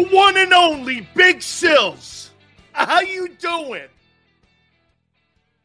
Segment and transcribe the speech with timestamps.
[0.00, 2.30] The one and only Big Sills.
[2.72, 3.88] How you doing?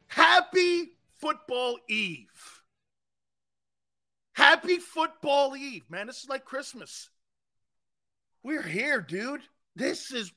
[0.08, 2.62] Happy football eve.
[4.34, 6.08] Happy football eve, man.
[6.08, 7.10] This is like Christmas.
[8.44, 9.40] We're here, dude.
[9.74, 10.34] This is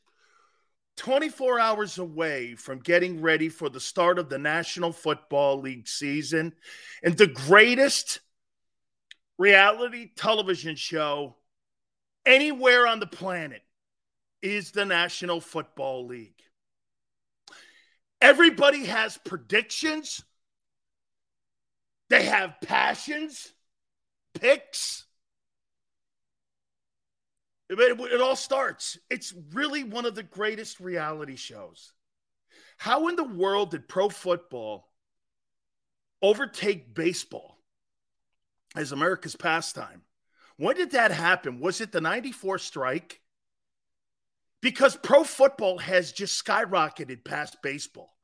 [0.99, 6.53] 24 hours away from getting ready for the start of the National Football League season
[7.03, 8.21] and the greatest
[9.39, 11.35] reality television show
[12.25, 13.63] anywhere on the planet
[14.43, 16.43] is the National Football League.
[18.21, 20.23] Everybody has predictions,
[22.11, 23.53] they have passions,
[24.35, 25.05] picks.
[27.71, 28.99] It, it, all starts.
[29.11, 31.93] It's really one of the greatest reality shows.
[32.79, 34.89] How in the world did pro football
[36.23, 37.59] overtake baseball
[38.75, 40.03] as America's pastime?
[40.57, 41.61] When did that happen?
[41.61, 43.21] Was it the 94 strike?
[44.61, 48.15] Because pro football has just skyrocketed past baseball.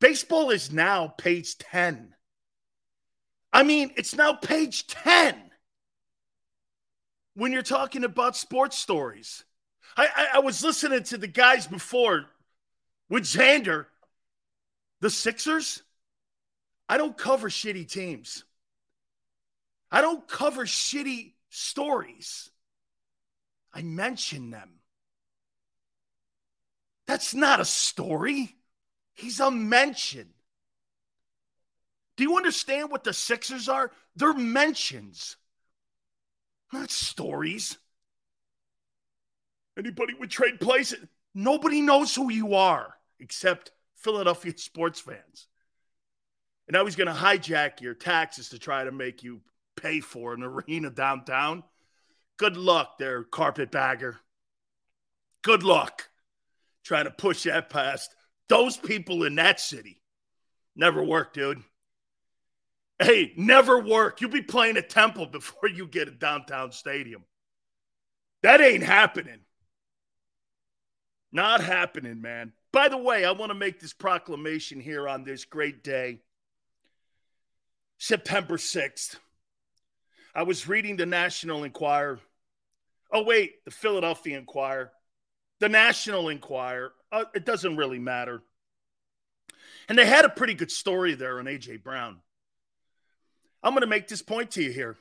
[0.00, 2.14] Baseball is now page 10.
[3.52, 5.34] I mean, it's now page 10
[7.34, 9.44] when you're talking about sports stories.
[9.96, 12.26] I, I, I was listening to the guys before
[13.08, 13.86] with Xander,
[15.00, 15.82] the Sixers.
[16.88, 18.44] I don't cover shitty teams.
[19.90, 22.50] I don't cover shitty stories.
[23.72, 24.80] I mention them.
[27.06, 28.56] That's not a story.
[29.14, 30.28] He's a mention.
[32.16, 33.90] Do you understand what the Sixers are?
[34.16, 35.36] They're mentions,
[36.72, 37.78] not stories.
[39.78, 41.04] Anybody would trade places.
[41.34, 45.48] Nobody knows who you are except Philadelphia sports fans.
[46.66, 49.42] And now he's going to hijack your taxes to try to make you
[49.76, 51.62] pay for an arena downtown.
[52.38, 54.16] Good luck there, carpetbagger.
[55.42, 56.08] Good luck
[56.86, 58.14] trying to push that past
[58.48, 60.00] those people in that city.
[60.76, 61.62] Never work, dude.
[63.00, 64.20] Hey, never work.
[64.20, 67.24] You'll be playing a temple before you get a downtown stadium.
[68.42, 69.40] That ain't happening.
[71.32, 72.52] Not happening, man.
[72.72, 76.20] By the way, I want to make this proclamation here on this great day,
[77.98, 79.16] September 6th.
[80.34, 82.20] I was reading the National Enquirer.
[83.10, 84.92] Oh, wait, the Philadelphia Inquirer
[85.60, 86.92] the National Enquirer.
[87.10, 88.42] Uh, it doesn't really matter.
[89.88, 91.78] And they had a pretty good story there on A.J.
[91.78, 92.18] Brown.
[93.62, 94.96] I'm going to make this point to you here.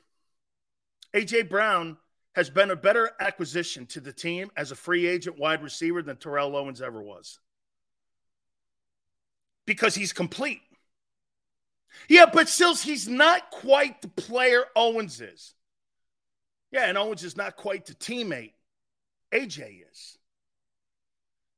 [1.13, 1.43] A.J.
[1.43, 1.97] Brown
[2.33, 6.17] has been a better acquisition to the team as a free agent wide receiver than
[6.17, 7.39] Terrell Owens ever was.
[9.65, 10.61] Because he's complete.
[12.09, 15.53] Yeah, but still, he's not quite the player Owens is.
[16.71, 18.51] Yeah, and Owens is not quite the teammate
[19.33, 20.17] AJ is.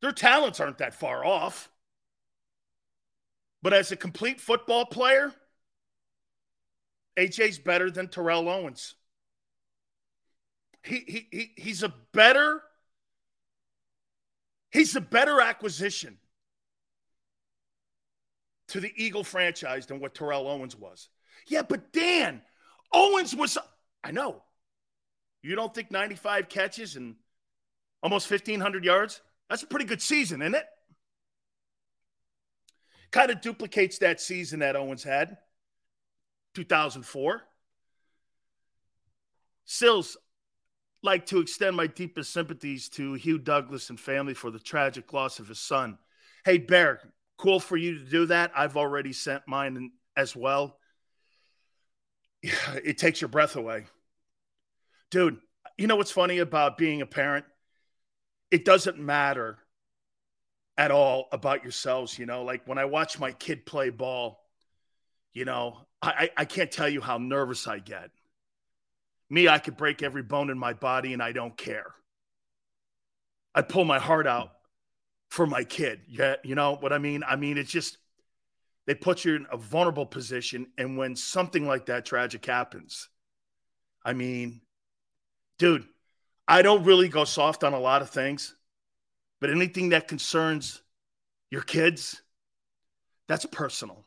[0.02, 1.70] Their talents aren't that far off.
[3.62, 5.34] But as a complete football player,
[7.18, 8.96] AJ's better than Terrell Owens.
[10.84, 12.62] He, he, he, he's a better
[14.72, 16.18] he's a better acquisition
[18.70, 21.10] to the Eagle franchise than what Terrell Owens was.
[21.48, 22.42] Yeah, but Dan,
[22.94, 23.58] Owens was
[24.04, 24.44] I know.
[25.42, 27.16] You don't think 95 catches and
[28.04, 29.22] almost 1500 yards?
[29.50, 30.66] That's a pretty good season, isn't it?
[33.12, 35.38] Kind of duplicates that season that Owens had,
[36.54, 37.42] 2004.
[39.66, 40.18] Sills,
[41.04, 45.40] like to extend my deepest sympathies to Hugh Douglas and family for the tragic loss
[45.40, 45.98] of his son.
[46.44, 47.00] Hey, Bear,
[47.38, 48.52] cool for you to do that.
[48.56, 50.78] I've already sent mine as well.
[52.84, 53.86] It takes your breath away.
[55.10, 55.38] Dude,
[55.78, 57.46] you know what's funny about being a parent?
[58.52, 59.58] It doesn't matter
[60.78, 62.18] at all about yourselves.
[62.18, 64.40] You know, like when I watch my kid play ball,
[65.34, 68.12] you know, I, I can't tell you how nervous I get.
[69.30, 71.94] Me, I could break every bone in my body and I don't care.
[73.54, 74.52] I'd pull my heart out
[75.30, 76.02] for my kid.
[76.08, 77.24] Yeah, you know what I mean?
[77.28, 77.98] I mean, it's just
[78.86, 80.68] they put you in a vulnerable position.
[80.78, 83.10] And when something like that tragic happens,
[84.06, 84.62] I mean,
[85.60, 85.86] dude,
[86.48, 88.56] I don't really go soft on a lot of things,
[89.42, 90.82] but anything that concerns
[91.52, 92.22] your kids,
[93.28, 94.06] that's personal.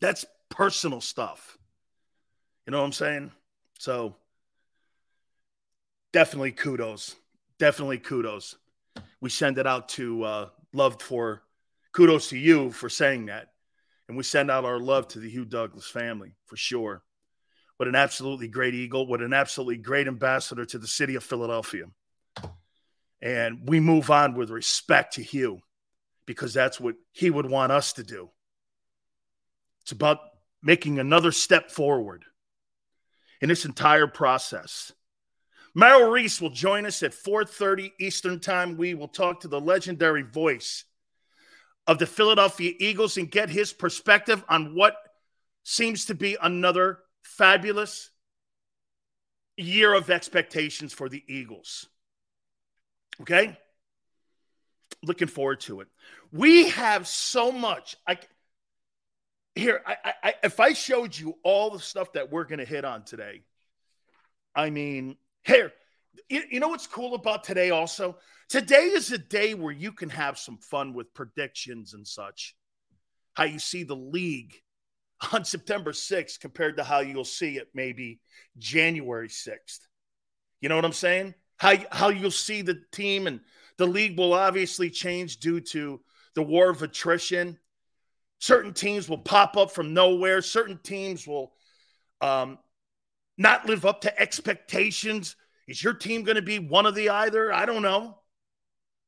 [0.00, 1.58] That's personal stuff.
[2.66, 3.32] You know what I'm saying?
[3.78, 4.16] So
[6.12, 7.16] definitely kudos.
[7.58, 8.56] Definitely kudos.
[9.20, 11.42] We send it out to uh, loved for
[11.92, 13.48] kudos to you for saying that.
[14.08, 17.02] And we send out our love to the Hugh Douglas family for sure.
[17.80, 19.06] What an absolutely great Eagle.
[19.06, 21.86] What an absolutely great ambassador to the city of Philadelphia.
[23.22, 25.60] And we move on with respect to Hugh
[26.26, 28.28] because that's what he would want us to do.
[29.80, 30.18] It's about
[30.62, 32.26] making another step forward
[33.40, 34.92] in this entire process.
[35.74, 38.76] Merrill Reese will join us at 4:30 Eastern Time.
[38.76, 40.84] We will talk to the legendary voice
[41.86, 44.96] of the Philadelphia Eagles and get his perspective on what
[45.62, 48.10] seems to be another fabulous
[49.56, 51.86] year of expectations for the Eagles.
[53.20, 53.58] Okay?
[55.02, 55.88] Looking forward to it.
[56.32, 57.96] We have so much.
[58.06, 58.18] I
[59.54, 63.04] here, I, I, if I showed you all the stuff that we're to hit on
[63.04, 63.42] today,
[64.54, 65.72] I mean, here,
[66.28, 68.16] you, you know what's cool about today also?
[68.48, 72.56] Today is a day where you can have some fun with predictions and such.
[73.34, 74.54] How you see the league
[75.32, 78.20] on September 6th compared to how you'll see it maybe
[78.58, 79.80] January 6th.
[80.60, 81.34] You know what I'm saying?
[81.56, 83.40] How, how you'll see the team and
[83.76, 86.00] the league will obviously change due to
[86.34, 87.58] the war of attrition.
[88.38, 90.42] Certain teams will pop up from nowhere.
[90.42, 91.52] Certain teams will
[92.20, 92.58] um,
[93.36, 95.36] not live up to expectations.
[95.68, 97.52] Is your team going to be one of the either?
[97.52, 98.18] I don't know.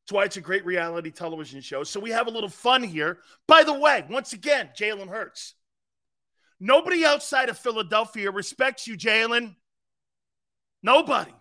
[0.03, 1.85] That's why it's a great reality television show.
[1.85, 3.19] So we have a little fun here.
[3.47, 5.55] By the way, once again, Jalen Hurts.
[6.65, 9.57] Nobody outside of Philadelphia respects you, Jalen.
[10.81, 11.35] Nobody.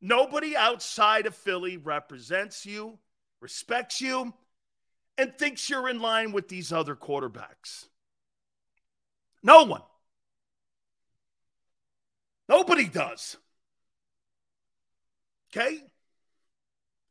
[0.00, 2.96] Nobody outside of Philly represents you,
[3.40, 4.32] respects you,
[5.18, 7.86] and thinks you're in line with these other quarterbacks.
[9.42, 9.82] No one.
[12.48, 13.36] Nobody does.
[15.50, 15.82] Okay?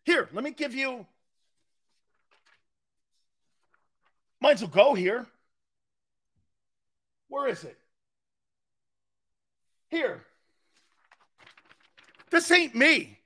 [0.06, 1.06] Here, let me give you.
[4.40, 5.28] Might as well go here.
[7.30, 7.78] Where is it?
[9.90, 10.24] Here.
[12.30, 13.20] This ain't me.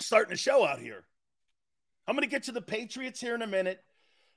[0.00, 1.04] Starting to show out here.
[2.06, 3.82] I'm going to get to the Patriots here in a minute,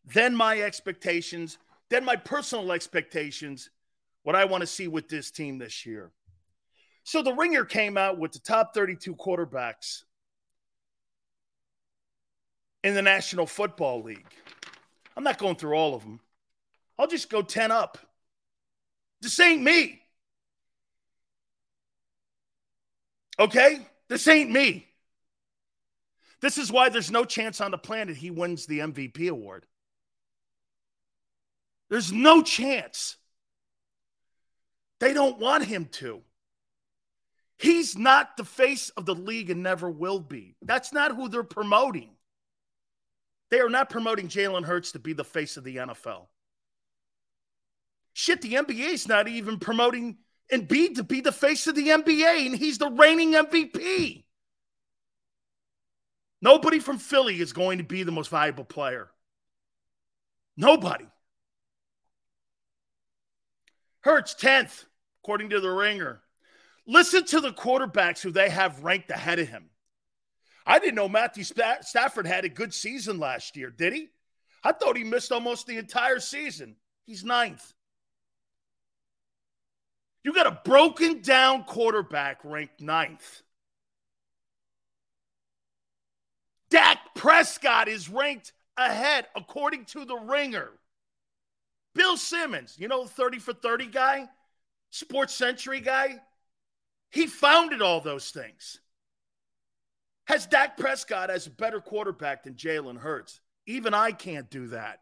[0.04, 1.57] then my expectations,
[1.89, 3.69] then my personal expectations,
[4.24, 6.12] what I want to see with this team this year.
[7.04, 10.04] So the ringer came out with the top 32 quarterbacks
[12.84, 14.25] in the National Football League.
[15.16, 16.19] I'm not going through all of them.
[17.01, 17.98] I'll just go 10 up.
[19.21, 20.00] This ain't me.
[23.39, 23.79] Okay?
[24.08, 24.86] This ain't me.
[26.41, 29.65] This is why there's no chance on the planet he wins the MVP award.
[31.89, 33.17] There's no chance.
[35.00, 36.22] They don't want him to.
[37.58, 40.55] He's not the face of the league and never will be.
[40.62, 42.12] That's not who they're promoting.
[43.50, 46.27] They are not promoting Jalen Hurts to be the face of the NFL.
[48.13, 50.18] Shit, the NBA is not even promoting
[50.51, 54.25] Embiid to be the face of the NBA, and he's the reigning MVP.
[56.41, 59.10] Nobody from Philly is going to be the most valuable player.
[60.58, 61.06] Nobody.
[64.01, 64.86] Hurts 10th,
[65.24, 66.22] according to the ringer.
[66.88, 69.70] Listen to the quarterbacks who they have ranked ahead of him.
[70.65, 74.10] I didn't know Matthew Stafford had a good season last year, did he?
[74.63, 76.75] I thought he missed almost the entire season.
[77.06, 77.74] He's ninth.
[80.24, 83.42] You got a broken down quarterback ranked ninth.
[86.70, 90.70] Dak Prescott is ranked ahead according to the ringer.
[91.94, 94.30] Bill Simmons, you know, 30 for 30 guy,
[94.92, 96.22] Sports Century guy,
[97.10, 98.80] he founded all those things.
[100.25, 103.42] Has Dak Prescott as a better quarterback than Jalen Hurts?
[103.66, 105.00] Even I can't do that.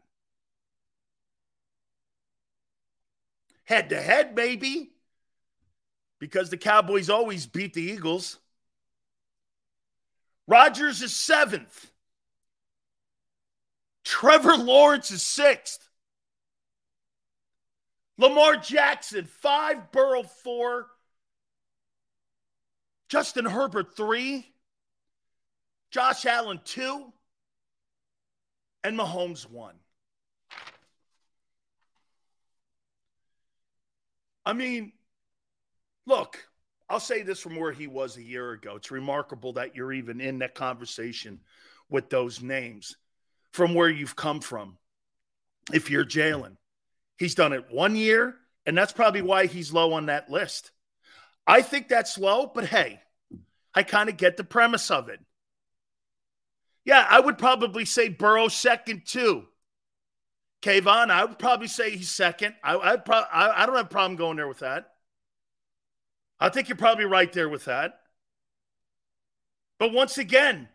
[3.66, 4.94] Head to head, maybe.
[6.20, 8.40] Because the Cowboys always beat the Eagles.
[10.48, 11.92] Rodgers is seventh.
[14.04, 15.88] Trevor Lawrence is sixth.
[18.18, 19.92] Lamar Jackson, five.
[19.92, 20.88] Burrow, four.
[23.08, 24.46] Justin Herbert, three.
[25.92, 27.14] Josh Allen, two.
[28.84, 29.76] And Mahomes, one.
[34.46, 34.92] I mean,
[36.10, 36.44] look,
[36.90, 38.76] I'll say this from where he was a year ago.
[38.76, 41.40] It's remarkable that you're even in that conversation
[41.88, 42.98] with those names
[43.54, 44.78] from where you've come from.
[45.72, 46.58] If you're Jalen,
[47.18, 48.36] he's done it one year,
[48.66, 50.72] and that's probably why he's low on that list.
[51.46, 53.00] I think that's low, but hey,
[53.76, 55.20] I kind of get the premise of it.
[56.86, 59.44] Yeah, I would probably say Burrow second too.
[60.64, 62.56] Kayvon, I would probably say he's second.
[62.64, 64.92] I I'd pro- I, I don't have a problem going there with that.
[66.40, 68.00] I think you're probably right there with that.
[69.78, 70.70] But once again,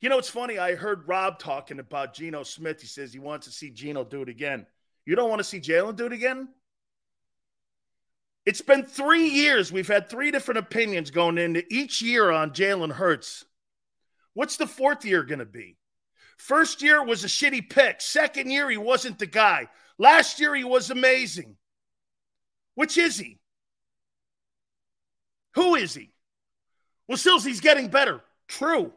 [0.00, 0.58] you know, it's funny.
[0.58, 2.80] I heard Rob talking about Geno Smith.
[2.80, 4.66] He says he wants to see Geno do it again.
[5.06, 6.48] You don't want to see Jalen do it again?
[8.44, 9.70] It's been three years.
[9.70, 13.44] We've had three different opinions going into each year on Jalen Hurts.
[14.34, 15.76] What's the fourth year going to be?
[16.38, 18.00] First year was a shitty pick.
[18.00, 19.68] Second year, he wasn't the guy.
[19.98, 21.56] Last year, he was amazing.
[22.74, 23.38] Which is he?
[25.54, 26.10] Who is he?
[27.08, 28.22] Well, Sills, he's getting better.
[28.48, 28.92] True.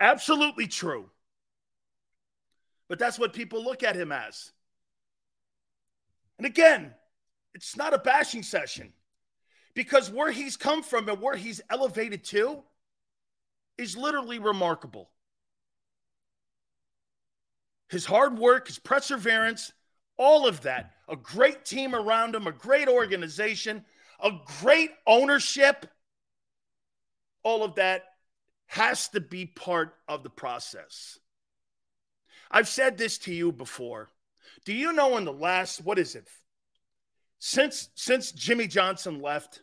[0.00, 1.08] Absolutely true.
[2.88, 4.52] But that's what people look at him as.
[6.38, 6.94] And again,
[7.54, 8.92] it's not a bashing session
[9.74, 12.62] because where he's come from and where he's elevated to
[13.78, 15.10] is literally remarkable.
[17.88, 19.72] His hard work, his perseverance,
[20.18, 23.84] all of that, a great team around him, a great organization,
[24.22, 24.30] a
[24.60, 25.86] great ownership,
[27.42, 28.04] all of that
[28.66, 31.18] has to be part of the process.
[32.50, 34.08] I've said this to you before.
[34.64, 36.28] Do you know in the last what is it?
[37.38, 39.60] Since since Jimmy Johnson left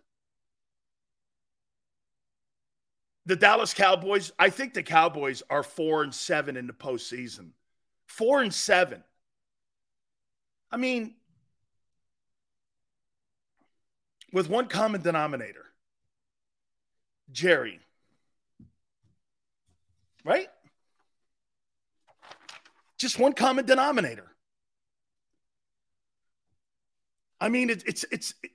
[3.25, 7.51] the Dallas Cowboys, I think the Cowboys are 4 and 7 in the postseason.
[8.07, 9.03] 4 and 7.
[10.71, 11.15] I mean,
[14.33, 15.63] with one common denominator
[17.31, 17.79] Jerry.
[20.25, 20.47] Right?
[22.97, 24.29] Just one common denominator.
[27.39, 28.51] I mean, it, it's it's it,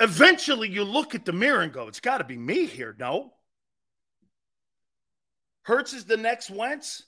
[0.00, 2.96] eventually you look at the mirror and go, it's got to be me here.
[2.98, 3.32] No.
[5.62, 7.04] Hurts is the next Wentz.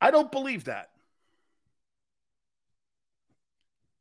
[0.00, 0.91] I don't believe that.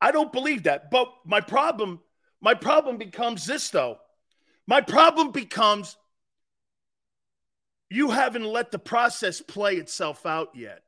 [0.02, 0.90] I don't believe that.
[0.90, 2.02] But my problem,
[2.42, 4.00] my problem becomes this though.
[4.66, 5.96] My problem becomes
[7.90, 10.82] you haven't let the process play itself out yet.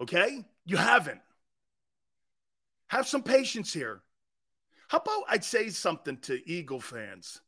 [0.00, 0.44] Okay?
[0.64, 1.20] You haven't.
[2.88, 4.02] Have some patience here.
[4.88, 7.40] How about I'd say something to Eagle fans?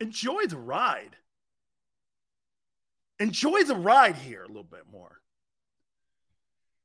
[0.00, 1.16] Enjoy the ride.
[3.18, 5.21] Enjoy the ride here a little bit more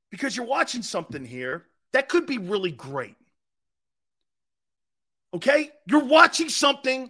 [0.10, 3.16] because you're watching something here that could be really great.
[5.34, 5.72] Okay?
[5.86, 7.10] You're watching something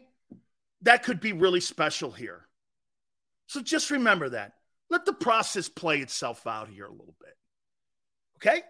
[0.82, 2.48] that could be really special here.
[3.48, 4.54] So just remember that.
[4.90, 7.36] Let the process play itself out here a little bit.
[8.38, 8.62] Okay?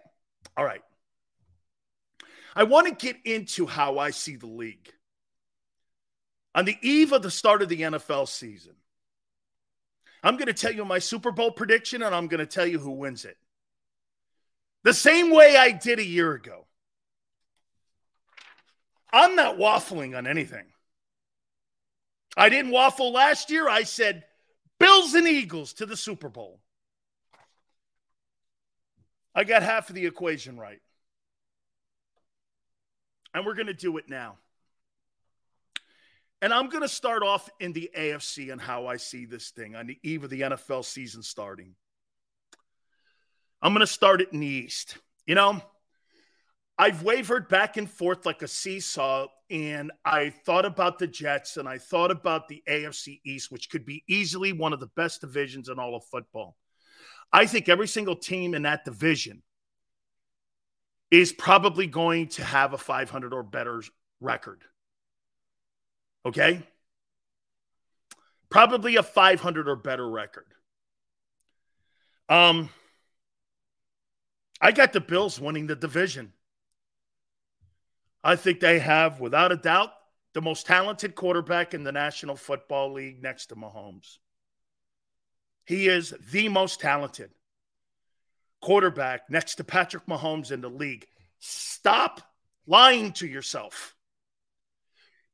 [0.56, 0.82] All right.
[2.56, 4.92] I want to get into how I see the league.
[6.54, 8.74] On the eve of the start of the NFL season,
[10.24, 12.80] I'm going to tell you my Super Bowl prediction and I'm going to tell you
[12.80, 13.36] who wins it
[14.84, 16.66] the same way I did a year ago.
[19.12, 20.66] I'm not waffling on anything.
[22.36, 23.68] I didn't waffle last year.
[23.68, 24.24] I said
[24.78, 26.60] Bills and Eagles to the Super Bowl.
[29.34, 30.80] I got half of the equation right.
[33.34, 34.36] And we're going to do it now.
[36.40, 39.74] And I'm going to start off in the AFC and how I see this thing
[39.74, 41.74] on the eve of the NFL season starting.
[43.60, 44.98] I'm going to start it in the East.
[45.26, 45.60] You know,
[46.78, 51.68] I've wavered back and forth like a seesaw, and I thought about the Jets and
[51.68, 55.68] I thought about the AFC East, which could be easily one of the best divisions
[55.68, 56.56] in all of football.
[57.32, 59.42] I think every single team in that division
[61.10, 63.82] is probably going to have a 500 or better
[64.20, 64.62] record.
[66.24, 66.62] Okay?
[68.50, 70.46] Probably a 500 or better record.
[72.28, 72.68] Um,
[74.60, 76.32] I got the Bills winning the division.
[78.24, 79.90] I think they have, without a doubt,
[80.34, 84.18] the most talented quarterback in the National Football League next to Mahomes.
[85.64, 87.30] He is the most talented
[88.60, 91.06] quarterback next to Patrick Mahomes in the league.
[91.38, 92.20] Stop
[92.66, 93.94] lying to yourself.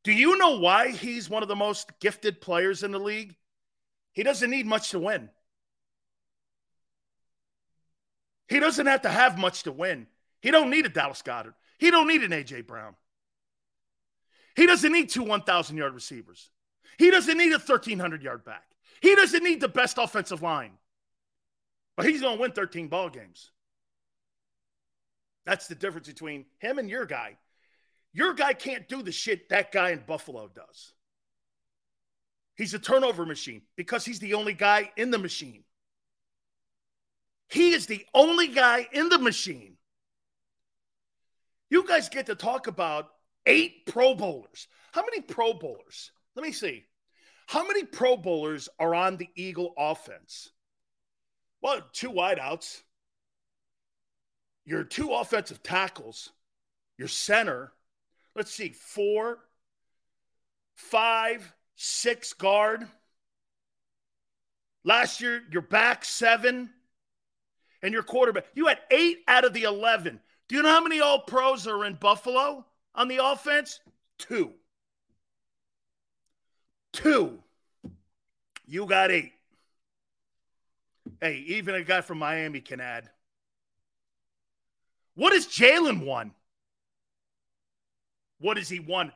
[0.02, 3.34] Do you know why he's one of the most gifted players in the league?
[4.12, 5.30] He doesn't need much to win.
[8.48, 10.06] He doesn't have to have much to win.
[10.40, 11.54] He don't need a Dallas Goedert.
[11.78, 12.94] He don't need an AJ Brown.
[14.56, 16.50] He doesn't need two 1,000 yard receivers.
[16.98, 18.64] He doesn't need a 1,300 yard back.
[19.00, 20.72] He doesn't need the best offensive line.
[21.96, 23.50] But he's going to win 13 ball games.
[25.46, 27.36] That's the difference between him and your guy.
[28.12, 30.92] Your guy can't do the shit that guy in Buffalo does.
[32.56, 35.64] He's a turnover machine because he's the only guy in the machine.
[37.48, 39.76] He is the only guy in the machine.
[41.70, 43.10] You guys get to talk about
[43.46, 44.68] eight Pro Bowlers.
[44.92, 46.12] How many Pro Bowlers?
[46.36, 46.84] Let me see.
[47.46, 50.50] How many Pro Bowlers are on the Eagle offense?
[51.60, 52.82] Well, two wideouts,
[54.64, 56.30] your two offensive tackles,
[56.98, 57.72] your center.
[58.36, 59.38] Let's see, four,
[60.74, 62.86] five, six guard.
[64.84, 66.70] Last year, your back seven,
[67.84, 68.46] and your quarterback.
[68.54, 70.18] You had eight out of the 11.
[70.48, 72.64] Do you know how many all pros are in Buffalo
[72.94, 73.80] on the offense?
[74.18, 74.52] Two.
[76.94, 77.38] Two.
[78.66, 79.32] You got eight.
[81.20, 83.10] Hey, even a guy from Miami can add.
[85.14, 86.32] What has Jalen won?
[88.40, 89.12] What has he won?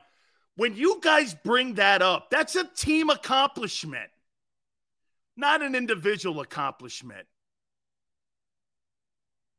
[0.55, 4.09] When you guys bring that up, that's a team accomplishment,
[5.35, 7.25] not an individual accomplishment.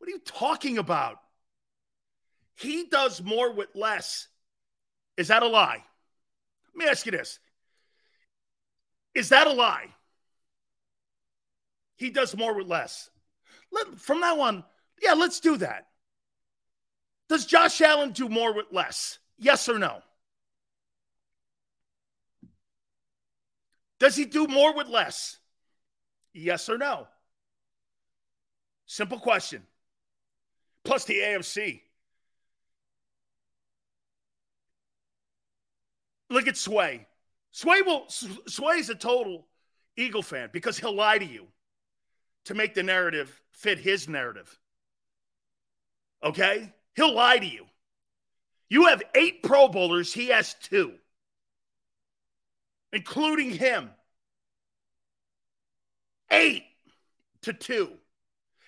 [0.01, 1.19] What are you talking about?
[2.57, 4.29] He does more with less.
[5.19, 5.85] Is that a lie?
[6.75, 7.39] Let me ask you this.
[9.15, 9.89] Is that a lie?
[11.97, 13.11] He does more with less.
[13.71, 14.65] Let, from now on,
[15.03, 15.89] yeah, let's do that.
[17.29, 19.19] Does Josh Allen do more with less?
[19.37, 20.01] Yes or no?
[23.99, 25.37] Does he do more with less?
[26.33, 27.07] Yes or no?
[28.87, 29.67] Simple question
[30.85, 31.83] plus the AFC.
[36.29, 37.07] Look at Sway.
[37.53, 39.47] Sway will Sway's a total
[39.97, 41.47] Eagle fan because he'll lie to you
[42.45, 44.59] to make the narrative fit his narrative.
[46.23, 46.73] Okay?
[46.95, 47.67] He'll lie to you.
[48.69, 50.95] You have eight Pro Bowlers, he has two,
[52.93, 53.91] including him.
[56.31, 56.63] Eight
[57.43, 57.91] to two.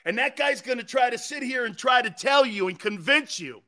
[0.05, 2.79] And that guy's going to try to sit here and try to tell you and
[2.79, 3.63] convince you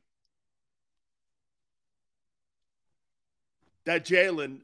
[3.85, 4.61] that Jalen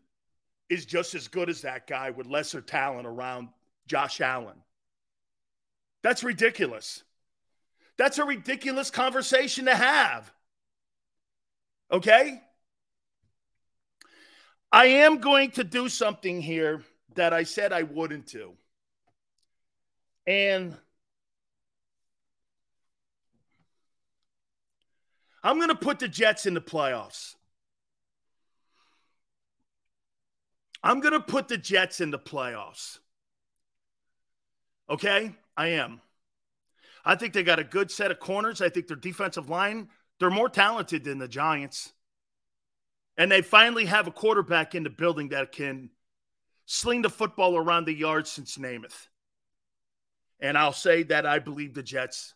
[0.70, 3.50] is just as good as that guy with lesser talent around
[3.88, 4.58] Josh Allen.
[6.02, 7.04] That's ridiculous.
[7.98, 10.32] That's a ridiculous conversation to have.
[11.92, 12.42] Okay?
[14.72, 16.84] I am going to do something here
[17.16, 18.54] that I said I wouldn't do.
[20.26, 20.78] And
[25.44, 27.36] I'm going to put the Jets in the playoffs.
[30.84, 33.00] I'm going to put the Jets in the playoffs.
[34.90, 35.36] Okay?
[35.56, 36.02] I am.
[37.04, 38.62] I think they got a good set of corners.
[38.62, 41.94] I think their defensive line, they're more talented than the Giants.
[43.18, 45.90] And they finally have a quarterback in the building that can
[46.66, 49.08] sling the football around the yard since Namath.
[50.40, 52.34] And I'll say that I believe the Jets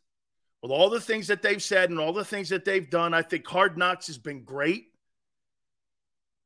[0.65, 3.21] with all the things that they've said and all the things that they've done, I
[3.21, 4.87] think Hard Knocks has been great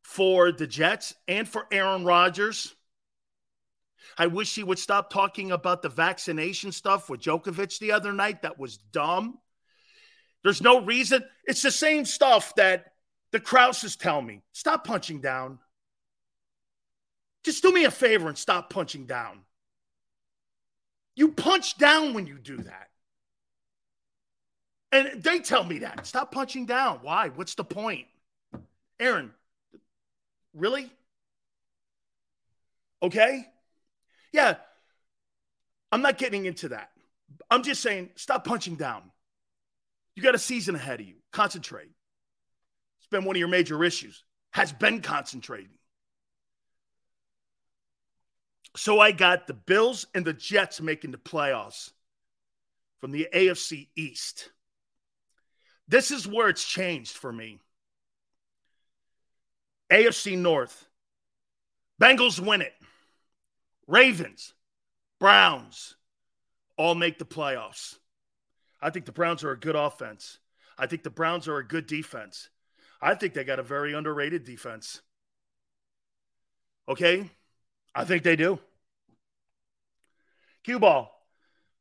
[0.04, 2.76] for the Jets and for Aaron Rodgers.
[4.18, 8.42] I wish he would stop talking about the vaccination stuff with Djokovic the other night.
[8.42, 9.40] That was dumb.
[10.44, 11.24] There's no reason.
[11.46, 12.92] It's the same stuff that
[13.32, 14.42] the Krauses tell me.
[14.52, 15.60] Stop punching down.
[17.46, 19.46] Just do me a favor and stop punching down.
[21.16, 22.89] You punch down when you do that.
[24.92, 26.08] And they tell me that.
[26.08, 27.00] Stop punching down.
[27.02, 27.30] Why?
[27.30, 28.08] What's the point?
[29.00, 29.32] Aaron,
[30.54, 30.92] really?
[33.02, 33.46] Okay?
[34.34, 34.56] Yeah.
[35.92, 36.90] I'm not getting into that.
[37.50, 39.04] I'm just saying stop punching down.
[40.16, 41.16] You got a season ahead of you.
[41.32, 41.90] Concentrate.
[43.00, 44.24] It's been one of your major issues.
[44.52, 45.78] Has been concentrating.
[48.76, 51.92] So I got the Bills and the Jets making the playoffs
[53.00, 54.50] from the AFC East.
[55.90, 57.60] This is where it's changed for me.
[59.92, 60.88] AFC North.
[62.00, 62.74] Bengals win it.
[63.88, 64.54] Ravens,
[65.20, 65.96] Browns
[66.78, 67.98] all make the playoffs.
[68.80, 70.38] I think the Browns are a good offense.
[70.78, 72.50] I think the Browns are a good defense.
[73.02, 75.02] I think they got a very underrated defense.
[76.88, 77.32] Okay?
[77.96, 78.60] I think they do.
[80.64, 81.12] Cue ball.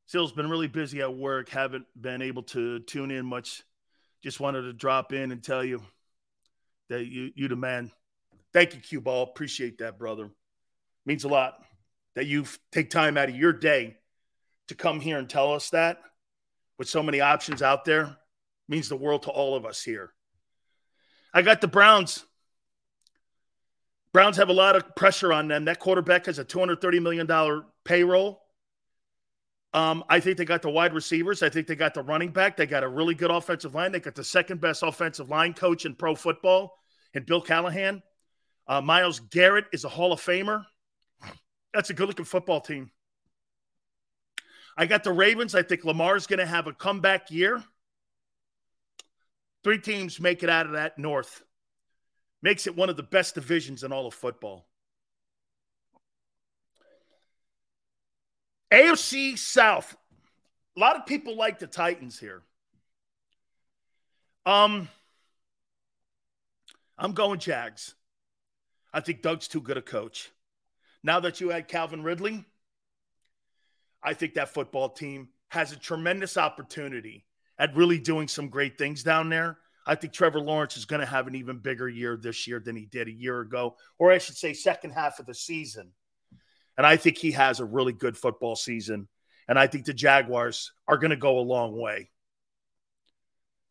[0.07, 1.51] Still's been really busy at work.
[1.51, 3.63] Haven't been able to tune in much.
[4.23, 5.83] Just wanted to drop in and tell you
[6.89, 7.91] that you you the man.
[8.53, 9.23] Thank you, Cue ball.
[9.25, 10.31] Appreciate that, brother.
[11.07, 11.63] Means a lot
[12.15, 13.97] that you take time out of your day
[14.69, 16.01] to come here and tell us that.
[16.79, 18.17] With so many options out there,
[18.69, 20.13] means the world to all of us here.
[21.35, 22.25] I got the Browns.
[24.13, 25.67] Browns have a lot of pressure on them.
[25.67, 28.43] That quarterback has a $230 million payroll.
[29.75, 31.43] Um, I think they got the wide receivers.
[31.43, 32.57] I think they got the running back.
[32.57, 33.93] They got a really good offensive line.
[33.93, 36.75] They got the second best offensive line coach in pro football,
[37.15, 38.03] and Bill Callahan.
[38.67, 40.65] Uh, Myles Garrett is a Hall of Famer.
[41.75, 42.91] That's a good looking football team.
[44.77, 45.55] I got the Ravens.
[45.55, 47.63] I think Lamar's going to have a comeback year.
[49.65, 51.43] Three teams make it out of that North.
[52.43, 54.69] Makes it one of the best divisions in all of football.
[58.73, 59.97] AFC South.
[60.77, 62.43] A lot of people like the Titans here.
[64.47, 64.89] Um,
[66.97, 67.95] I'm going Jags.
[68.93, 70.31] I think Doug's too good a coach.
[71.03, 72.45] Now that you had Calvin Ridley,
[74.03, 77.27] I think that football team has a tremendous opportunity
[77.59, 79.59] at really doing some great things down there.
[79.87, 82.77] I think Trevor Lawrence is going to have an even bigger year this year than
[82.77, 85.93] he did a year ago, or I should say, second half of the season.
[86.79, 89.09] And I think he has a really good football season.
[89.49, 92.11] And I think the Jaguars are going to go a long way.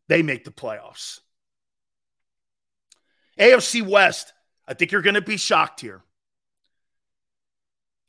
[0.09, 1.21] They make the playoffs.
[3.39, 4.33] AFC West,
[4.67, 6.01] I think you're going to be shocked here.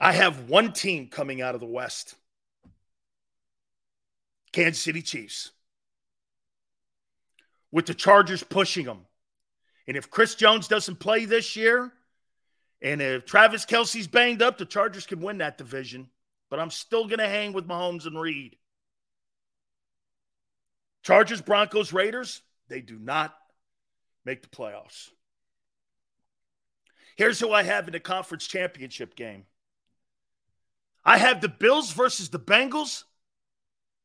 [0.01, 2.15] I have one team coming out of the West
[4.53, 5.53] Kansas City Chiefs
[7.71, 9.07] with the Chargers pushing them.
[9.87, 11.93] And if Chris Jones doesn't play this year,
[12.81, 16.09] and if Travis Kelce's banged up, the Chargers can win that division.
[16.51, 18.57] But I'm still going to hang with Mahomes and Reid.
[21.03, 23.35] Chargers, Broncos, Raiders, they do not
[24.25, 25.11] make the playoffs.
[27.17, 29.45] Here's who I have in the conference championship game
[31.05, 33.05] I have the Bills versus the Bengals,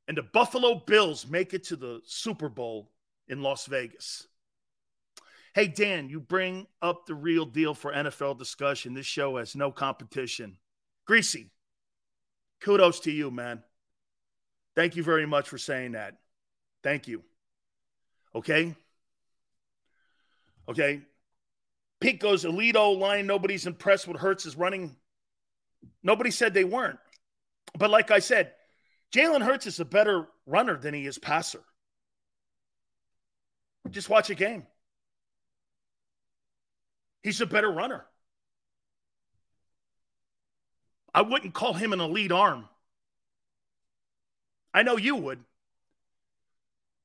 [0.07, 2.89] and the Buffalo Bills make it to the Super Bowl
[3.27, 4.27] in Las Vegas.
[5.53, 8.93] Hey, Dan, you bring up the real deal for NFL discussion.
[8.93, 10.57] This show has no competition.
[11.05, 11.51] Greasy,
[12.61, 13.63] kudos to you, man.
[14.75, 16.17] Thank you very much for saying that.
[16.83, 17.23] Thank you.
[18.33, 18.75] Okay.
[20.67, 21.01] Okay.
[21.99, 23.27] Pete goes, elite O line.
[23.27, 24.95] Nobody's impressed with Hurts is running.
[26.01, 26.99] Nobody said they weren't.
[27.77, 28.53] But like I said,
[29.13, 31.61] Jalen Hurts is a better runner than he is passer.
[33.91, 34.65] Just watch a game.
[37.23, 38.05] He's a better runner.
[41.13, 42.67] I wouldn't call him an elite arm.
[44.73, 45.39] I know you would.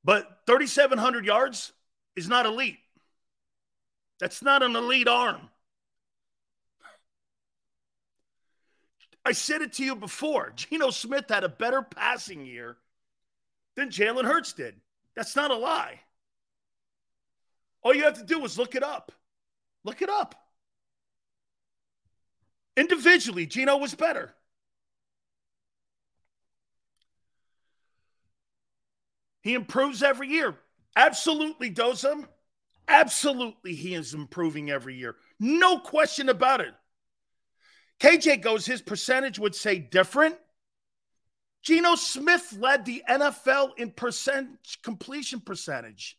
[0.02, 1.72] But 3,700 yards
[2.16, 2.78] is not elite.
[4.18, 5.50] That's not an elite arm.
[9.24, 10.52] I said it to you before.
[10.56, 12.78] Geno Smith had a better passing year
[13.76, 14.74] than Jalen Hurts did.
[15.14, 16.00] That's not a lie.
[17.82, 19.12] All you have to do is look it up.
[19.84, 20.34] Look it up.
[22.76, 24.34] Individually, Geno was better.
[29.42, 30.56] He improves every year.
[30.94, 32.26] Absolutely, Dozum.
[32.86, 35.16] Absolutely, he is improving every year.
[35.38, 36.74] No question about it.
[38.00, 40.36] KJ goes, his percentage would say different.
[41.62, 44.48] Geno Smith led the NFL in percent
[44.82, 46.18] completion percentage.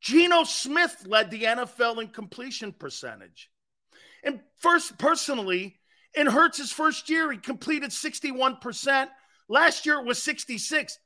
[0.00, 3.50] Geno Smith led the NFL in completion percentage.
[4.22, 5.78] And first, personally,
[6.14, 9.08] in Hurts's first year, he completed 61%.
[9.48, 10.98] Last year it was 66.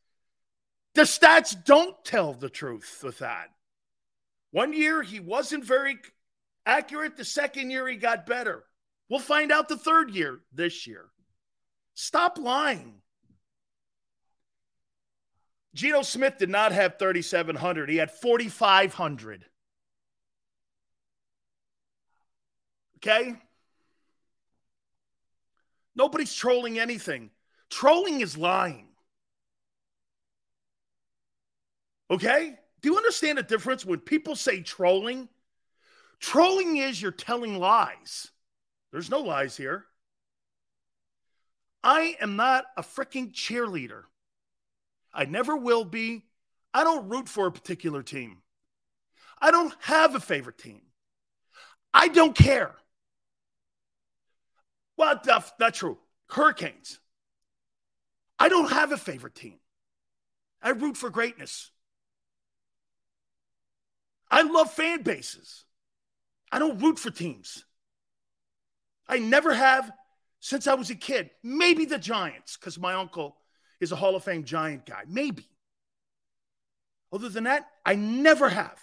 [0.94, 3.48] The stats don't tell the truth with that.
[4.50, 5.98] One year he wasn't very
[6.66, 7.16] accurate.
[7.16, 8.64] The second year he got better.
[9.08, 11.06] We'll find out the third year this year.
[11.94, 13.01] Stop lying.
[15.74, 17.88] Geno Smith did not have 3,700.
[17.88, 19.46] He had 4,500.
[22.96, 23.34] Okay?
[25.94, 27.30] Nobody's trolling anything.
[27.70, 28.88] Trolling is lying.
[32.10, 32.54] Okay?
[32.82, 35.28] Do you understand the difference when people say trolling?
[36.20, 38.30] Trolling is you're telling lies.
[38.92, 39.86] There's no lies here.
[41.82, 44.02] I am not a freaking cheerleader.
[45.12, 46.24] I never will be.
[46.74, 48.38] I don't root for a particular team.
[49.40, 50.82] I don't have a favorite team.
[51.92, 52.74] I don't care.
[54.96, 55.98] Well, that's not true.
[56.30, 56.98] Hurricanes.
[58.38, 59.58] I don't have a favorite team.
[60.62, 61.70] I root for greatness.
[64.30, 65.64] I love fan bases.
[66.50, 67.64] I don't root for teams.
[69.08, 69.90] I never have
[70.40, 71.30] since I was a kid.
[71.42, 73.36] Maybe the Giants, because my uncle
[73.82, 75.02] is a Hall of Fame Giant guy.
[75.08, 75.48] Maybe.
[77.12, 78.78] Other than that, I never have.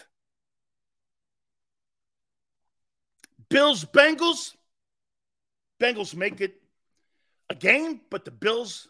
[3.49, 4.55] Bills, Bengals.
[5.81, 6.61] Bengals make it
[7.49, 8.89] a game, but the Bills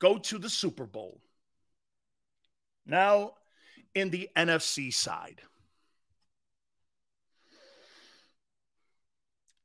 [0.00, 1.20] go to the Super Bowl.
[2.84, 3.34] Now,
[3.94, 5.40] in the NFC side,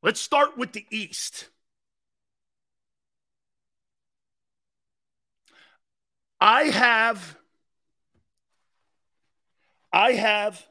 [0.03, 1.49] let's start with the East.
[6.39, 7.37] I have
[9.91, 10.61] I have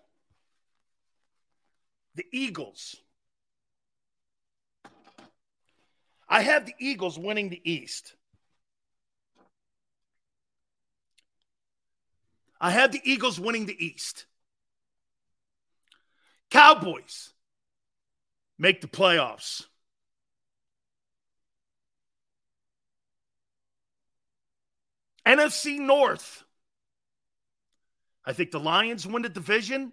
[2.14, 2.96] the Eagles.
[6.28, 8.14] I have the Eagles winning the East.
[12.60, 14.26] I have the Eagles winning the East.
[16.50, 17.30] Cowboys
[18.58, 19.64] make the playoffs.
[25.26, 26.44] NFC North.
[28.24, 29.92] I think the Lions win the division.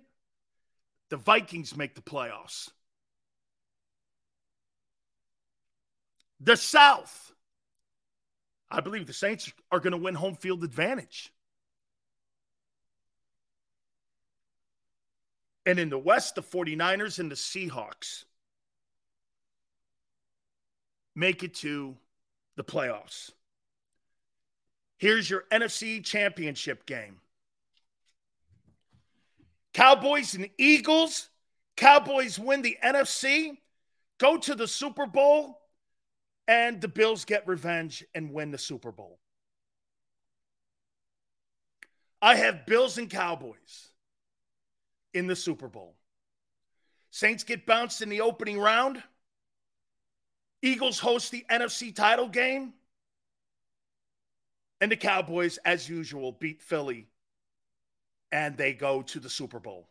[1.10, 2.70] The Vikings make the playoffs.
[6.40, 7.34] The South.
[8.70, 11.34] I believe the Saints are going to win home field advantage.
[15.66, 18.24] And in the West, the 49ers and the Seahawks
[21.16, 21.96] make it to
[22.56, 23.32] the playoffs.
[25.02, 27.20] Here's your NFC championship game
[29.74, 31.30] Cowboys and Eagles.
[31.76, 33.58] Cowboys win the NFC,
[34.20, 35.60] go to the Super Bowl,
[36.48, 39.18] and the Bills get revenge and win the Super Bowl.
[42.22, 43.88] I have Bills and Cowboys
[45.16, 45.96] in the Super Bowl.
[47.10, 49.02] Saints get bounced in the opening round.
[50.62, 52.74] Eagles host the NFC title game.
[54.82, 57.08] And the Cowboys, as usual, beat Philly
[58.32, 59.88] and they go to the Super Bowl.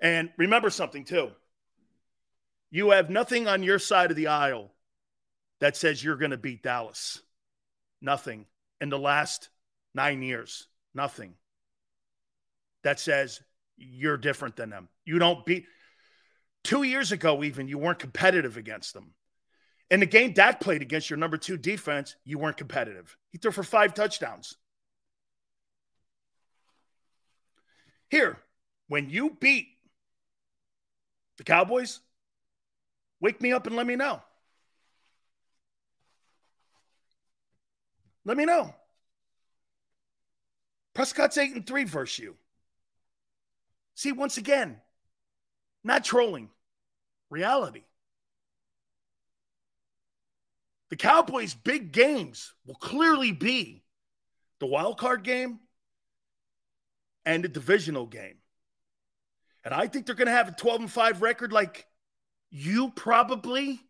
[0.00, 1.30] And remember something, too.
[2.70, 4.72] You have nothing on your side of the aisle
[5.60, 7.20] that says you're going to beat Dallas.
[8.00, 8.46] Nothing
[8.80, 9.50] in the last
[9.94, 10.66] nine years.
[10.94, 11.34] Nothing
[12.82, 13.40] that says
[13.76, 14.88] you're different than them.
[15.04, 15.66] You don't beat.
[16.64, 19.12] Two years ago, even, you weren't competitive against them.
[19.90, 23.16] In the game Dak played against your number two defense, you weren't competitive.
[23.30, 24.56] He threw for five touchdowns.
[28.08, 28.38] Here,
[28.88, 29.68] when you beat
[31.38, 32.00] the Cowboys,
[33.20, 34.22] wake me up and let me know.
[38.24, 38.74] Let me know.
[40.94, 42.36] Prescott's eight and three versus you.
[43.94, 44.80] See, once again,
[45.82, 46.50] not trolling,
[47.30, 47.84] reality.
[50.90, 53.84] The Cowboys' big games will clearly be
[54.58, 55.60] the wild card game
[57.24, 58.36] and the divisional game.
[59.64, 61.86] And I think they're going to have a 12 and 5 record like
[62.50, 63.80] you probably.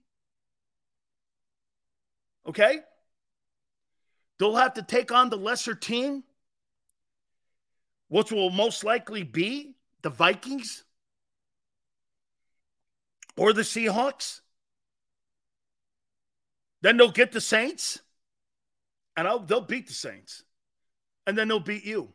[2.46, 2.80] Okay?
[4.38, 6.24] They'll have to take on the lesser team,
[8.08, 10.84] which will most likely be the Vikings
[13.36, 14.40] or the Seahawks.
[16.82, 18.00] Then they'll get the Saints,
[19.16, 20.44] and I'll, they'll beat the Saints,
[21.26, 22.12] and then they'll beat you.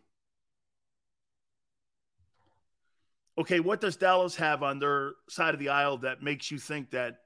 [3.37, 6.91] Okay, what does Dallas have on their side of the aisle that makes you think
[6.91, 7.19] that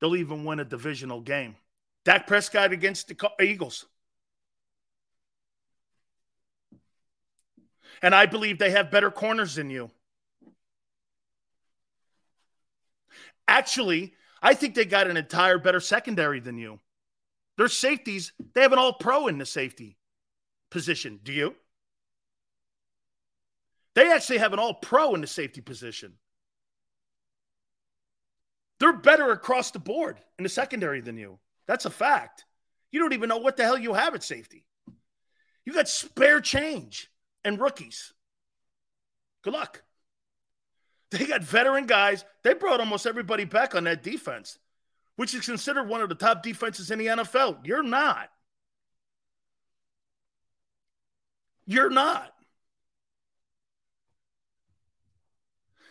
[0.00, 1.56] they'll even win a divisional game?
[2.04, 3.86] Dak Prescott against the Eagles.
[8.00, 9.90] And I believe they have better corners than you.
[13.46, 16.80] Actually, I think they got an entire better secondary than you.
[17.56, 19.98] Their safeties, they have an all pro in the safety
[20.70, 21.20] position.
[21.22, 21.54] Do you?
[23.94, 26.14] They actually have an all pro in the safety position.
[28.78, 31.38] They're better across the board in the secondary than you.
[31.66, 32.46] That's a fact.
[32.90, 34.64] You don't even know what the hell you have at safety.
[35.66, 37.10] You got spare change
[37.44, 38.14] and rookies.
[39.42, 39.82] Good luck.
[41.10, 42.24] They got veteran guys.
[42.44, 44.58] They brought almost everybody back on that defense,
[45.16, 47.66] which is considered one of the top defenses in the NFL.
[47.66, 48.30] You're not.
[51.66, 52.32] You're not.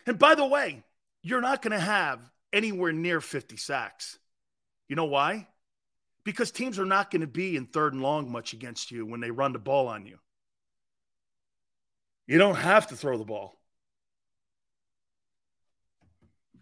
[0.05, 0.83] And by the way,
[1.21, 2.19] you're not going to have
[2.51, 4.17] anywhere near 50 sacks.
[4.87, 5.47] You know why?
[6.23, 9.19] Because teams are not going to be in third and long much against you when
[9.19, 10.17] they run the ball on you.
[12.25, 13.58] You don't have to throw the ball.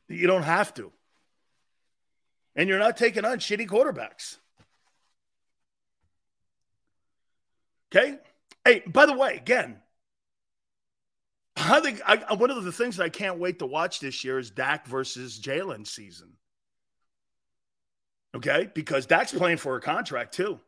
[0.08, 0.92] You don't have to.
[2.56, 4.38] And you're not taking on shitty quarterbacks.
[7.96, 8.18] Okay?
[8.66, 9.78] Hey, by the way, again,
[11.56, 14.40] I think I, one of the things that I can't wait to watch this year
[14.40, 16.34] is Dak versus Jalen season.
[18.36, 20.60] Okay, because Dak's playing for a contract too.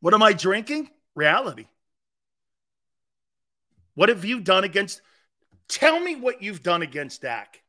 [0.00, 0.90] What am I drinking?
[1.14, 1.66] Reality.
[3.94, 5.00] What have you done against?
[5.68, 7.62] Tell me what you've done against Dak.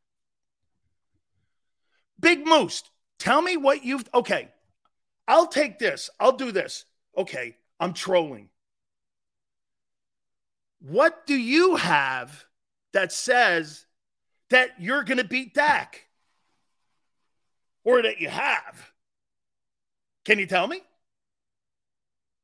[2.20, 2.84] Big Moose,
[3.20, 4.08] tell me what you've.
[4.14, 4.50] Okay,
[5.28, 6.10] I'll take this.
[6.20, 6.86] I'll do this.
[7.16, 8.50] Okay, I'm trolling.
[10.80, 12.46] What do you have
[12.94, 13.86] that says
[14.50, 16.04] that you're going to beat Dak?
[17.84, 18.92] Or that you have?
[20.26, 20.82] Can you tell me?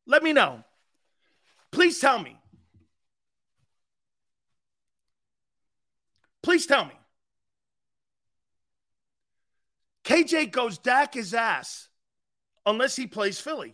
[0.06, 0.64] Let me know.
[1.72, 2.38] Please tell me.
[6.44, 6.94] Please tell me.
[10.04, 11.88] KJ goes Dak his ass
[12.66, 13.74] unless he plays Philly.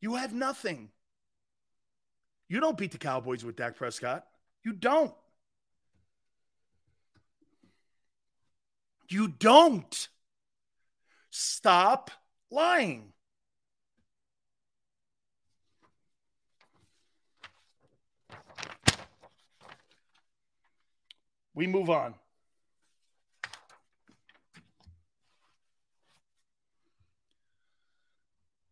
[0.00, 0.90] You have nothing.
[2.48, 4.26] You don't beat the Cowboys with Dak Prescott.
[4.64, 5.14] You don't.
[9.08, 10.08] You don't.
[11.30, 12.10] Stop
[12.50, 13.12] lying.
[21.60, 22.14] We move on.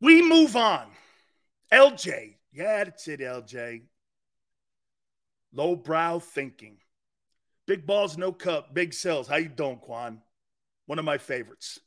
[0.00, 0.86] We move on.
[1.70, 3.82] LJ, yeah, that's it, LJ.
[5.52, 6.78] Lowbrow thinking.
[7.66, 9.28] Big balls, no cup, big cells.
[9.28, 10.22] How you doing, Quan?
[10.86, 11.78] One of my favorites.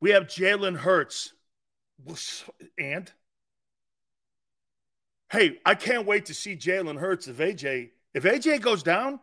[0.00, 1.34] We have Jalen Hurts.
[2.78, 3.12] And
[5.30, 9.20] hey, I can't wait to see Jalen Hurts if AJ if AJ goes down,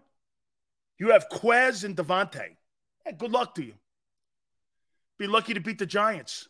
[0.99, 2.43] you have Quez and DeVonta.
[3.05, 3.73] Hey, good luck to you.
[5.17, 6.47] Be lucky to beat the Giants.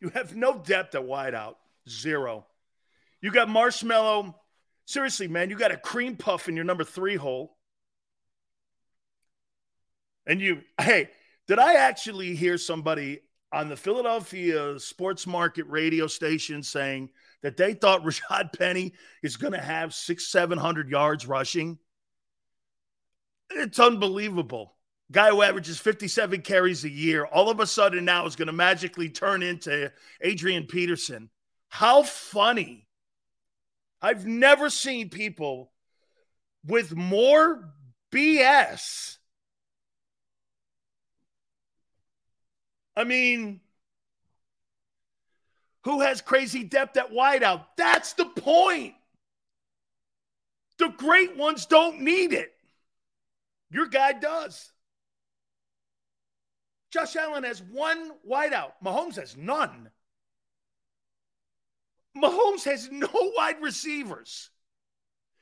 [0.00, 1.54] You have no depth at wideout.
[1.88, 2.46] Zero.
[3.20, 4.36] You got Marshmallow.
[4.84, 7.56] Seriously, man, you got a cream puff in your number three hole.
[10.26, 11.10] And you, hey,
[11.46, 13.20] did I actually hear somebody
[13.52, 17.08] on the Philadelphia sports market radio station saying
[17.42, 21.78] that they thought Rashad Penny is going to have six, 700 yards rushing?
[23.50, 24.74] It's unbelievable
[25.10, 28.52] guy who averages 57 carries a year, all of a sudden now is going to
[28.52, 31.30] magically turn into Adrian Peterson.
[31.68, 32.86] How funny.
[34.00, 35.72] I've never seen people
[36.64, 37.72] with more
[38.12, 39.16] BS.
[42.96, 43.60] I mean,
[45.88, 47.64] who has crazy depth at wideout?
[47.78, 48.92] That's the point.
[50.76, 52.52] The great ones don't need it.
[53.70, 54.70] Your guy does.
[56.92, 58.72] Josh Allen has one wideout.
[58.84, 59.88] Mahomes has none.
[62.14, 64.50] Mahomes has no wide receivers.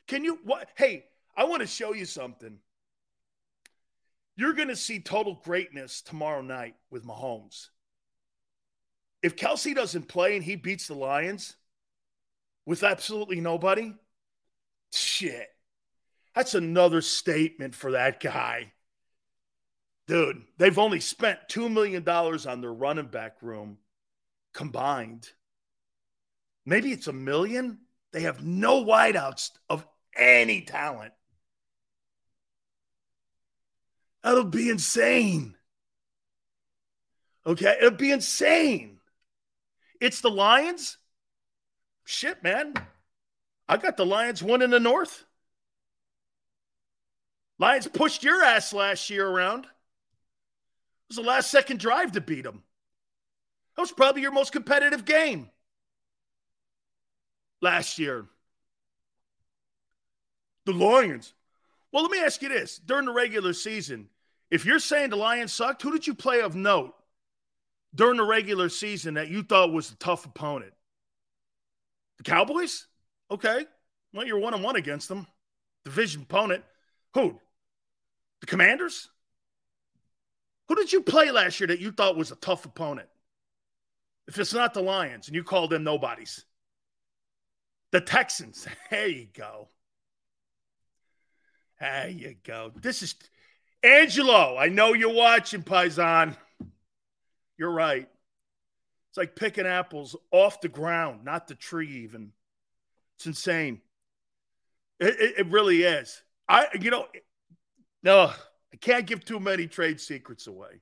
[0.06, 1.06] Can you what hey,
[1.36, 2.58] I want to show you something.
[4.36, 7.70] You're going to see total greatness tomorrow night with Mahomes.
[9.26, 11.56] If Kelce doesn't play and he beats the Lions
[12.64, 13.92] with absolutely nobody,
[14.92, 15.48] shit.
[16.32, 18.72] That's another statement for that guy.
[20.06, 23.78] Dude, they've only spent $2 million on their running back room
[24.54, 25.28] combined.
[26.64, 27.78] Maybe it's a million.
[28.12, 29.84] They have no wideouts of
[30.16, 31.14] any talent.
[34.22, 35.56] That'll be insane.
[37.44, 38.95] Okay, it'll be insane.
[40.00, 40.98] It's the Lions.
[42.04, 42.74] Shit, man.
[43.68, 45.24] I got the Lions one in the North.
[47.58, 49.70] Lions pushed your ass last year around It
[51.08, 52.62] was the last second drive to beat them.
[53.76, 55.50] That was probably your most competitive game
[57.62, 58.26] last year.
[60.64, 61.32] The Lions.
[61.92, 62.78] Well, let me ask you this.
[62.78, 64.08] During the regular season,
[64.50, 66.95] If you're saying the Lions sucked, who did you play of note
[67.94, 70.72] during the regular season that you thought was a tough opponent?
[72.18, 72.86] The Cowboys?
[73.30, 73.66] Okay.
[74.12, 75.26] Well, you're one on one against them.
[75.84, 76.64] Division opponent.
[77.14, 77.40] Who?
[78.40, 79.08] The Commanders?
[80.68, 83.08] Who did you play last year that you thought was a tough opponent?
[84.26, 86.44] If it's not the Lions and you call them nobodies,
[87.92, 88.66] the Texans.
[88.90, 89.68] There you go.
[91.80, 92.72] There you go.
[92.80, 93.14] This is
[93.82, 94.56] Angelo.
[94.56, 96.36] I know you're watching, Paisan.
[97.58, 98.08] You're right.
[99.10, 102.32] It's like picking apples off the ground, not the tree, even.
[103.16, 103.80] It's insane.
[105.00, 106.22] It, it, it really is.
[106.48, 107.06] I, you know,
[108.02, 108.32] no,
[108.72, 110.80] I can't give too many trade secrets away.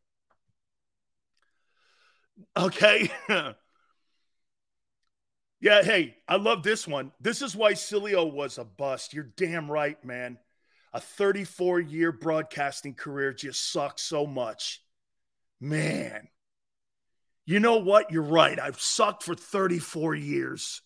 [2.56, 3.10] Okay.
[5.60, 7.12] yeah, hey, I love this one.
[7.20, 9.14] This is why Sileo was a bust.
[9.14, 10.38] You're damn right, man.
[10.92, 14.82] A 34 year broadcasting career just sucks so much.
[15.60, 16.28] Man.
[17.46, 18.10] You know what?
[18.10, 18.58] You're right.
[18.58, 20.80] I've sucked for 34 years.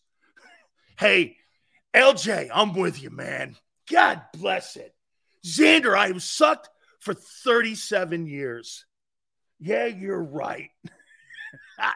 [0.98, 1.36] hey,
[1.94, 3.56] LJ, I'm with you, man.
[3.90, 4.94] God bless it.
[5.44, 6.68] Xander, I have sucked
[7.00, 8.84] for 37 years.
[9.60, 10.70] Yeah, you're right.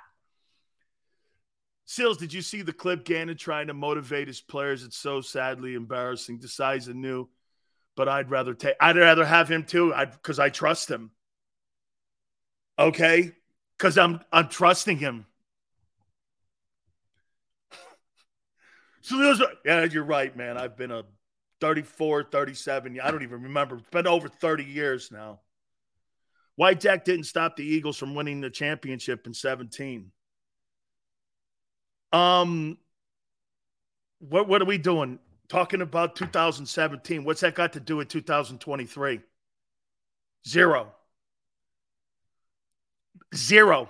[1.84, 4.82] Sills, did you see the clip Gannon trying to motivate his players?
[4.82, 6.38] It's so sadly embarrassing.
[6.38, 7.28] Decides anew,
[7.96, 8.76] but I'd rather take.
[8.80, 9.92] I'd rather have him too.
[9.92, 11.10] I because I trust him.
[12.78, 13.32] Okay,
[13.82, 15.26] because I'm I'm trusting him.
[19.04, 20.56] So yeah, you're right, man.
[20.56, 21.02] I've been a
[21.60, 23.00] 34, 37.
[23.00, 23.78] I don't even remember.
[23.78, 25.40] It's been over 30 years now.
[26.54, 30.12] White Jack didn't stop the Eagles from winning the championship in 17.
[32.12, 32.78] Um,
[34.20, 35.18] what what are we doing?
[35.48, 37.24] Talking about 2017.
[37.24, 39.20] What's that got to do with 2023?
[40.46, 40.94] Zero.
[43.34, 43.88] Zero.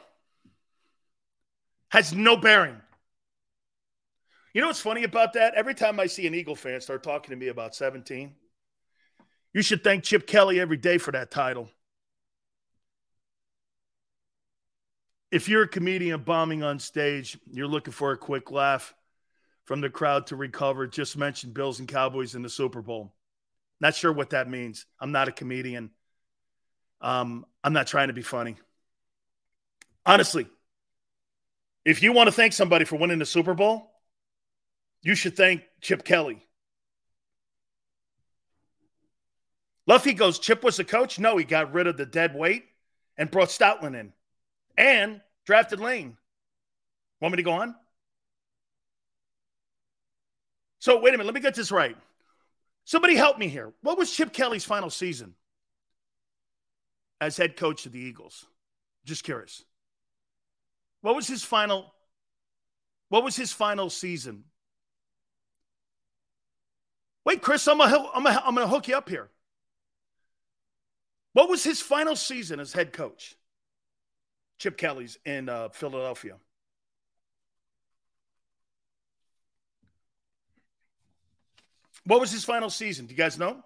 [1.89, 2.81] Has no bearing.
[4.55, 5.55] You know what's funny about that?
[5.55, 8.35] Every time I see an Eagle fan start talking to me about 17,
[9.55, 11.71] you should thank Chip Kelly every day for that title.
[15.31, 18.95] If you're a comedian bombing on stage, you're looking for a quick laugh
[19.65, 20.87] from the crowd to recover.
[20.87, 23.15] Just mention Bills and Cowboys in the Super Bowl.
[23.81, 24.85] Not sure what that means.
[25.01, 25.91] I'm not a comedian.
[27.01, 28.57] Um, I'm not trying to be funny.
[30.05, 30.47] Honestly,
[31.85, 33.91] if you want to thank somebody for winning the Super Bowl,
[35.03, 36.47] you should thank Chip Kelly.
[39.87, 41.19] Luffy goes, Chip was the coach?
[41.19, 42.65] No, he got rid of the dead weight
[43.17, 44.13] and brought Stoutland in
[44.77, 46.17] and drafted Lane.
[47.21, 47.75] Want me to go on?
[50.79, 51.27] So, wait a minute.
[51.27, 51.97] Let me get this right.
[52.85, 53.73] Somebody help me here.
[53.83, 55.35] What was Chip Kelly's final season
[57.21, 58.47] as head coach of the Eagles?
[59.05, 59.65] Just curious.
[61.03, 61.93] What was his final
[63.09, 64.45] what was his final season
[67.25, 69.29] Wait, Chris, I'm gonna, I'm gonna, I'm gonna hook you up here.
[71.35, 73.37] What was his final season as head coach?
[74.59, 76.37] Chip Kelly's in uh, Philadelphia.
[82.05, 83.07] What was his final season?
[83.07, 83.63] Do you guys know?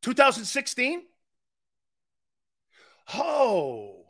[0.00, 1.02] Two thousand sixteen.
[3.14, 4.02] Oh,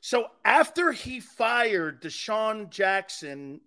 [0.00, 3.60] so after he fired DeSean Jackson,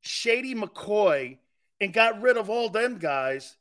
[0.00, 1.38] Shady McCoy,
[1.80, 3.56] and got rid of all them guys,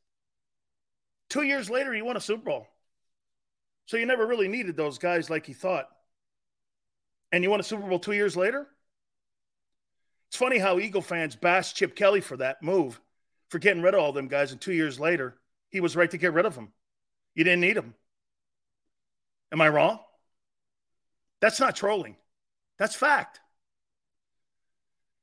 [1.29, 2.67] two years later he won a Super Bowl.
[3.85, 5.89] So you never really needed those guys like he thought.
[7.31, 8.67] And you won a Super Bowl two years later?
[10.29, 13.01] It's funny how Eagle fans bash Chip Kelly for that move,
[13.49, 15.35] for getting rid of all them guys, and two years later,
[15.69, 16.71] he was right to get rid of them.
[17.35, 17.95] You didn't need them.
[19.51, 19.99] Am I wrong?
[21.41, 22.15] That's not trolling.
[22.77, 23.39] That's fact.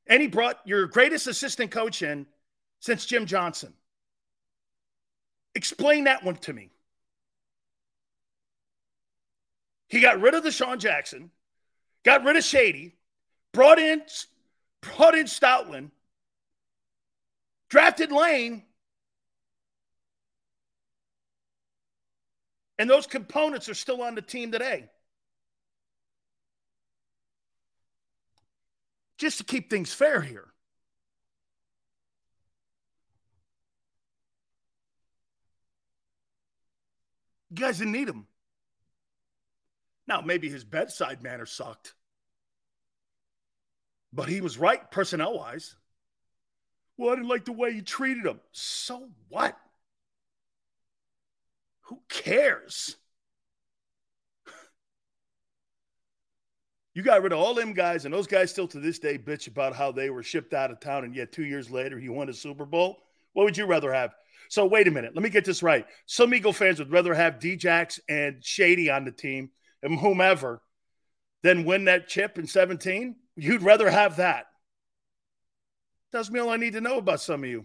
[0.06, 2.26] And he brought your greatest assistant coach in
[2.80, 3.72] since Jim Johnson.
[5.54, 6.70] Explain that one to me.
[9.88, 11.30] He got rid of DeSean Jackson,
[12.04, 12.96] got rid of Shady,
[13.52, 14.02] brought in
[14.80, 15.90] brought in Stoutland,
[17.68, 18.62] drafted Lane,
[22.78, 24.88] and those components are still on the team today.
[29.18, 30.46] just to keep things fair here.
[37.50, 38.26] You guys didn't need him.
[40.06, 41.94] Now, maybe his bedside manner sucked,
[44.12, 45.74] but he was right personnel wise.
[46.96, 48.40] Well, I didn't like the way you treated him.
[48.52, 49.56] So what?
[51.88, 52.96] Who cares?
[56.94, 59.46] You got rid of all them guys, and those guys still to this day bitch
[59.46, 62.28] about how they were shipped out of town, and yet two years later he won
[62.28, 62.98] a Super Bowl.
[63.32, 64.14] What would you rather have?
[64.50, 65.86] So wait a minute, let me get this right.
[66.06, 69.50] Some Eagle fans would rather have Djax and Shady on the team
[69.82, 70.60] and whomever
[71.42, 73.14] than win that chip in 17.
[73.36, 74.46] You'd rather have that.
[76.10, 77.64] Tells me all I need to know about some of you.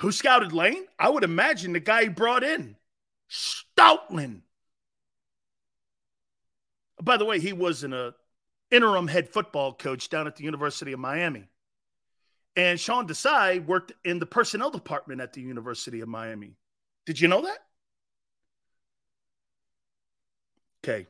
[0.00, 0.86] Who scouted Lane?
[0.98, 2.76] I would imagine the guy he brought in,
[3.30, 4.42] Stoutland.
[7.02, 8.10] By the way, he was an uh,
[8.70, 11.48] interim head football coach down at the University of Miami.
[12.56, 16.56] And Sean Desai worked in the personnel department at the University of Miami.
[17.04, 17.58] Did you know that?
[20.82, 21.06] Okay.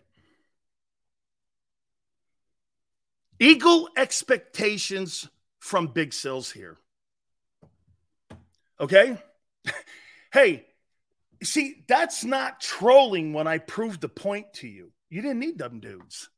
[3.39, 5.29] Eagle expectations
[5.59, 6.79] from Big Sills here.
[8.81, 9.19] Okay?
[10.33, 10.67] hey,
[11.43, 14.93] see, that's not trolling when I proved the point to you.
[15.09, 16.29] You didn't need them dudes.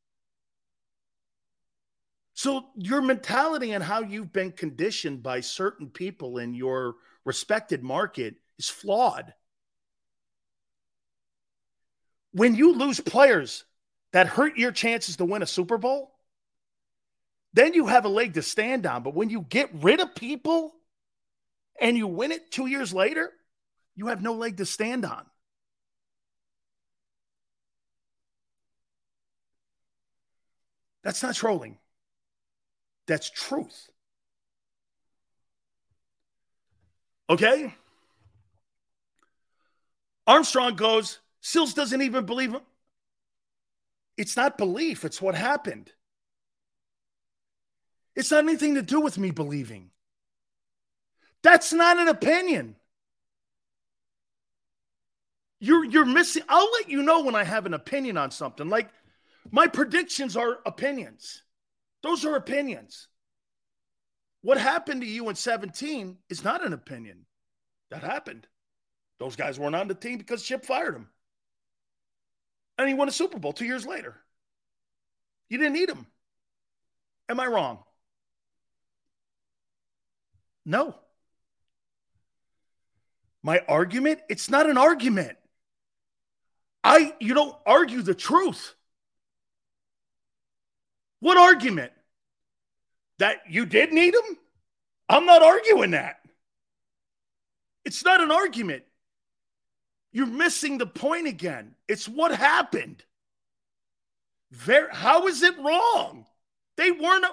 [2.35, 8.37] So your mentality and how you've been conditioned by certain people in your respected market
[8.59, 9.35] is flawed.
[12.33, 13.65] When you lose players
[14.13, 16.15] that hurt your chances to win a Super Bowl,
[17.55, 19.03] then you have a leg to stand on.
[19.03, 20.75] But when you get rid of people
[21.81, 23.33] and you win it two years later,
[23.95, 25.25] you have no leg to stand on.
[31.03, 31.79] That's not trolling.
[33.07, 33.89] That's truth.
[37.31, 37.75] Okay?
[40.27, 42.61] Armstrong goes, Sills doesn't even believe him.
[44.17, 45.93] It's not belief, it's what happened.
[48.15, 49.91] It's not anything to do with me believing.
[51.43, 52.77] That's not an opinion.
[55.61, 56.43] You're you're missing.
[56.49, 58.69] I'll let you know when I have an opinion on something.
[58.69, 58.91] Like
[59.51, 61.43] my predictions are opinions.
[62.03, 63.09] Those are opinions.
[64.43, 67.27] What happened to you in 17 is not an opinion.
[67.91, 68.47] That happened.
[69.19, 71.09] Those guys weren't on the team because Chip fired them.
[72.77, 74.15] And he won a Super Bowl two years later.
[75.49, 76.07] You didn't need him.
[77.29, 77.83] Am I wrong?
[80.65, 80.95] No.
[83.49, 85.39] My argument, it's not an argument.
[86.85, 88.75] I you don't argue the truth.
[91.21, 91.93] What argument?
[93.21, 94.37] That you did need him?
[95.09, 96.19] I'm not arguing that.
[97.87, 98.83] It's not an argument.
[100.13, 101.75] You're missing the point again.
[101.89, 103.03] It's what happened.
[104.51, 106.27] Very, how is it wrong?
[106.77, 107.25] They weren't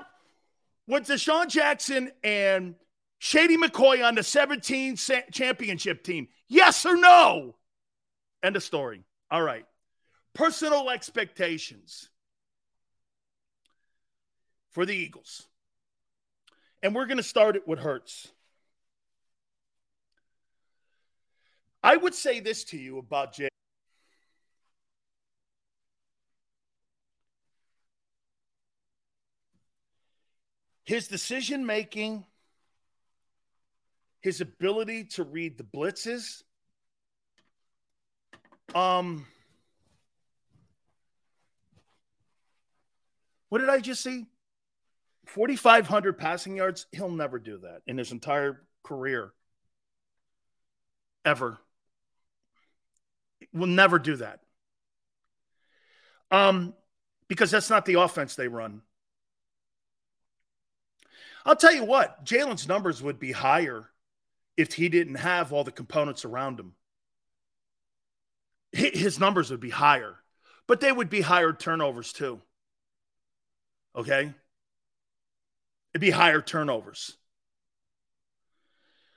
[0.88, 2.76] with DeSean Jackson and
[3.26, 4.97] Shady McCoy on the 17
[5.32, 6.28] championship team.
[6.47, 7.55] Yes or no?
[8.43, 9.01] End of story.
[9.32, 9.65] All right.
[10.36, 12.09] Personal expectations
[14.69, 15.47] for the Eagles.
[16.84, 18.28] And we're going to start it with Hurts.
[21.82, 23.49] I would say this to you about Jay.
[30.84, 32.23] His decision making,
[34.26, 36.41] his ability to read the blitzes,
[38.73, 39.28] um,
[43.49, 44.26] what did I just see?
[45.28, 46.88] 4,500 passing yards.
[46.91, 49.32] He'll never do that in his entire career.
[51.23, 51.59] Ever.
[53.53, 54.39] Will never do that.
[56.32, 56.73] Um,
[57.28, 58.82] because that's not the offense they run.
[61.45, 63.91] I'll tell you what, Jalen's numbers would be higher
[64.58, 66.74] if he didn't have all the components around him.
[68.72, 70.18] His numbers would be higher,
[70.68, 72.41] but they would be higher turnovers too.
[73.95, 74.34] Okay?
[75.95, 77.16] it'd be higher turnovers.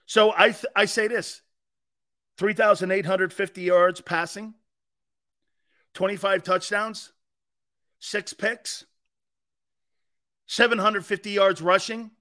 [0.07, 1.43] So I th- I say this
[2.39, 4.55] 3,850 yards passing,
[5.95, 7.13] 25 touchdowns,
[7.99, 8.85] six picks,
[10.47, 12.13] 750 yards rushing,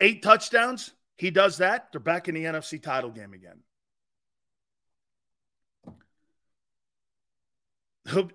[0.00, 0.92] eight touchdowns.
[1.18, 1.90] He does that.
[1.92, 3.58] They're back in the NFC title game again.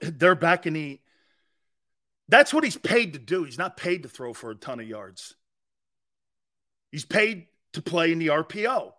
[0.02, 1.00] They're back in the
[2.30, 3.44] that's what he's paid to do.
[3.44, 5.36] He's not paid to throw for a ton of yards.
[6.92, 8.92] He's paid to play in the RPO.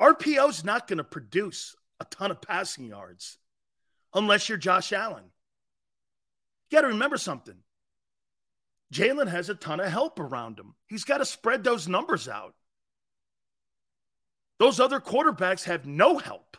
[0.00, 3.38] RPO is not going to produce a ton of passing yards
[4.14, 5.24] unless you're Josh Allen.
[6.70, 7.56] You got to remember something.
[8.92, 10.74] Jalen has a ton of help around him.
[10.86, 12.54] He's got to spread those numbers out.
[14.58, 16.56] Those other quarterbacks have no help.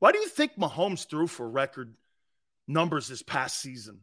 [0.00, 1.94] Why do you think Mahomes threw for record
[2.66, 4.00] numbers this past season?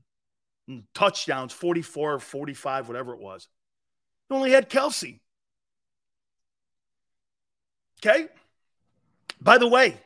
[0.70, 3.48] Mm, touchdowns, 44 or 45, whatever it was.
[4.30, 5.20] He only had Kelce.
[8.00, 8.28] Okay.
[9.42, 9.98] By the way,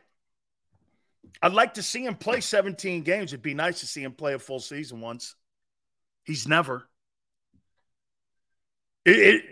[1.42, 3.34] I'd like to see him play 17 games.
[3.34, 5.36] It'd be nice to see him play a full season once.
[6.24, 6.88] He's never.
[9.06, 9.44] It, it,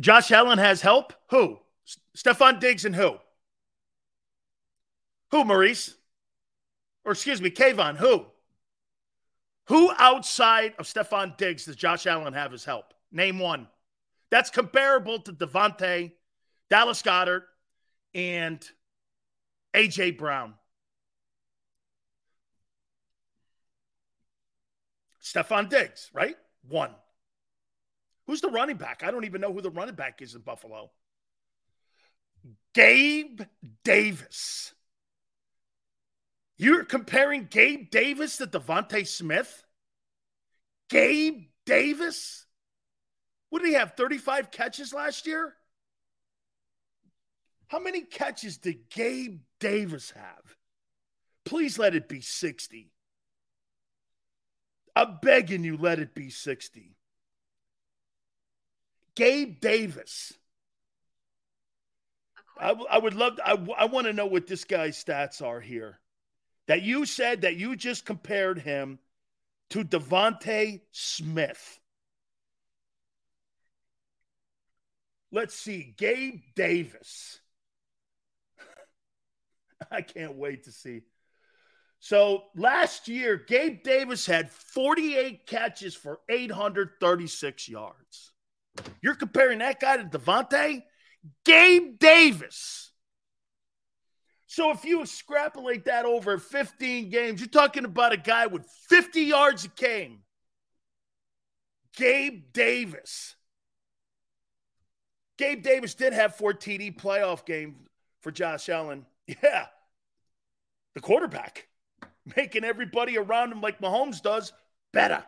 [0.00, 1.12] Josh Allen has help.
[1.30, 1.58] Who?
[2.16, 3.16] Stefon Diggs and who?
[5.30, 5.94] Who, Maurice?
[7.04, 8.26] Or excuse me, Kayvon, who?
[9.66, 12.94] Who outside of Stefon Diggs does Josh Allen have his help?
[13.10, 13.68] Name one.
[14.30, 16.12] That's comparable to DeVonta,
[16.70, 17.42] Dallas Goedert,
[18.14, 18.66] and
[19.74, 20.12] A.J.
[20.12, 20.54] Brown.
[25.22, 26.36] Stefon Diggs, right?
[26.68, 26.90] One.
[28.32, 29.02] Who's the running back?
[29.04, 30.90] I don't even know who the running back is in Buffalo.
[32.72, 33.42] Gabe
[33.84, 34.72] Davis.
[36.56, 39.62] You're comparing Gabe Davis to DeVonta Smith?
[40.88, 42.46] Gabe Davis?
[43.50, 43.98] What did he have?
[43.98, 45.52] 35 catches last year?
[47.66, 50.56] How many catches did Gabe Davis have?
[51.44, 52.92] Please let it be 60.
[54.96, 56.96] I'm begging you, let it be 60.
[59.16, 60.32] Gabe Davis.
[62.58, 65.60] I, I would love, to, I, I want to know what this guy's stats are
[65.60, 65.98] here.
[66.68, 68.98] That you said that you just compared him
[69.70, 71.80] to DeVonta Smith.
[75.32, 77.40] Let's see, Gabe Davis.
[79.90, 81.02] I can't wait to see.
[82.00, 88.31] So last year, Gabe Davis had 48 catches for 836 yards.
[89.02, 90.82] You're comparing that guy to DeVonta?
[91.44, 92.92] Gabe Davis.
[94.46, 99.22] So if you extrapolate that over 15 games, you're talking about a guy with 50
[99.22, 100.20] yards a game.
[101.96, 103.34] Gabe Davis.
[105.38, 107.76] Gabe Davis did have four TD playoff game
[108.20, 109.06] for Josh Allen.
[109.42, 109.66] Yeah.
[110.94, 111.68] The quarterback
[112.36, 114.52] making everybody around him like Mahomes does
[114.92, 115.24] better.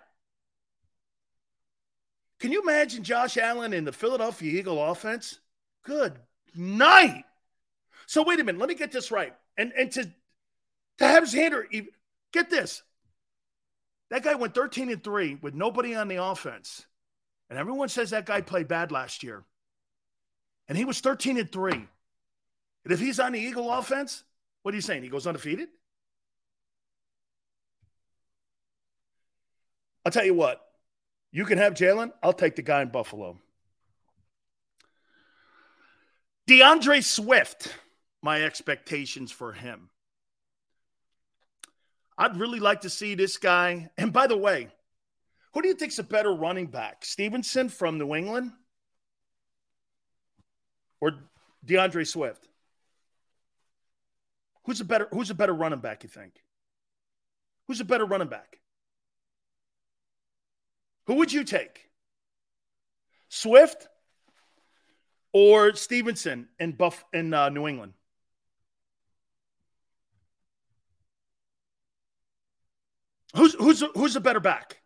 [2.44, 5.40] Can you imagine Josh Allen in the Philadelphia Eagle offense?
[5.82, 6.12] Good
[6.54, 7.24] night.
[8.04, 9.32] So wait a minute, let me get this right.
[9.56, 10.04] And and to
[10.98, 11.66] to have his hander,
[12.34, 12.82] get this.
[14.10, 16.84] That guy went 13 and 3 with nobody on the offense.
[17.48, 19.42] And everyone says that guy played bad last year.
[20.68, 21.72] And he was 13 and 3.
[21.72, 21.88] And
[22.84, 24.22] if he's on the Eagle offense,
[24.64, 25.02] what are you saying?
[25.02, 25.68] He goes undefeated?
[30.04, 30.60] I'll tell you what.
[31.34, 32.12] You can have Jalen.
[32.22, 33.40] I'll take the guy in Buffalo.
[36.48, 37.74] DeAndre Swift,
[38.22, 39.90] my expectations for him.
[42.16, 43.90] I'd really like to see this guy.
[43.98, 44.68] And by the way,
[45.52, 47.04] who do you think's a better running back?
[47.04, 48.52] Stevenson from New England
[51.00, 51.14] or
[51.66, 52.46] DeAndre Swift?
[54.66, 56.34] Who's a better who's a better running back, you think?
[57.66, 58.60] Who's a better running back?
[61.06, 61.90] Who would you take?
[63.28, 63.88] Swift
[65.32, 67.94] or Stevenson in Buff in uh, New England?
[73.34, 74.80] Who's who's who's a better back?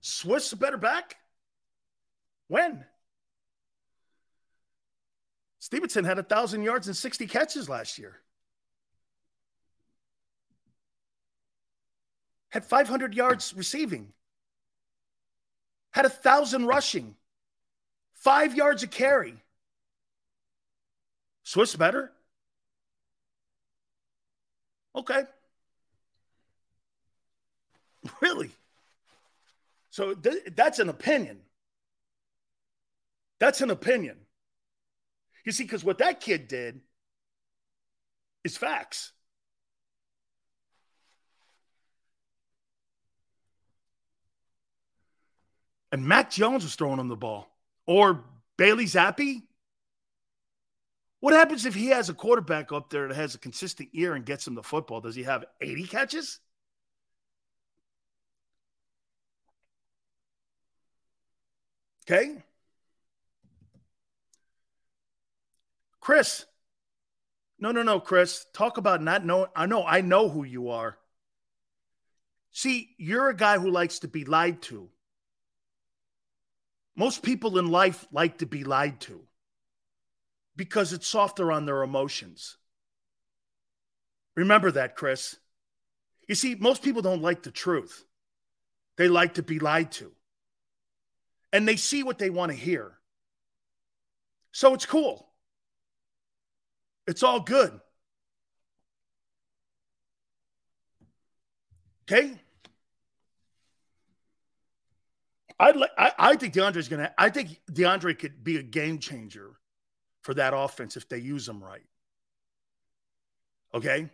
[0.00, 1.16] Swift's a better back?
[2.48, 2.84] When?
[5.58, 8.20] Stevenson had a thousand yards and 60 catches last year.
[12.50, 14.12] Had 500 yards receiving.
[15.92, 17.16] Had a thousand rushing.
[18.14, 19.34] Five yards a carry.
[21.44, 22.12] Swiss better?
[24.94, 25.22] Okay.
[28.22, 28.50] Really?
[29.90, 31.40] So th- that's an opinion.
[33.40, 34.16] That's an opinion.
[35.44, 36.80] You see, because what that kid did
[38.44, 39.12] is facts.
[45.90, 47.48] And Mac Jones was throwing him the ball.
[47.86, 48.24] Or
[48.56, 49.42] Bailey Zappe.
[51.20, 54.24] What happens if he has a quarterback up there that has a consistent ear and
[54.24, 55.00] gets him the football?
[55.00, 56.40] Does he have 80 catches?
[62.10, 62.42] Okay.
[66.00, 66.46] Chris.
[67.58, 68.46] No, no, no, Chris.
[68.54, 69.48] Talk about not knowing.
[69.54, 70.96] I know, I know who you are.
[72.50, 74.88] See, you're a guy who likes to be lied to.
[76.98, 79.20] Most people in life like to be lied to
[80.56, 82.56] because it's softer on their emotions.
[84.34, 85.36] Remember that, Chris.
[86.26, 88.04] You see, most people don't like the truth,
[88.96, 90.10] they like to be lied to.
[91.52, 92.98] And they see what they want to hear.
[94.50, 95.28] So it's cool.
[97.06, 97.80] It's all good.
[102.02, 102.40] Okay.
[105.60, 109.52] I'd like, I, I think DeAndre's gonna I think DeAndre could be a game changer
[110.22, 111.86] for that offense if they use him right.
[113.74, 114.08] Okay.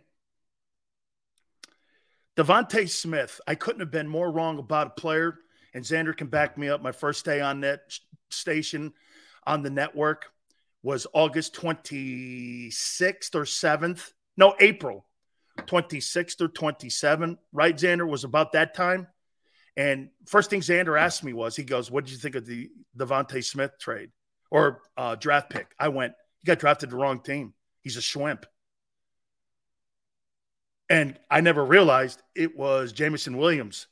[2.35, 5.37] DeVonta Smith, I couldn't have been more wrong about a player,
[5.73, 6.81] and Xander can back me up.
[6.81, 7.81] My first day on that
[8.29, 8.93] station
[9.45, 10.25] on the network
[10.83, 14.11] was August 26th or 7th.
[14.35, 15.05] No, April
[15.59, 18.07] 26th or 27th, right, Xander?
[18.07, 19.07] Was about that time.
[19.77, 22.69] And first thing Xander asked me was, he goes, What did you think of the
[22.97, 24.09] DeVonta Smith trade
[24.49, 25.67] or uh, draft pick?
[25.79, 27.53] I went, He got drafted the wrong team.
[27.81, 28.45] He's a schwimp.
[30.89, 33.87] And I never realized it was Jameson Williams,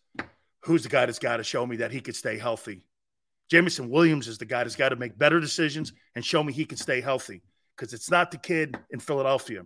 [0.62, 2.86] who's the guy that's got to show me that he could stay healthy.
[3.50, 6.66] Jameson Williams is the guy that's got to make better decisions and show me he
[6.66, 7.42] can stay healthy
[7.76, 9.66] because it's not the kid in Philadelphia.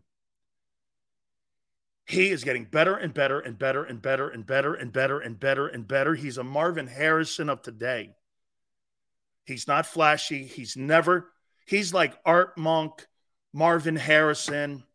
[2.08, 5.38] He is getting better and better and better and better and better and better and
[5.38, 6.16] better and better.
[6.16, 8.16] He's a Marvin Harrison of today.
[9.44, 10.46] He's not flashy.
[10.46, 11.30] He's never,
[11.66, 13.06] he's like Art Monk,
[13.52, 14.86] Marvin Harrison.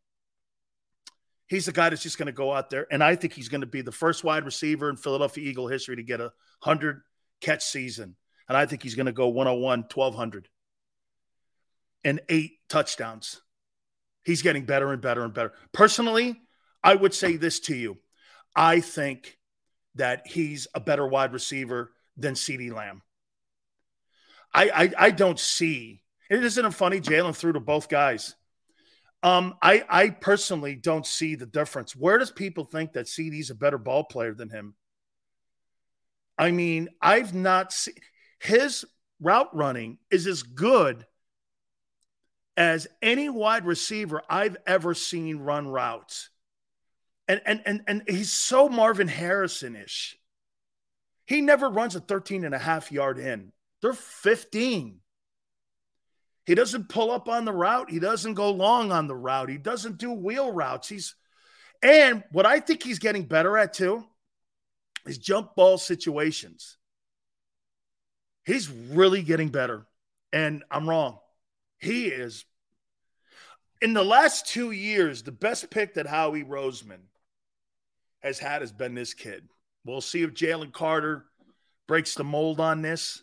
[1.46, 2.86] He's the guy that's just going to go out there.
[2.90, 5.96] And I think he's going to be the first wide receiver in Philadelphia Eagle history
[5.96, 6.32] to get a
[6.62, 7.02] 100
[7.42, 8.16] catch season.
[8.48, 10.48] And I think he's going to go 101, 1200
[12.04, 13.42] and eight touchdowns.
[14.24, 15.52] He's getting better and better and better.
[15.72, 16.40] Personally,
[16.83, 17.99] I would say this to you.
[18.55, 19.39] I think
[19.95, 23.03] that he's a better wide receiver than CeeDee Lamb.
[24.55, 26.03] I, I, I don't see.
[26.30, 27.01] It isn't it funny.
[27.01, 28.35] Jalen threw to both guys.
[29.22, 31.95] Um, I I personally don't see the difference.
[31.95, 34.74] Where does people think that CeeDee's a better ball player than him?
[36.37, 37.95] I mean, I've not seen
[38.41, 38.85] his
[39.20, 41.07] route running is as good
[42.57, 46.30] as any wide receiver I've ever seen run routes
[47.33, 50.18] and and and, and he's so Marvin Harrison-ish.
[51.26, 53.53] He never runs a 13 and a half yard in.
[53.80, 54.99] They're 15.
[56.45, 57.91] He doesn't pull up on the route.
[57.91, 59.49] He doesn't go long on the route.
[59.49, 60.89] He doesn't do wheel routes.
[60.89, 61.14] He's
[61.83, 64.05] and what I think he's getting better at too
[65.07, 66.76] is jump ball situations.
[68.45, 69.87] He's really getting better.
[70.33, 71.18] And I'm wrong.
[71.78, 72.45] He is
[73.83, 77.01] in the last two years, the best pick that Howie Roseman
[78.23, 79.45] has had has been this kid.
[79.85, 81.25] We'll see if Jalen Carter
[81.89, 83.23] breaks the mold on this.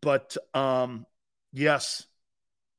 [0.00, 1.06] But um,
[1.52, 2.04] yes,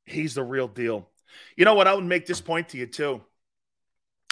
[0.04, 1.08] he's the real deal.
[1.56, 1.86] You know what?
[1.86, 3.22] I would make this point to you too.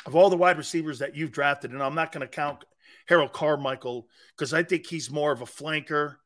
[0.07, 2.65] Of all the wide receivers that you've drafted, and I'm not going to count
[3.07, 6.17] Harold Carmichael because I think he's more of a flanker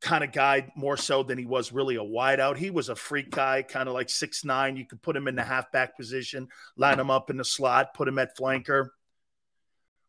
[0.00, 2.56] kind of guy more so than he was really a wideout.
[2.56, 4.76] He was a freak guy, kind of like six nine.
[4.76, 8.08] You could put him in the halfback position, line him up in the slot, put
[8.08, 8.88] him at flanker.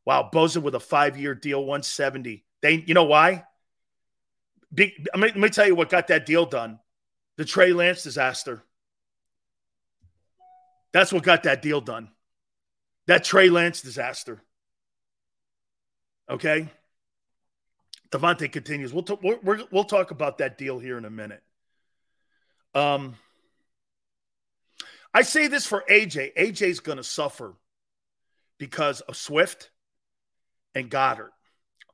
[0.05, 2.43] Wow, Bosa with a five year deal, 170.
[2.61, 3.45] They, you know why?
[4.73, 6.79] Big, let me tell you what got that deal done.
[7.37, 8.63] The Trey Lance disaster.
[10.91, 12.09] That's what got that deal done.
[13.07, 14.41] That Trey Lance disaster.
[16.29, 16.69] Okay.
[18.11, 18.93] DeVonta continues.
[18.93, 21.41] We'll, t- we will talk about that deal here in a minute.
[22.75, 23.15] Um,
[25.13, 26.35] I say this for AJ.
[26.35, 27.55] AJ's going to suffer
[28.59, 29.69] because of Swift
[30.75, 31.31] and Goedert.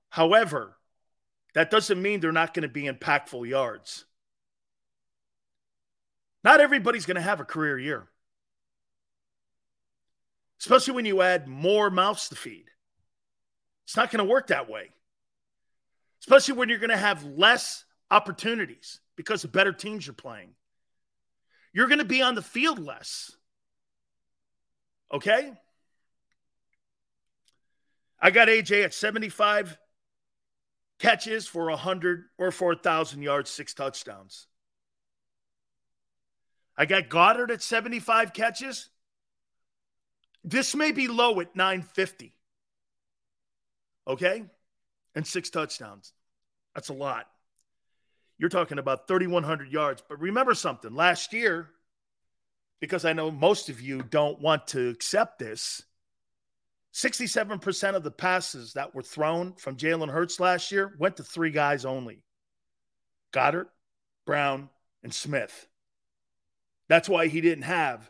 [0.09, 0.75] However,
[1.53, 4.05] that doesn't mean they're not going to be impactful yards.
[6.43, 8.07] Not everybody's going to have a career year,
[10.61, 12.65] especially when you add more mouths to feed.
[13.85, 14.91] It's not going to work that way,
[16.21, 20.51] especially when you're going to have less opportunities because of better teams you're playing.
[21.73, 23.31] You're going to be on the field less.
[25.11, 25.51] Okay?
[28.21, 29.77] I got AJ at 75
[30.99, 34.47] catches for 100 or 4,000 yards, six touchdowns.
[36.77, 38.89] I got Goedert at 75 catches.
[40.43, 42.33] This may be low at 950.
[44.07, 44.45] Okay?
[45.15, 46.13] And six touchdowns.
[46.75, 47.27] That's a lot.
[48.37, 50.01] You're talking about 3,100 yards.
[50.07, 51.69] But remember something last year,
[52.79, 55.83] because I know most of you don't want to accept this,
[56.99, 61.51] 67% of the passes that were thrown from Jalen Hurts last year went to three
[61.51, 62.23] guys only
[63.31, 63.67] Goedert,
[64.25, 64.69] Brown,
[65.01, 65.67] and Smith.
[66.89, 68.09] That's why he didn't have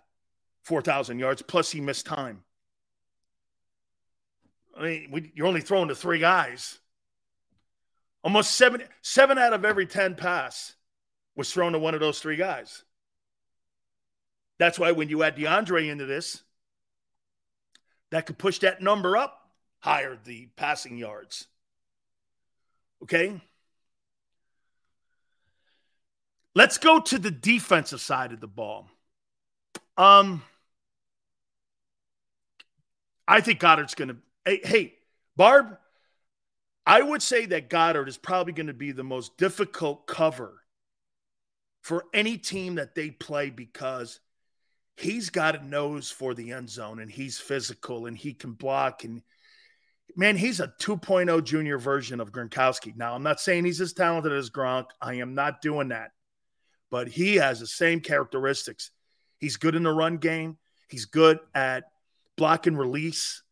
[0.64, 2.44] 4,000 yards, plus he missed time.
[4.76, 6.80] I mean, we, you're only throwing to three guys.
[8.24, 10.74] Almost seven, seven out of every 10 pass
[11.36, 12.84] was thrown to one of those three guys.
[14.58, 16.42] That's why when you add DeAndre into this,
[18.12, 19.40] that could push that number up
[19.80, 21.48] higher, the passing yards.
[23.04, 23.42] Okay?
[26.56, 28.90] Let's go to the defensive side of the ball.
[29.98, 30.44] Um,
[33.28, 34.18] I think Goedert's going to.
[34.44, 34.94] Hey, hey,
[35.38, 35.78] Barb,
[36.86, 40.64] I would say that Goedert is probably going to be the most difficult cover
[41.82, 44.20] for any team that they play because
[45.00, 49.04] he's got a nose for the end zone and he's physical and he can block
[49.04, 49.22] and
[50.16, 52.96] man, he's a 2.0 junior version of Gronkowski.
[52.96, 54.88] Now, I'm not saying he's as talented as Gronk.
[55.02, 56.12] I am not doing that.
[56.92, 58.92] But he has the same characteristics.
[59.38, 60.58] He's good in the run game.
[60.90, 61.86] He's good at
[62.36, 63.44] block and release.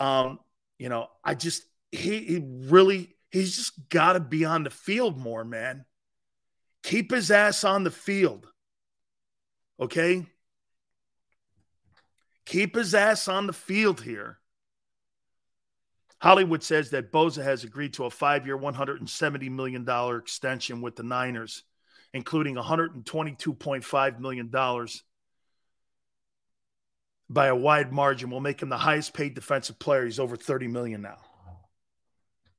[0.00, 0.40] Um,
[0.78, 1.62] you know, I just
[1.92, 5.84] he, he really he's just got to be on the field more, man.
[6.82, 8.48] Keep his ass on the field.
[9.78, 10.26] Okay?
[12.46, 14.38] Keep his ass on the field here.
[16.18, 19.86] Hollywood says that Bosa has agreed to a five year, $170 million
[20.16, 21.64] extension with the Niners,
[22.14, 24.50] including $122.5 million
[27.28, 30.04] by a wide margin, will make him the highest paid defensive player.
[30.04, 31.18] He's over 30 million now.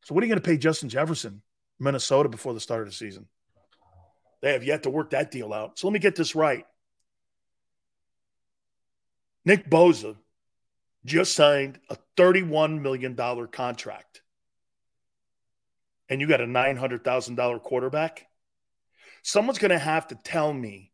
[0.03, 1.41] So what are you going to pay Justin Jefferson,
[1.79, 3.27] Minnesota, before the start of the season?
[4.41, 5.79] They have yet to work that deal out.
[5.79, 6.65] So let me get this right.
[9.47, 10.17] Nick Bosa
[11.05, 13.15] just signed a $31 million
[13.47, 14.21] contract.
[16.09, 18.27] And you got a $900,000 quarterback?
[19.23, 20.91] Someone's going to have to tell me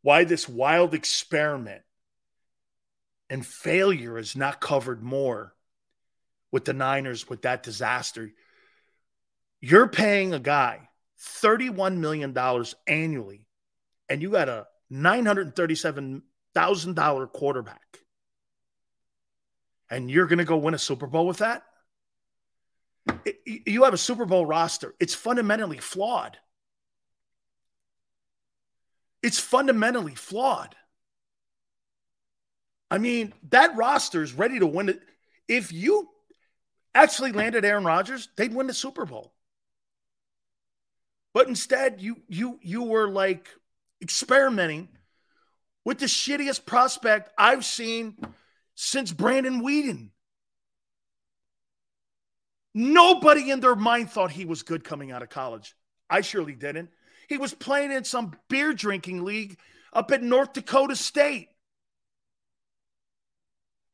[0.00, 1.82] why this wild experiment
[3.28, 5.54] and failure is not covered more
[6.50, 8.32] with the Niners with that disaster.
[9.60, 10.88] You're paying a guy
[11.20, 12.34] $31 million
[12.86, 13.46] annually,
[14.08, 16.22] and you got a 937
[16.54, 17.98] thousand dollar quarterback,
[19.90, 21.62] and you're going to go win a Super Bowl with that?
[23.24, 24.94] It, you have a Super Bowl roster.
[25.00, 26.36] It's fundamentally flawed.
[29.22, 30.74] It's fundamentally flawed.
[32.90, 35.00] I mean, that roster is ready to win it.
[35.48, 36.08] If you
[36.94, 39.32] actually landed Aaron Rodgers, they'd win the Super Bowl.
[41.32, 43.48] But instead, you you you were like
[44.02, 44.88] experimenting
[45.84, 48.16] with the shittiest prospect I've seen
[48.74, 50.10] since Brandon Weeden.
[52.74, 55.74] Nobody in their mind thought he was good coming out of college.
[56.08, 56.90] I surely didn't.
[57.28, 59.58] He was playing in some beer drinking league
[59.92, 61.48] up at North Dakota State.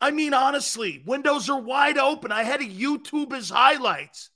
[0.00, 2.30] I mean, honestly, windows are wide open.
[2.30, 4.30] I had to YouTube his highlights.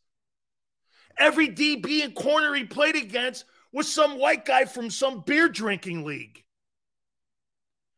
[1.17, 6.05] Every DB and corner he played against was some white guy from some beer drinking
[6.05, 6.42] league.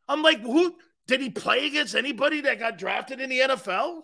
[0.09, 0.74] I'm like, who
[1.07, 4.02] did he play against anybody that got drafted in the NFL?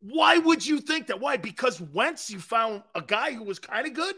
[0.00, 1.20] Why would you think that?
[1.20, 1.36] Why?
[1.36, 4.14] Because Wentz, you found a guy who was kind of good?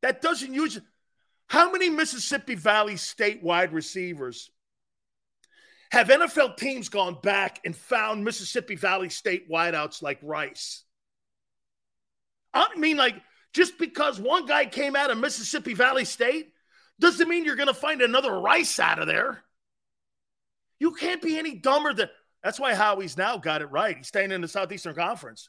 [0.00, 0.80] That doesn't use
[1.46, 4.50] how many Mississippi Valley State wide receivers
[5.90, 10.84] have NFL teams gone back and found Mississippi Valley State wideouts like Rice?
[12.54, 13.16] I mean, like,
[13.52, 16.52] just because one guy came out of Mississippi Valley State
[17.00, 19.42] doesn't mean you're going to find another Rice out of there.
[20.78, 22.08] You can't be any dumber than.
[22.42, 23.96] That's why Howie's now got it right.
[23.96, 25.48] He's staying in the Southeastern Conference.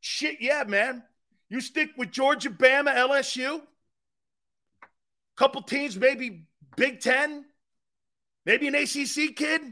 [0.00, 1.02] Shit, yeah, man.
[1.48, 3.62] You stick with Georgia, Bama, LSU.
[5.36, 6.46] Couple teams, maybe
[6.76, 7.44] Big Ten,
[8.44, 9.62] maybe an ACC kid.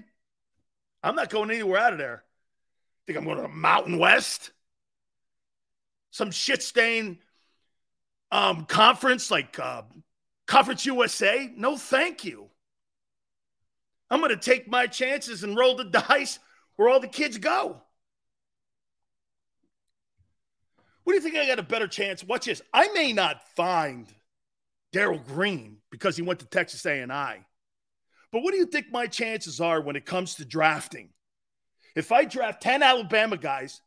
[1.03, 2.24] I'm not going anywhere out of there.
[3.07, 4.51] Think I'm going to the Mountain West?
[6.11, 7.18] Some shit stain
[8.30, 9.82] um, conference like uh,
[10.51, 12.49] Conference USA, no thank you.
[14.11, 16.41] I'm going to take my chances and roll the dice
[16.75, 17.81] where all the kids go.
[21.05, 22.25] What do you think I got a better chance?
[22.25, 22.63] Watch this.
[22.75, 24.13] I may not find
[24.93, 27.45] Darrell Green because he went to Texas A&I.
[28.33, 31.11] But what do you think my chances are when it comes to drafting?
[31.95, 33.83] If I draft 10 Alabama guys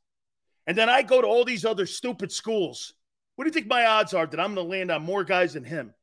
[0.65, 2.93] and then I go to all these other stupid schools,
[3.35, 5.55] what do you think my odds are that I'm going to land on more guys
[5.55, 5.93] than him?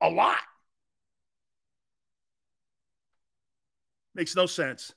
[0.00, 0.38] A lot.
[4.14, 4.92] Makes no sense.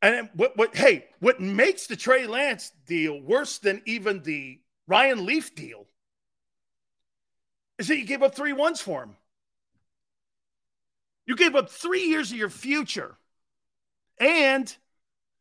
[0.00, 5.26] And what, what, hey, what makes the Trey Lance deal worse than even the Ryan
[5.26, 5.86] Leaf deal
[7.78, 9.16] is that you gave up three ones for him.
[11.26, 13.16] You gave up three years of your future
[14.18, 14.74] and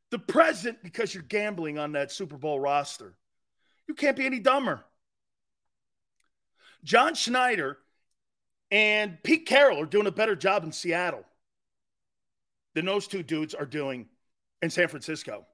[0.09, 3.15] the present because you're gambling on that Super Bowl roster.
[3.87, 4.83] You can't be any dumber.
[6.83, 7.77] John Schneider
[8.71, 11.23] and Pete Carroll are doing a better job in Seattle
[12.75, 14.07] than those two dudes are doing
[14.61, 15.45] in San Francisco.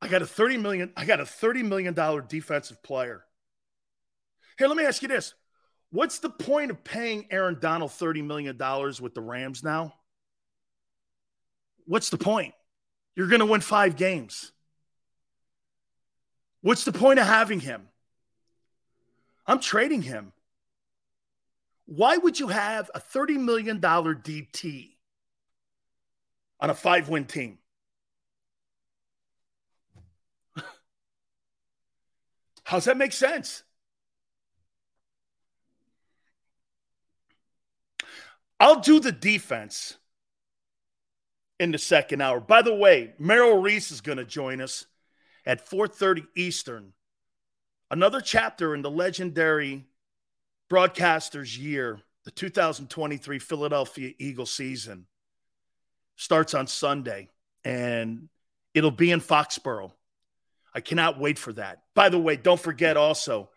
[0.00, 3.24] I got a 30 million I got a 30 million dollar defensive player.
[4.58, 5.34] Here, let me ask you this.
[5.90, 9.94] What's the point of paying Aaron Donald 30 million dollars with the Rams now?
[11.86, 12.54] What's the point?
[13.16, 14.52] You're going to win 5 games.
[16.60, 17.87] What's the point of having him?
[19.48, 20.32] I'm trading him.
[21.86, 24.90] Why would you have a $30 million DT
[26.60, 27.56] on a five win team?
[32.64, 33.62] How's that make sense?
[38.60, 39.96] I'll do the defense
[41.58, 42.38] in the second hour.
[42.38, 44.84] By the way, Merrill Reese is going to join us
[45.46, 46.92] at 4:30 Eastern.
[47.90, 49.86] Another chapter in the legendary
[50.70, 55.06] broadcasters year, the 2023 Philadelphia Eagle season
[56.16, 57.28] starts on Sunday
[57.64, 58.28] and
[58.74, 59.92] it'll be in Foxborough.
[60.74, 61.82] I cannot wait for that.
[61.94, 63.48] By the way, don't forget also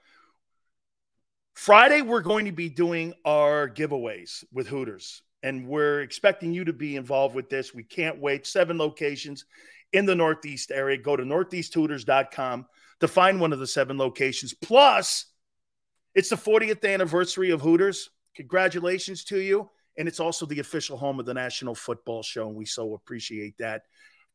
[1.53, 6.73] Friday we're going to be doing our giveaways with Hooters and we're expecting you to
[6.73, 7.73] be involved with this.
[7.73, 8.47] We can't wait.
[8.47, 9.43] Seven locations
[9.91, 10.97] in the Northeast area.
[10.97, 12.65] Go to northeasthooters.com
[13.01, 14.53] to find one of the seven locations.
[14.53, 15.25] Plus,
[16.15, 18.09] it's the 40th anniversary of Hooters.
[18.35, 19.69] Congratulations to you.
[19.97, 22.47] And it's also the official home of the National Football Show.
[22.47, 23.83] And we so appreciate that.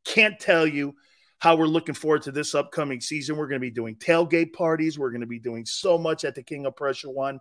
[0.05, 0.93] Can't tell you
[1.39, 3.37] how we're looking forward to this upcoming season.
[3.37, 4.99] We're going to be doing tailgate parties.
[4.99, 7.39] We're going to be doing so much at the King of Prussia one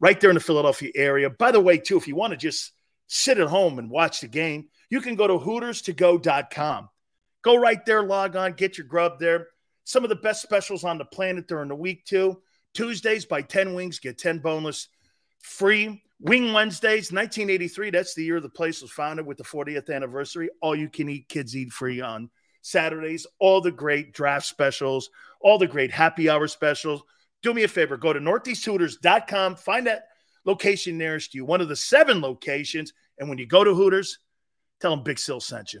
[0.00, 1.30] right there in the Philadelphia area.
[1.30, 2.72] By the way, too, if you want to just
[3.06, 6.88] sit at home and watch the game, you can go to hooterstogo.com.
[7.42, 9.48] Go right there, log on, get your grub there.
[9.86, 12.42] Some of the best specials on the planet during the week, too.
[12.74, 14.88] Tuesdays, buy 10 wings, get 10 boneless
[15.40, 16.02] free.
[16.18, 17.90] Wing Wednesdays, 1983.
[17.90, 20.50] That's the year the place was founded with the 40th anniversary.
[20.60, 22.30] All you can eat, kids eat free on
[22.62, 23.28] Saturdays.
[23.38, 25.08] All the great draft specials,
[25.40, 27.04] all the great happy hour specials.
[27.44, 30.08] Do me a favor, go to northeasthooters.com, find that
[30.44, 32.92] location nearest to you, one of the seven locations.
[33.20, 34.18] And when you go to Hooters,
[34.80, 35.80] tell them Big Sill sent you.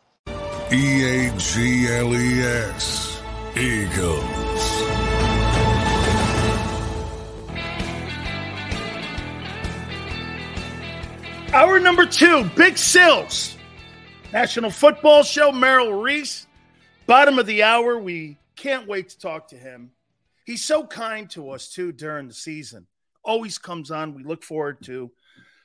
[0.73, 3.21] E A G L E S.
[3.57, 4.23] Eagles.
[11.53, 13.57] Hour number two, Big Sills.
[14.31, 16.47] National Football Show, Merrill Reese.
[17.05, 19.91] Bottom of the hour, we can't wait to talk to him.
[20.45, 22.87] He's so kind to us, too, during the season.
[23.25, 24.13] Always comes on.
[24.15, 25.11] We look forward to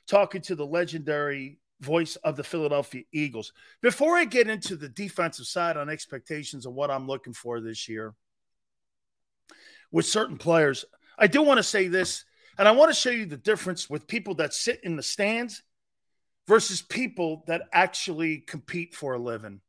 [0.05, 3.53] talking to the legendary voice of the Philadelphia Eagles.
[3.81, 7.87] Before I get into the defensive side on expectations of what I'm looking for this
[7.87, 8.13] year
[9.91, 10.85] with certain players,
[11.17, 12.25] I do want to say this,
[12.57, 15.63] and I want to show you the difference with people that sit in the stands
[16.47, 19.61] versus people that actually compete for a living.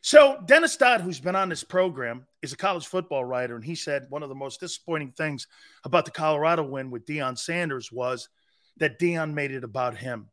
[0.00, 3.74] So, Dennis Dodd, who's been on this program, is a college football writer, and he
[3.74, 5.48] said one of the most disappointing things
[5.84, 8.28] about the Colorado win with Deion Sanders was
[8.76, 10.28] that Deion made it about him.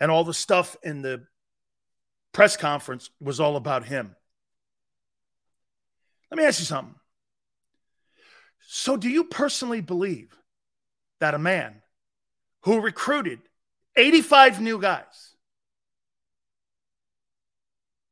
[0.00, 1.24] And all the stuff in the
[2.32, 4.14] press conference was all about him.
[6.30, 6.94] Let me ask you something.
[8.70, 10.36] So, do you personally believe
[11.20, 11.82] that a man
[12.62, 13.40] who recruited
[13.96, 15.34] 85 new guys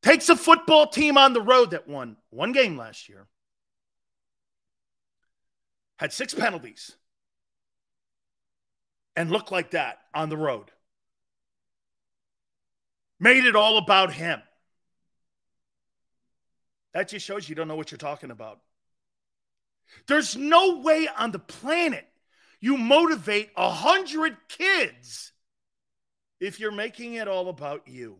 [0.03, 3.27] takes a football team on the road that won one game last year,
[5.99, 6.97] had six penalties,
[9.15, 10.71] and looked like that on the road.
[13.19, 14.41] Made it all about him.
[16.93, 18.61] That just shows you don't know what you're talking about.
[20.07, 22.07] There's no way on the planet
[22.61, 25.33] you motivate a hundred kids
[26.41, 28.19] if you're making it all about you.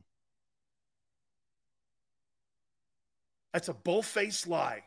[3.53, 4.83] That's a bull-faced lie.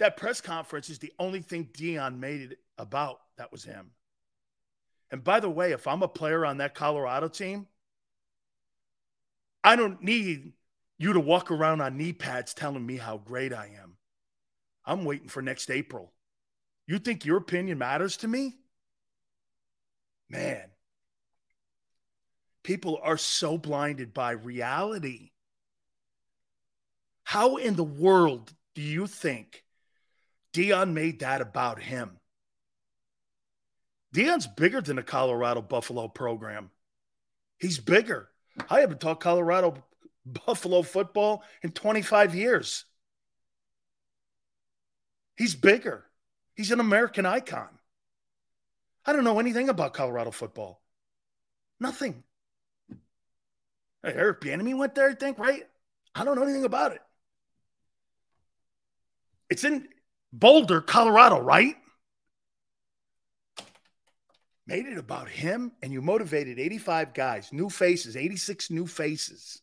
[0.00, 3.20] That press conference is the only thing Deion made it about.
[3.36, 3.90] That was him.
[5.10, 7.66] And by the way, if I'm a player on that Colorado team,
[9.64, 10.52] I don't need
[10.98, 13.96] you to walk around on knee pads telling me how great I am.
[14.84, 16.12] I'm waiting for next April.
[16.86, 18.56] You think your opinion matters to me?
[20.30, 20.64] Man,
[22.62, 25.30] people are so blinded by reality.
[27.24, 29.64] How in the world do you think
[30.54, 32.18] Deion made that about him?
[34.14, 36.70] Deion's bigger than the Colorado Buffalo program.
[37.58, 38.30] He's bigger.
[38.68, 39.82] I haven't taught Colorado
[40.24, 42.84] Buffalo football in 25 years.
[45.36, 46.04] He's bigger.
[46.54, 47.68] He's an American icon.
[49.06, 50.82] I don't know anything about Colorado football.
[51.80, 52.24] Nothing.
[54.02, 55.62] Hey, Eric Bieniemy went there, I think, right?
[56.14, 57.00] I don't know anything about it.
[59.48, 59.88] It's in
[60.32, 61.76] Boulder, Colorado, right?
[64.68, 69.62] Made it about him, and you motivated 85 guys, new faces, 86 new faces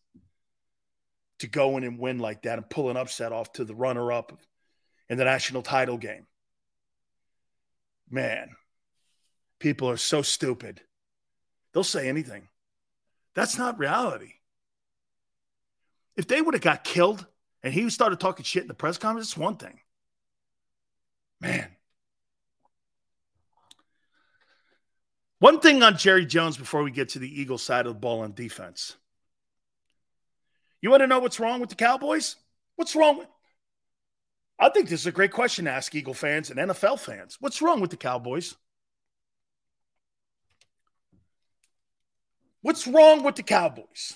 [1.38, 4.12] to go in and win like that and pull an upset off to the runner
[4.12, 4.42] up
[5.08, 6.26] in the national title game.
[8.10, 8.50] Man,
[9.60, 10.82] people are so stupid.
[11.72, 12.48] They'll say anything.
[13.36, 14.34] That's not reality.
[16.16, 17.28] If they would have got killed
[17.62, 19.82] and he started talking shit in the press conference, it's one thing.
[21.40, 21.76] Man.
[25.40, 28.22] One thing on Jerry Jones before we get to the Eagle side of the ball
[28.22, 28.96] on defense.
[30.82, 32.36] You want to know what's wrong with the Cowboys?
[32.76, 33.28] What's wrong with
[34.58, 37.38] I think this is a great question to ask Eagle fans and NFL fans.
[37.42, 38.56] What's wrong with the Cowboys?
[42.62, 44.16] What's wrong with the Cowboys?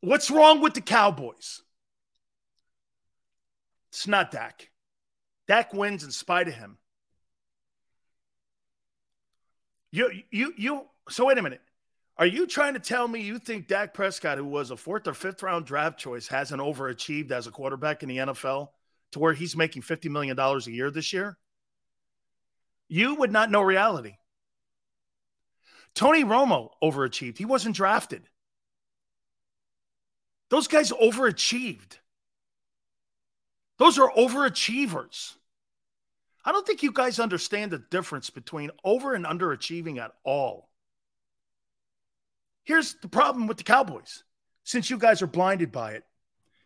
[0.00, 1.62] What's wrong with the Cowboys?
[3.96, 4.68] It's not Dak.
[5.48, 6.76] Dak wins in spite of him.
[9.90, 10.82] You, you, you.
[11.08, 11.62] So wait a minute.
[12.18, 15.14] Are you trying to tell me you think Dak Prescott, who was a fourth or
[15.14, 18.68] fifth round draft choice, hasn't overachieved as a quarterback in the NFL
[19.12, 21.38] to where he's making $50 million a year this year?
[22.88, 24.16] You would not know reality.
[25.94, 27.38] Tony Romo overachieved.
[27.38, 28.28] He wasn't drafted.
[30.50, 31.96] Those guys overachieved.
[33.78, 35.34] Those are overachievers.
[36.44, 40.70] I don't think you guys understand the difference between over and underachieving at all.
[42.64, 44.22] Here's the problem with the Cowboys
[44.64, 46.04] since you guys are blinded by it,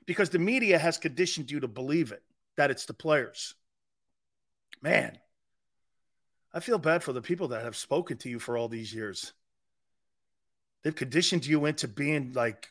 [0.07, 2.23] because the media has conditioned you to believe it,
[2.57, 3.55] that it's the players.
[4.81, 5.19] Man,
[6.55, 9.32] I feel bad for the people that have spoken to you for all these years.
[10.82, 12.70] They've conditioned you into being like,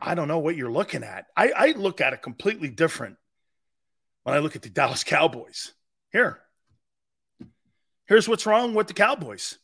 [0.00, 1.26] I don't know what you're looking at.
[1.36, 3.16] I, I look at it completely different
[4.22, 5.72] when I look at the Dallas Cowboys.
[6.12, 6.38] Here,
[8.06, 9.58] here's what's wrong with the Cowboys.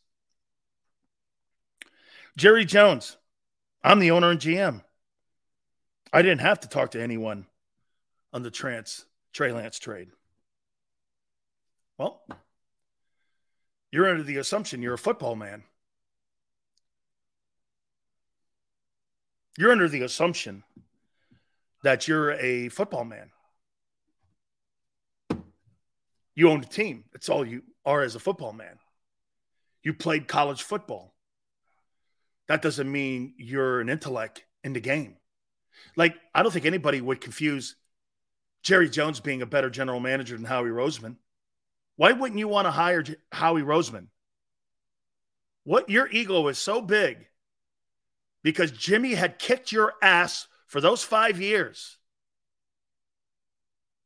[2.37, 3.17] Jerry Jones,
[3.83, 4.83] I'm the owner and GM.
[6.13, 7.47] I didn't have to talk to anyone
[8.33, 10.09] on the trans Trey Lance trade.
[11.99, 12.23] Well,
[13.91, 15.65] you're under the assumption you're a football man.
[19.59, 20.65] You're under the assumption
[21.83, 23.31] that you're a football man.
[26.37, 27.05] You own a team.
[27.13, 28.79] That's all you are as a football man.
[29.83, 31.15] You played college football.
[32.47, 35.17] That doesn't mean you're an intellect in the game.
[35.97, 37.75] Like, I don't think anybody would confuse
[38.63, 41.17] Jerry Jones being a better general manager than Howie Roseman.
[41.97, 44.09] Why wouldn't you want to hire Howie Roseman?
[45.65, 47.27] What your ego is so big
[48.43, 51.96] because Jimmy had kicked your ass for those five years.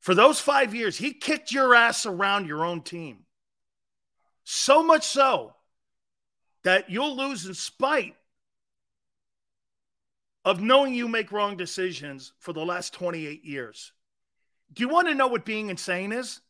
[0.01, 3.25] For those five years, he kicked your ass around your own team.
[4.45, 5.55] So much so
[6.65, 8.17] that you'll lose in spite
[10.45, 13.93] of knowing you make wrong decisions for the last 28 years.
[14.73, 16.41] Do you want to know what being insane is?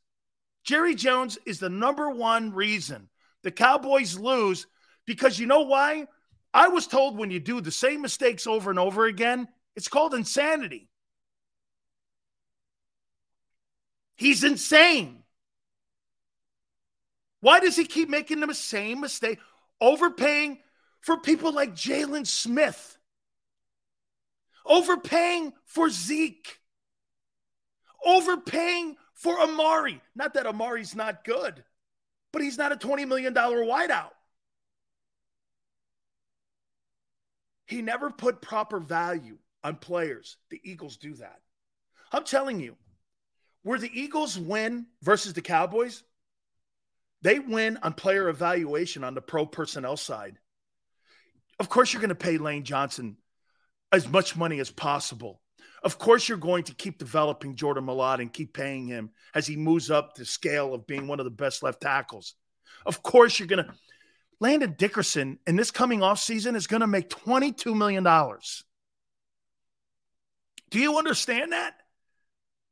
[0.62, 3.08] Jerry Jones is the number one reason
[3.42, 4.66] the Cowboys lose
[5.06, 6.06] because you know why?
[6.52, 10.14] I was told when you do the same mistakes over and over again, it's called
[10.14, 10.89] insanity.
[14.20, 15.22] He's insane.
[17.40, 19.38] Why does he keep making the same mistake?
[19.80, 20.58] Overpaying
[21.00, 22.98] for people like Jaylon Smith,
[24.66, 26.60] overpaying for Zeke,
[28.04, 30.02] overpaying for Amari.
[30.14, 31.64] Not that Amari's not good,
[32.30, 34.10] but he's not a $20 million wideout.
[37.64, 40.36] He never put proper value on players.
[40.50, 41.40] The Eagles do that.
[42.12, 42.76] I'm telling you,
[43.62, 46.02] where the Eagles win versus the Cowboys,
[47.22, 50.38] they win on player evaluation on the pro personnel side.
[51.58, 53.18] Of course, you're going to pay Lane Johnson
[53.92, 55.40] as much money as possible.
[55.82, 59.56] Of course, you're going to keep developing Jordan Mailata and keep paying him as he
[59.56, 62.34] moves up the scale of being one of the best left tackles.
[62.86, 63.74] Of course, you're going to.
[64.42, 68.02] Landon Dickerson in this coming off season is going to make $22 million.
[70.70, 71.74] Do you understand that?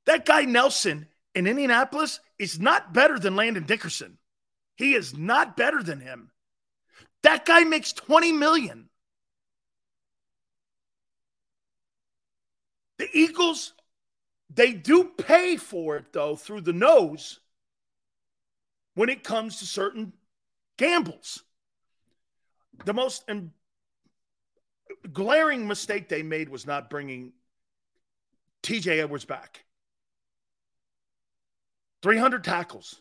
[0.08, 4.16] That guy Nelson in Indianapolis is not better than Landon Dickerson.
[4.74, 6.30] He is not better than him.
[7.24, 8.88] That guy makes 20 million.
[12.96, 13.74] The Eagles,
[14.48, 17.40] they do pay for it though through the nose
[18.94, 20.14] when it comes to certain
[20.78, 21.44] gambles.
[22.86, 23.28] The most
[25.12, 27.34] glaring mistake they made was not bringing
[28.62, 29.66] TJ Edwards back.
[32.02, 33.00] 300 tackles.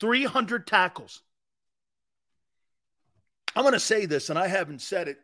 [0.00, 1.22] 300 tackles.
[3.54, 5.18] I'm going to say this, and I haven't said it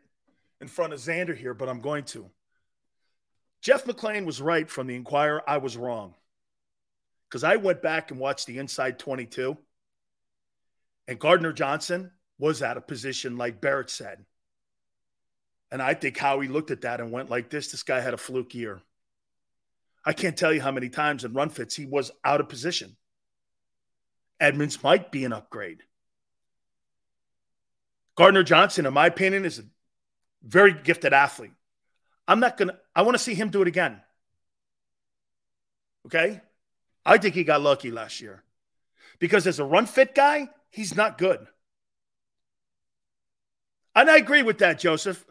[0.61, 2.29] in front of Xander here, but I'm going to.
[3.61, 5.43] Jeff McLane was right from the Inquirer.
[5.47, 6.13] I was wrong.
[7.27, 9.57] Because I went back and watched the Inside 22,
[11.07, 14.25] and Gardner Johnson was at a position like Barrett said.
[15.71, 18.13] And I think how he looked at that and went like this this guy had
[18.13, 18.81] a fluke year.
[20.05, 22.95] I can't tell you how many times in run fits he was out of position.
[24.39, 25.83] Edmunds might be an upgrade.
[28.15, 29.63] Gardner Johnson, in my opinion, is a
[30.43, 31.51] very gifted athlete.
[32.27, 34.01] I'm not going to, I want to see him do it again.
[36.05, 36.41] Okay?
[37.05, 38.43] I think he got lucky last year
[39.19, 41.45] because as a run fit guy, he's not good.
[43.95, 45.25] And I agree with that, Joseph.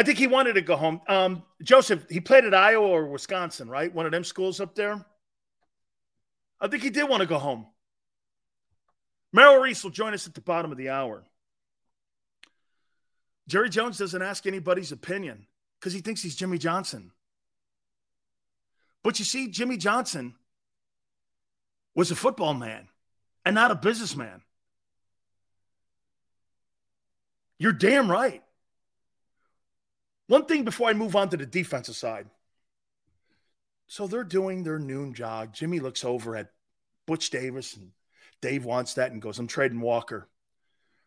[0.00, 1.02] I think he wanted to go home.
[1.08, 3.94] Um, Joseph, he played at Iowa or Wisconsin, right?
[3.94, 5.04] One of them schools up there.
[6.58, 7.66] I think he did want to go home.
[9.30, 11.22] Merrill Reese will join us at the bottom of the hour.
[13.46, 15.46] Jerry Jones doesn't ask anybody's opinion
[15.78, 17.12] because he thinks he's Jimmy Johnson.
[19.04, 20.34] But you see, Jimmy Johnson
[21.94, 22.88] was a football man
[23.44, 24.40] and not a businessman.
[27.58, 28.42] You're damn right.
[30.30, 32.28] One thing before I move on to the defensive side.
[33.88, 35.52] So they're doing their noon jog.
[35.52, 36.52] Jimmy looks over at
[37.04, 37.90] Butch Davis and
[38.40, 40.28] Dave Wannstedt and goes, I'm trading Walker.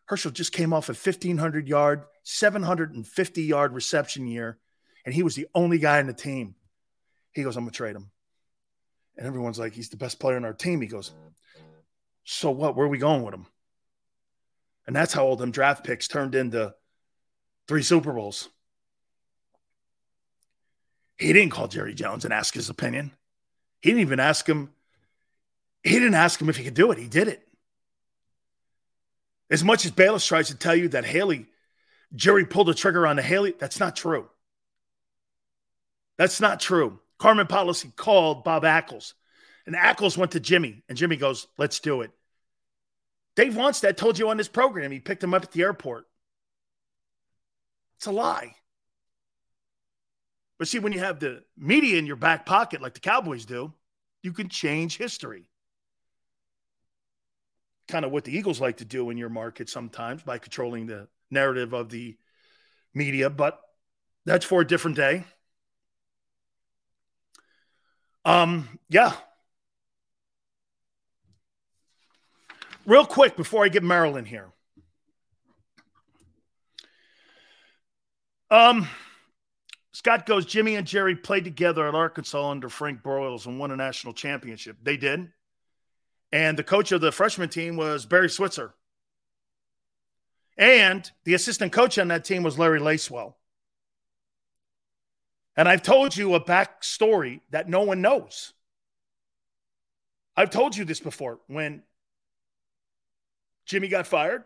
[0.04, 4.58] Herschel just came off a 1,500 yard, 750 yard reception year,
[5.06, 6.54] and he was the only guy in the team.
[7.32, 8.10] He goes, I'm going to trade him.
[9.16, 10.82] And everyone's like, he's the best player on our team.
[10.82, 11.12] He goes,
[12.24, 12.76] So what?
[12.76, 13.46] Where are we going with him?
[14.86, 16.74] And that's how all them draft picks turned into
[17.66, 18.50] three Super Bowls.
[21.18, 23.12] He didn't call Jerry Jones and ask his opinion.
[23.80, 24.70] He didn't even ask him.
[25.82, 26.98] He didn't ask him if he could do it.
[26.98, 27.46] He did it.
[29.50, 31.46] As much as Bayless tries to tell you that Haley,
[32.14, 34.28] Jerry pulled the trigger on the Haley, that's not true.
[36.16, 36.98] That's not true.
[37.18, 39.14] Carmen Policy called Bob Ackles,
[39.66, 42.10] and Ackles went to Jimmy, and Jimmy goes, Let's do it.
[43.36, 46.06] Dave Wannstedt told you on this program he picked him up at the airport.
[47.96, 48.54] It's a lie.
[50.58, 53.72] But see, when you have the media in your back pocket like the Cowboys do,
[54.22, 55.50] you can change history.
[57.88, 61.08] Kind of what the Eagles like to do in your market sometimes by controlling the
[61.30, 62.16] narrative of the
[62.94, 63.60] media, but
[64.24, 65.24] that's for a different day.
[68.24, 69.12] Um, yeah.
[72.86, 74.48] Real quick before I get Maryland here.
[78.50, 78.88] Um,
[80.04, 83.76] Scott goes, Jimmy and Jerry played together at Arkansas under Frank Broyles and won a
[83.76, 84.76] national championship.
[84.82, 85.32] They did.
[86.30, 88.74] And the coach of the freshman team was Barry Switzer.
[90.58, 93.32] And the assistant coach on that team was Larry Lacewell.
[95.56, 98.52] And I've told you a backstory that no one knows.
[100.36, 101.38] I've told you this before.
[101.46, 101.82] When
[103.64, 104.44] Jimmy got fired,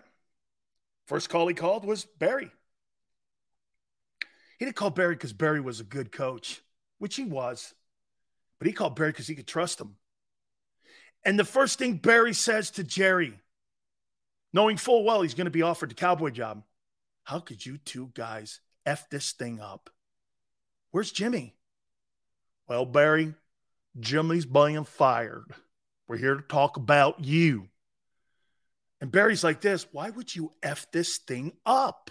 [1.07, 2.53] first call he called was Barry.
[4.59, 6.61] He didn't call Barry because Barry was a good coach,
[6.99, 7.75] which he was,
[8.59, 9.97] but he called Barry because he could trust him.
[11.25, 13.39] And the first thing Barry says to Jerry,
[14.53, 16.63] knowing full well he's going to be offered the cowboy job,
[17.25, 19.91] how could you two guys F this thing up?
[20.91, 21.55] Where's Jimmy?
[22.69, 23.35] Well, Barry,
[24.01, 25.53] Jimmy's being fired.
[26.09, 27.69] We're here to talk about you.
[29.01, 32.11] And Barry's like this Why would you F this thing up?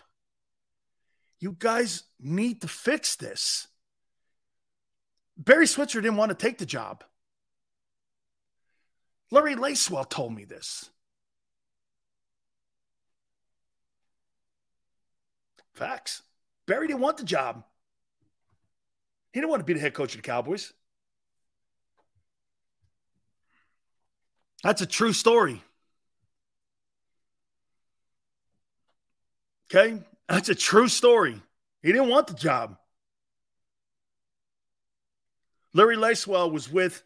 [1.40, 3.68] You guys need to fix this.
[5.38, 7.04] Barry Switzer didn't want to take the job.
[9.30, 10.90] Larry Lacewell told me this.
[15.74, 16.24] Facts.
[16.66, 17.64] Barry didn't want the job.
[19.32, 20.74] He didn't want to be the head coach of the Cowboys.
[24.64, 25.62] That's a true story.
[29.70, 30.00] Okay?
[30.28, 31.42] That's a true story.
[31.82, 32.78] He didn't want the job.
[35.74, 37.04] Larry Lacewell was with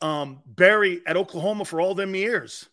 [0.00, 2.68] um, Barry at Oklahoma for all them years.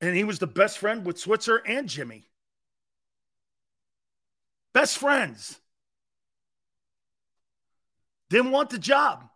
[0.00, 2.28] And he was the best friend with Switzer and Jimmy.
[4.74, 5.60] Best friends.
[8.30, 9.28] Didn't want the job.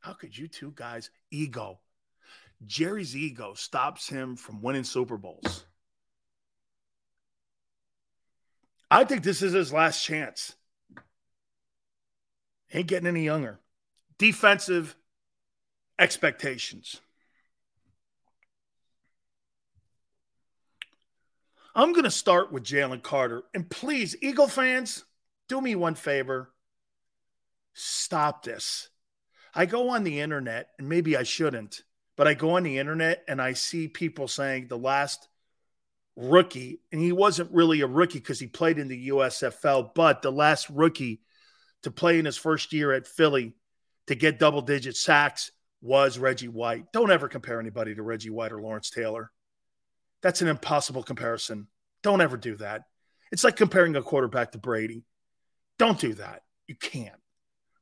[0.00, 1.78] How could you two guys ego?
[2.66, 5.66] Jerry's ego stops him from winning Super Bowls.
[8.90, 10.54] I think this is his last chance.
[12.72, 13.60] Ain't getting any younger.
[14.18, 14.96] Defensive
[15.98, 17.00] expectations.
[21.74, 23.44] I'm going to start with Jalen Carter.
[23.54, 25.04] And please, Eagle fans,
[25.48, 26.50] do me one favor
[27.72, 28.88] stop this.
[29.54, 31.82] I go on the internet, and maybe I shouldn't,
[32.16, 35.28] but I go on the internet and I see people saying the last
[36.20, 40.30] rookie, and he wasn't really a rookie because he played in the USFL, but the
[40.30, 41.20] last rookie
[41.82, 43.54] to play in his first year at Philly
[44.06, 46.92] to get double digit sacks was Reggie White.
[46.92, 49.30] Don't ever compare anybody to Reggie White or Lawrence Taylor.
[50.22, 51.68] That's an impossible comparison.
[52.02, 52.82] Don't ever do that.
[53.32, 55.04] It's like comparing a quarterback to Brady.
[55.78, 56.42] Don't do that.
[56.66, 57.14] You can't.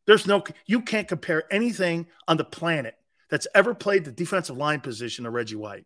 [0.07, 2.95] There's no, you can't compare anything on the planet
[3.31, 5.85] that's ever played the defensive line position of Reggie White.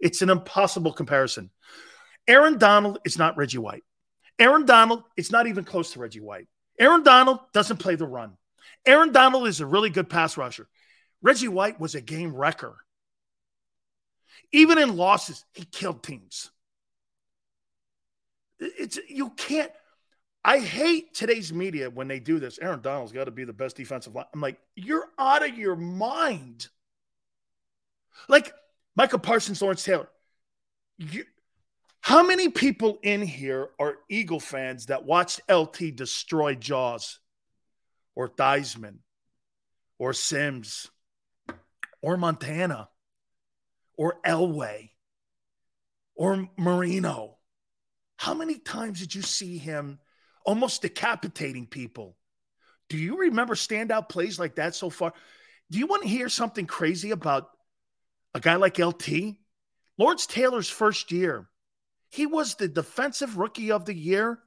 [0.00, 1.50] It's an impossible comparison.
[2.26, 3.84] Aaron Donald is not Reggie White.
[4.38, 6.46] Aaron Donald, is not even close to Reggie White.
[6.78, 8.36] Aaron Donald doesn't play the run.
[8.86, 10.68] Aaron Donald is a really good pass rusher.
[11.22, 12.76] Reggie White was a game wrecker.
[14.52, 16.50] Even in losses, he killed teams.
[18.60, 19.70] It's you can't
[20.44, 22.58] I hate today's media when they do this.
[22.58, 24.24] Aaron Donald's got to be the best defensive line.
[24.32, 26.68] I'm like, you're out of your mind.
[28.28, 28.52] Like
[28.98, 30.08] Michael Parsons, Lawrence Taylor.
[30.98, 31.22] You,
[32.00, 37.20] How many people in here are Eagle fans that watched LT destroy Jaws
[38.16, 38.98] or Theismann
[40.00, 40.88] or Sims
[42.02, 42.88] or Montana
[43.96, 44.90] or Elway
[46.16, 47.36] or Marino?
[48.16, 50.00] How many times did you see him
[50.44, 52.16] almost decapitating people?
[52.88, 55.12] Do you remember standout plays like that so far?
[55.70, 57.50] Do you want to hear something crazy about
[58.34, 59.36] a guy like LT?
[59.96, 61.48] Lawrence Taylor's first year,
[62.10, 64.38] he was the defensive rookie of the year.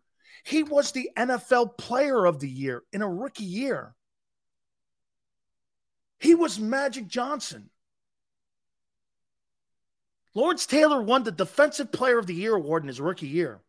[0.44, 3.96] He was the NFL player of the year in a rookie year.
[6.20, 7.70] He was Magic Johnson.
[10.34, 13.60] Lawrence Taylor won the Defensive Player of the Year award in his rookie year,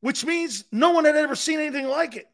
[0.00, 2.28] which means no one had ever seen anything like it.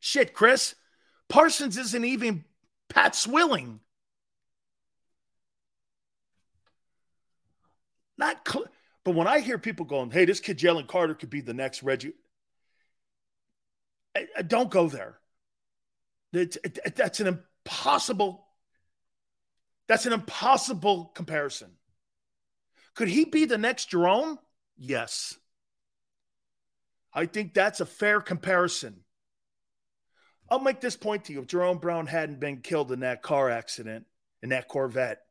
[0.00, 0.74] Shit, Chris.
[1.32, 2.44] Parsons isn't even
[2.90, 3.80] Pat Swilling.
[8.18, 8.66] Not, cl-
[9.02, 11.82] but when I hear people going, "Hey, this kid Jalen Carter could be the next
[11.82, 12.12] Reggie,"
[14.14, 15.18] I, I don't go there.
[16.34, 18.46] It, it, that's an impossible.
[19.88, 21.70] That's an impossible comparison.
[22.94, 24.38] Could he be the next Jerome?
[24.76, 25.38] Yes.
[27.14, 29.04] I think that's a fair comparison.
[30.52, 31.40] I'll make this point to you.
[31.40, 34.04] If Jerome Brown hadn't been killed in that car accident,
[34.42, 35.22] in that Corvette,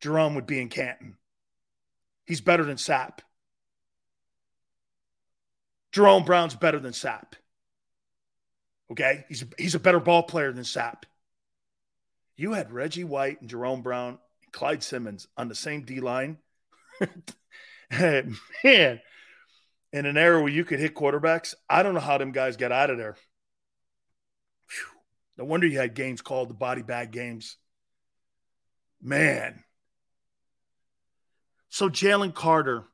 [0.00, 1.18] Jerome would be in Canton.
[2.24, 3.18] He's better than Sapp.
[5.92, 7.34] Jerome Brown's better than Sapp.
[8.90, 9.26] Okay?
[9.28, 11.02] He's a, he's a better ball player than Sapp.
[12.34, 16.38] You had Reggie White and Jerome Brown and Clyde Simmons on the same D line.
[17.90, 22.56] Man, in an era where you could hit quarterbacks, I don't know how them guys
[22.56, 23.18] got out of there.
[25.36, 27.56] No wonder you had games called the body bag games.
[29.00, 29.64] Man.
[31.68, 32.84] So Jalen Carter,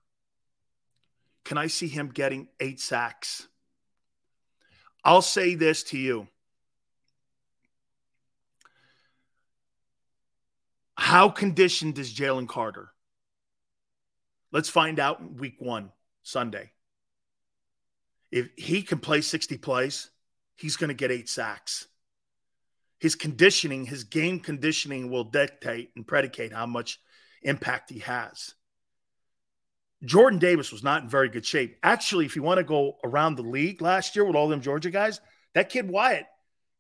[1.45, 3.49] can I see him getting eight sacks?
[5.05, 6.29] I'll say this to you.
[10.97, 12.91] How conditioned is Jalen Carter?
[14.53, 15.91] Let's find out in week one,
[16.23, 16.71] Sunday.
[18.31, 20.11] If he can play 60 plays,
[20.55, 21.88] he's going to get eight sacks.
[22.99, 26.99] His conditioning, his game conditioning will dictate and predicate how much
[27.43, 28.55] impact he has.
[30.05, 31.77] Jordan Davis was not in very good shape.
[31.83, 34.91] Actually, if you want to go around the league last year with all them Georgia
[34.91, 35.21] guys,
[35.55, 36.27] that kid Wyatt,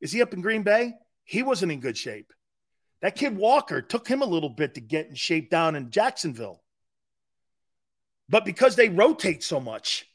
[0.00, 0.92] is he up in Green Bay?
[1.24, 2.32] He wasn't in good shape.
[3.02, 6.62] That kid Walker took him a little bit to get in shape down in Jacksonville.
[8.28, 10.06] But because they rotate so much,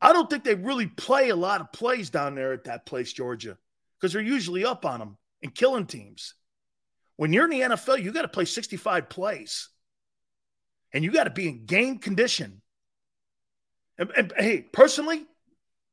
[0.00, 3.12] I don't think they really play a lot of plays down there at that place,
[3.12, 3.58] Georgia,
[4.00, 6.34] because they're usually up on them and killing teams.
[7.16, 9.68] When you're in the NFL, you got to play 65 plays
[10.92, 12.62] and you got to be in game condition.
[13.98, 15.26] And, and, hey, personally,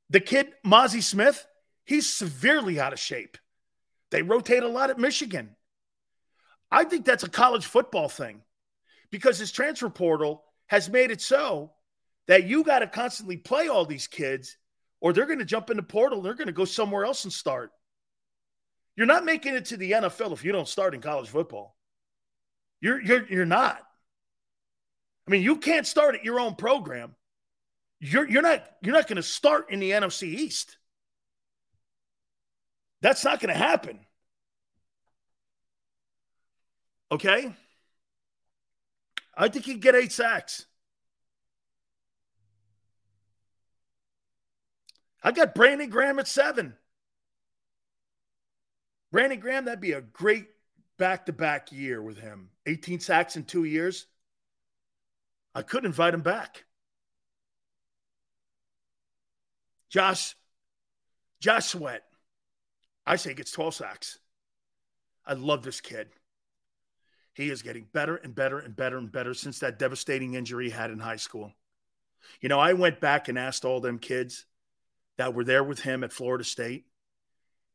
[0.10, 1.46] the kid, Mazi Smith,
[1.84, 3.38] he's severely out of shape.
[4.10, 5.56] They rotate a lot at Michigan.
[6.72, 8.42] I think that's a college football thing
[9.12, 11.74] because his transfer portal has made it so
[12.28, 14.58] that you got to constantly play all these kids
[15.00, 16.22] or they're going to jump in the portal.
[16.22, 17.72] They're going to go somewhere else and start.
[18.98, 21.78] You're not making it to the NFL if you don't start in college football.
[22.82, 23.80] You're, you're, you're not.
[25.28, 27.16] I mean, you can't start at your own program.
[28.00, 30.78] You're, you're not, you're not going to start in the NFC East.
[33.02, 34.00] That's not going to happen.
[37.12, 37.54] Okay?
[39.36, 40.66] I think he'd get eight sacks.
[45.22, 46.74] I got Brandon Graham at seven.
[49.18, 50.46] Brandon Graham, that'd be a great
[51.00, 52.52] back to back year with him.
[52.68, 54.06] 18 sacks in two years.
[55.56, 56.66] I could invite him back.
[59.90, 60.36] Josh,
[61.40, 62.04] Josh Sweat.
[63.08, 64.20] I say gets 12 sacks.
[65.26, 66.10] I love this kid.
[67.34, 70.70] He is getting better and better and better and better since that devastating injury he
[70.70, 71.54] had in high school.
[72.40, 74.46] You know, I went back and asked all them kids
[75.18, 76.86] that were there with him at Florida State,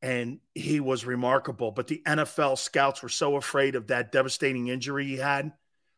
[0.02, 1.70] and he was remarkable.
[1.70, 5.52] But the NFL scouts were so afraid of that devastating injury he had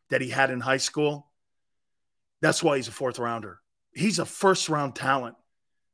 [0.09, 1.27] that he had in high school.
[2.41, 3.59] That's why he's a fourth rounder.
[3.93, 5.35] He's a first round talent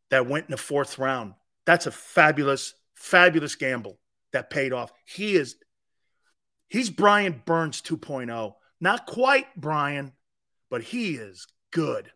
[0.09, 1.33] that went in the fourth round.
[1.65, 3.97] That's a fabulous, fabulous gamble
[4.33, 4.91] that paid off.
[5.05, 5.55] He is
[6.71, 8.53] He's Brian Burns 2.0.
[8.79, 10.13] Not quite Brian,
[10.69, 12.09] but he is good.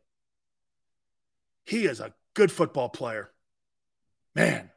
[1.66, 3.32] He is a good football player.
[4.34, 4.72] Man.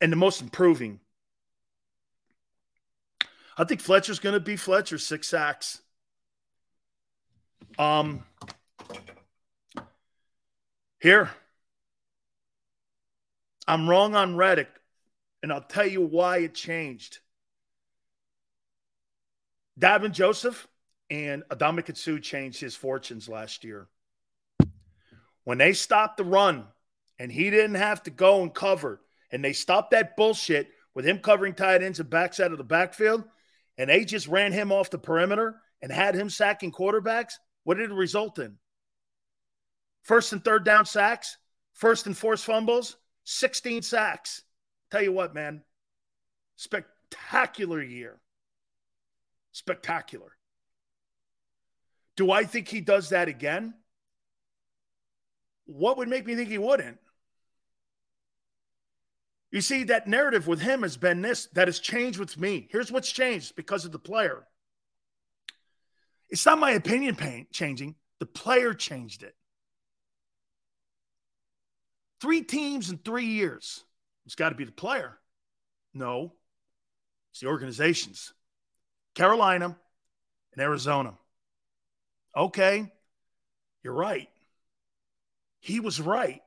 [0.00, 1.00] And the most improving.
[3.56, 5.80] I think Fletcher's going to be Fletcher, six sacks.
[7.76, 8.24] Um,
[11.00, 11.30] here,
[13.66, 14.70] I'm wrong on Reddick,
[15.42, 17.18] and I'll tell you why it changed.
[19.78, 20.66] Davin Joseph
[21.10, 23.88] and Adama Sue changed his fortunes last year.
[25.44, 26.66] When they stopped the run
[27.18, 31.18] and he didn't have to go and cover, and they stopped that bullshit with him
[31.18, 33.24] covering tight ends and backs out of the backfield,
[33.76, 37.34] and they just ran him off the perimeter and had him sacking quarterbacks,
[37.64, 38.56] what did it result in?
[40.02, 41.36] First and third down sacks,
[41.74, 44.42] first and fourth fumbles, 16 sacks.
[44.90, 45.62] Tell you what, man,
[46.56, 48.20] spectacular year.
[49.52, 50.32] Spectacular.
[52.16, 53.74] Do I think he does that again?
[55.66, 56.98] What would make me think he wouldn't?
[59.50, 62.68] You see, that narrative with him has been this that has changed with me.
[62.70, 64.46] Here's what's changed because of the player.
[66.28, 67.16] It's not my opinion
[67.52, 69.34] changing, the player changed it.
[72.20, 73.84] Three teams in three years.
[74.26, 75.18] It's got to be the player.
[75.94, 76.34] No,
[77.30, 78.34] it's the organizations
[79.14, 79.76] Carolina
[80.52, 81.14] and Arizona.
[82.36, 82.92] Okay,
[83.82, 84.28] you're right.
[85.60, 86.42] He was right.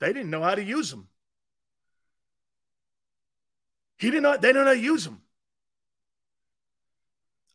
[0.00, 1.08] They didn't know how to use him.
[4.02, 5.20] He did not, they how to use him.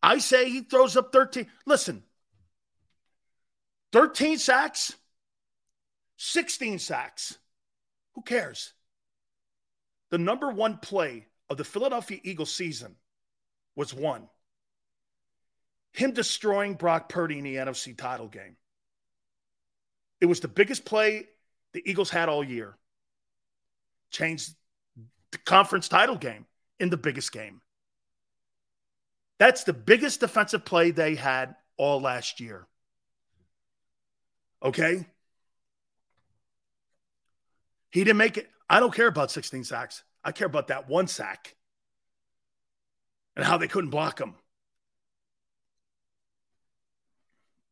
[0.02, 1.46] I say he throws up 13.
[1.66, 2.04] Listen,
[3.92, 4.96] 13 sacks,
[6.16, 7.38] 16 sacks.
[8.16, 8.72] Who cares?
[10.10, 12.96] The number one play of the Philadelphia Eagles season
[13.76, 14.30] was one
[15.92, 18.56] him destroying Brock Purdy in the NFC title game.
[20.22, 21.28] It was the biggest play
[21.74, 22.78] the Eagles had all year.
[24.12, 24.56] Changed
[25.32, 26.46] the conference title game
[26.80, 27.62] in the biggest game.
[29.40, 32.68] That's the biggest defensive play they had all last year.
[34.64, 35.06] Okay?
[37.92, 38.50] He didn't make it.
[38.70, 40.04] I don't care about 16 sacks.
[40.24, 41.56] I care about that one sack
[43.36, 44.36] and how they couldn't block him.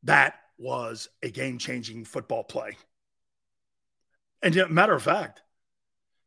[0.03, 2.77] That was a game changing football play.
[4.41, 5.41] And matter of fact,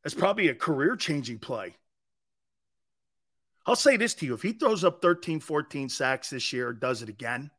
[0.05, 1.77] it's probably a career changing play.
[3.67, 7.03] I'll say this to you if he throws up 13, 14 sacks this year, does
[7.03, 7.51] it again,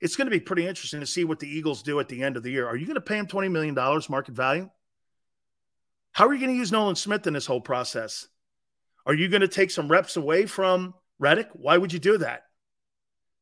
[0.00, 2.36] it's going to be pretty interesting to see what the Eagles do at the end
[2.36, 2.66] of the year.
[2.66, 4.68] Are you going to pay him $20 million market value?
[6.12, 8.28] How are you going to use Nolan Smith in this whole process?
[9.06, 11.48] Are you going to take some reps away from Reddick?
[11.52, 12.42] Why would you do that?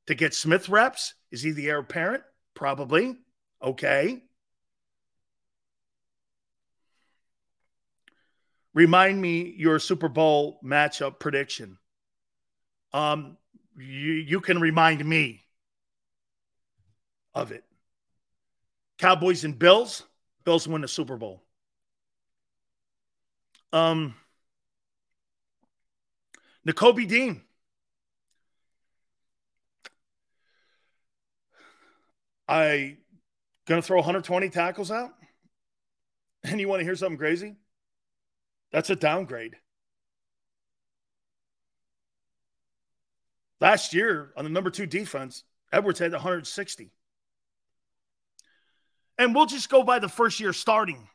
[0.06, 1.14] To get Smith reps?
[1.30, 2.22] Is he the heir apparent?
[2.54, 3.16] Probably.
[3.62, 4.22] Okay.
[8.78, 11.78] Remind me your Super Bowl matchup prediction.
[12.92, 13.36] Um,
[13.76, 15.42] you, you can remind me
[17.34, 17.64] of it.
[18.98, 20.04] Cowboys and Bills.
[20.44, 21.42] Bills win the Super Bowl.
[23.72, 24.14] Um,
[26.64, 27.42] Nakobe Dean.
[32.46, 32.98] I
[33.66, 35.10] gonna throw 120 tackles out.
[36.44, 37.56] And you want to hear something crazy?
[38.72, 39.56] That's a downgrade.
[43.60, 45.42] Last year on the number two defense,
[45.72, 46.92] Edwards had 160.
[49.18, 51.08] And we'll just go by the first year starting.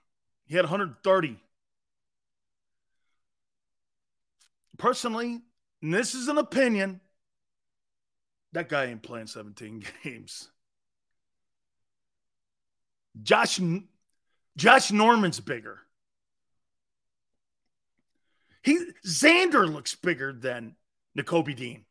[0.45, 1.37] He had 130.
[4.77, 5.41] Personally,
[5.81, 6.99] and this is an opinion,
[8.51, 10.49] that guy ain't playing 17 games.
[13.21, 13.59] Josh
[14.57, 15.79] Josh Norman's bigger.
[18.63, 20.75] He Xander looks bigger than
[21.17, 21.85] Nakobe Dean.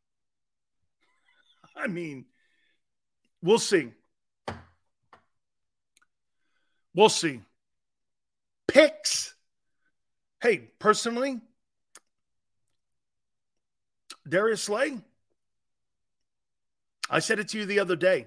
[1.77, 2.25] I mean,
[3.43, 3.93] we'll see.
[6.95, 7.41] We'll see.
[8.67, 9.35] Picks.
[10.41, 11.41] Hey, personally,
[14.29, 14.99] Darius Slay.
[17.09, 18.27] I said it to you the other day.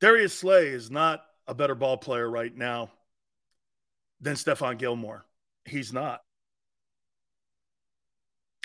[0.00, 2.90] Darius Slay is not a better ball player right now
[4.20, 5.24] than Stephon Gilmore.
[5.64, 6.23] He's not.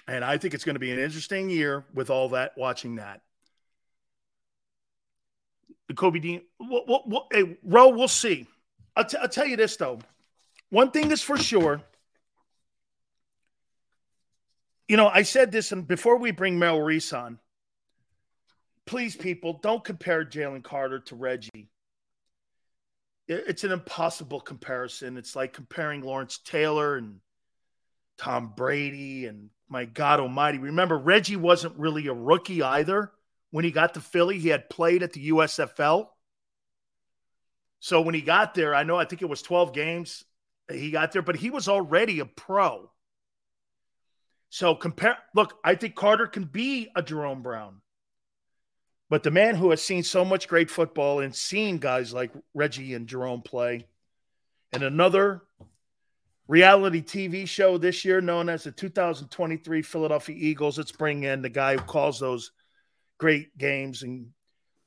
[0.09, 3.21] And I think it's going to be an interesting year with all that, watching that.
[5.91, 8.47] Nakobe Dean, we'll, we'll, hey, Ro, we'll see.
[8.95, 9.99] I'll, t- I'll tell you this, though.
[10.69, 11.81] One thing is for sure.
[14.87, 17.39] You know, I said this, and before we bring Mel Reese on,
[18.85, 21.69] please, people, don't compare Jalen Carter to Reggie
[23.29, 25.15] it's an impossible comparison.
[25.15, 27.19] It's like comparing Lawrence Taylor and
[28.17, 30.57] Tom Brady and my God Almighty!
[30.57, 33.11] Remember, Reggie wasn't really a rookie either
[33.51, 34.39] when he got to Philly.
[34.39, 36.07] He had played at the USFL.
[37.79, 40.25] So when he got there, I know I think it was 12 games
[40.71, 42.91] he got there, but he was already a pro.
[44.49, 47.81] So compare look, I think Carter can be a Jerome Brown.
[49.09, 52.93] But the man who has seen so much great football and seen guys like Reggie
[52.93, 53.87] and Jerome play,
[54.71, 55.41] and another
[56.49, 60.77] reality TV show this year known as the 2023 Philadelphia Eagles.
[60.77, 62.51] Let's bring in the guy who calls those
[63.19, 64.29] great games and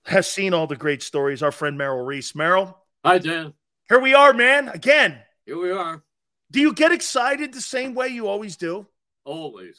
[0.04, 2.34] has seen all the great stories, our friend Merrill Reese.
[2.34, 2.76] Merrill.
[3.04, 3.54] Hi, Dan.
[3.88, 4.68] Here we are, man.
[4.68, 5.20] Again.
[5.46, 6.02] Here we are.
[6.50, 8.86] Do you get excited the same way you always do?
[9.24, 9.78] Always.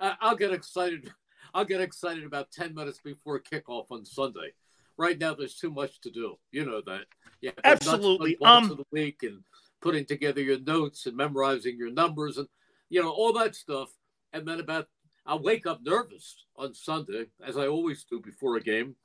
[0.00, 1.12] I'll get excited.
[1.54, 4.52] I'll get excited about 10 minutes before kickoff on Sunday.
[4.96, 6.36] Right now, there's too much to do.
[6.50, 7.04] You know that.
[7.40, 8.36] Yeah, absolutely.
[8.42, 9.42] Um, of the week and
[9.82, 12.48] putting together your notes and memorizing your numbers and
[12.88, 13.90] you know all that stuff.
[14.32, 14.86] And then about
[15.26, 18.96] I'll wake up nervous on Sunday, as I always do before a game,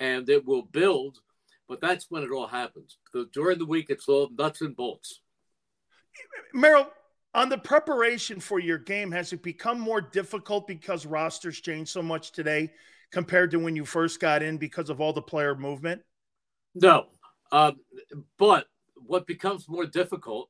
[0.00, 1.18] and it will build.
[1.68, 2.98] But that's when it all happens.
[3.14, 5.20] The, during the week, it's all nuts and bolts.
[6.52, 6.90] Merrill,
[7.34, 12.02] on the preparation for your game, has it become more difficult because rosters change so
[12.02, 12.70] much today
[13.10, 16.02] compared to when you first got in because of all the player movement?
[16.74, 17.06] No,
[17.50, 17.72] uh,
[18.38, 18.66] but
[19.06, 20.48] what becomes more difficult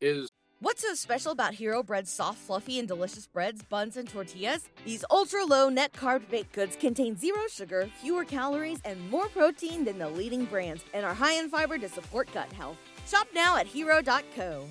[0.00, 4.70] is What's so special about Hero Bread's soft, fluffy, and delicious breads, buns, and tortillas?
[4.86, 9.84] These ultra low net carb baked goods contain zero sugar, fewer calories, and more protein
[9.84, 12.78] than the leading brands, and are high in fiber to support gut health.
[13.06, 14.66] Shop now at hero.co.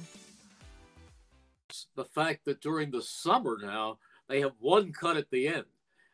[1.95, 5.65] The fact that during the summer now, they have one cut at the end.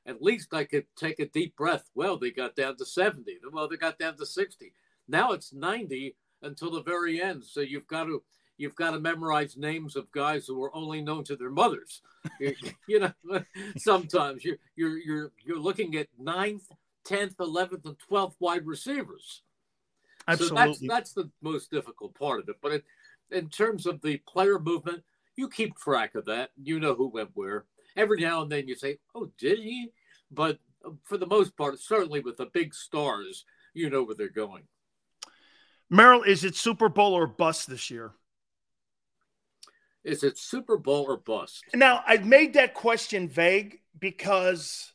[0.06, 1.90] At least I could take a deep breath.
[1.96, 3.38] Well, they got down to 70.
[3.54, 4.74] Well, they got down to 60.
[5.08, 7.44] Now it's 90 until the very end.
[7.44, 8.24] So you've got to
[8.58, 12.02] you've got to memorize names of guys who are only known to their mothers.
[12.40, 12.56] you,
[12.88, 13.14] you know,
[13.78, 16.72] sometimes you're you're you're you're looking at ninth,
[17.04, 19.42] tenth, eleventh, and twelfth wide receivers.
[20.28, 22.56] Absolutely, so that's that's the most difficult part of it.
[22.62, 22.86] But it,
[23.32, 25.04] in terms of the player movement,
[25.36, 26.52] you keep track of that.
[26.62, 27.66] You know who went where.
[27.98, 29.92] Every now and then you say, "Oh, did he?"
[30.30, 30.60] But
[31.04, 34.64] for the most part, certainly with the big stars, you know where they're going.
[35.92, 38.14] Merrill, is it Super Bowl or bust this year?
[40.06, 41.66] Is it Super Bowl or bust?
[41.76, 44.94] Now, I made that question vague because,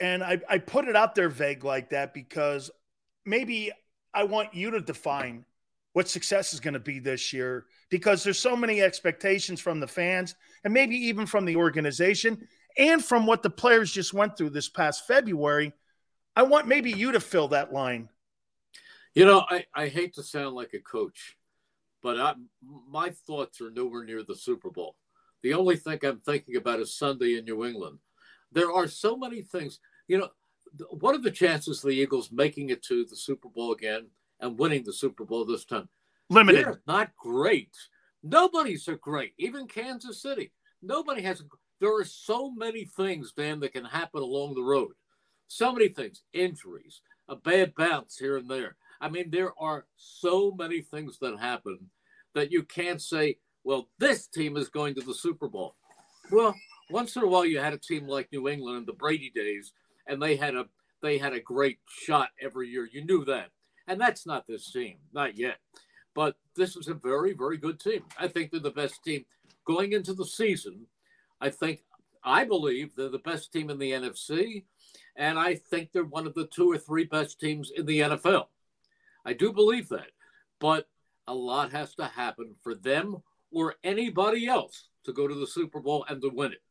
[0.00, 2.72] and I, I put it out there vague like that because
[3.24, 3.70] maybe
[4.12, 5.44] I want you to define
[5.92, 9.86] what success is going to be this year because there's so many expectations from the
[9.86, 10.34] fans
[10.64, 12.46] and maybe even from the organization
[12.76, 15.72] and from what the players just went through this past February.
[16.34, 18.08] I want maybe you to fill that line.
[19.14, 21.36] You know, I, I hate to sound like a coach,
[22.02, 22.34] but I,
[22.88, 24.96] my thoughts are nowhere near the Super Bowl.
[25.42, 27.98] The only thing I'm thinking about is Sunday in New England.
[28.52, 29.80] There are so many things.
[30.06, 30.28] You know,
[30.90, 34.08] what are the chances of the Eagles making it to the Super Bowl again
[34.38, 35.88] and winning the Super Bowl this time?
[36.28, 36.64] Limited.
[36.64, 37.74] They're not great.
[38.22, 39.32] Nobody's so great.
[39.38, 40.52] Even Kansas City.
[40.82, 41.40] Nobody has.
[41.40, 41.44] A,
[41.80, 44.92] there are so many things, Dan, that can happen along the road.
[45.48, 46.22] So many things.
[46.32, 48.76] Injuries, a bad bounce here and there.
[49.00, 51.78] I mean, there are so many things that happen
[52.34, 55.76] that you can't say, well, this team is going to the Super Bowl.
[56.30, 56.54] Well,
[56.90, 59.72] once in a while you had a team like New England in the Brady days,
[60.06, 60.66] and they had a
[61.02, 62.88] they had a great shot every year.
[62.90, 63.50] You knew that.
[63.86, 65.56] And that's not this team, not yet.
[66.14, 68.02] But this is a very, very good team.
[68.18, 69.24] I think they're the best team
[69.64, 70.86] going into the season.
[71.40, 71.80] I think
[72.22, 74.64] I believe they're the best team in the NFC,
[75.16, 78.46] and I think they're one of the two or three best teams in the NFL.
[79.24, 80.10] I do believe that.
[80.60, 80.88] But
[81.26, 85.80] a lot has to happen for them or anybody else to go to the Super
[85.80, 86.62] Bowl and to win it.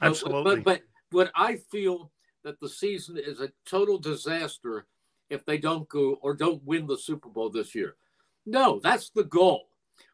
[0.00, 0.56] Absolutely.
[0.56, 2.10] But, but, but what I feel
[2.44, 4.86] that the season is a total disaster
[5.30, 7.96] if they don't go or don't win the Super Bowl this year.
[8.44, 9.68] No, that's the goal.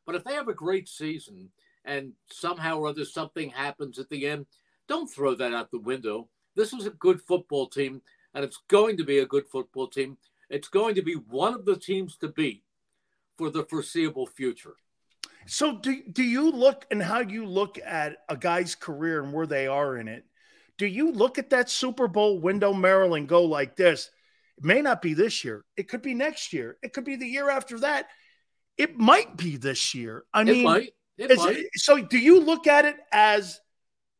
[0.06, 1.50] But if they have a great season
[1.84, 4.46] and somehow or other something happens at the end,
[4.88, 6.28] don't throw that out the window.
[6.56, 8.02] This is a good football team,
[8.34, 10.16] and it's going to be a good football team.
[10.52, 12.62] It's going to be one of the teams to beat
[13.38, 14.74] for the foreseeable future.
[15.46, 19.46] So, do, do you look and how you look at a guy's career and where
[19.46, 20.24] they are in it?
[20.76, 24.10] Do you look at that Super Bowl window, Maryland, go like this?
[24.58, 25.64] It may not be this year.
[25.76, 26.76] It could be next year.
[26.82, 28.08] It could be the year after that.
[28.76, 30.24] It might be this year.
[30.34, 30.94] I mean, might.
[31.16, 31.64] It might.
[31.74, 33.58] so do you look at it as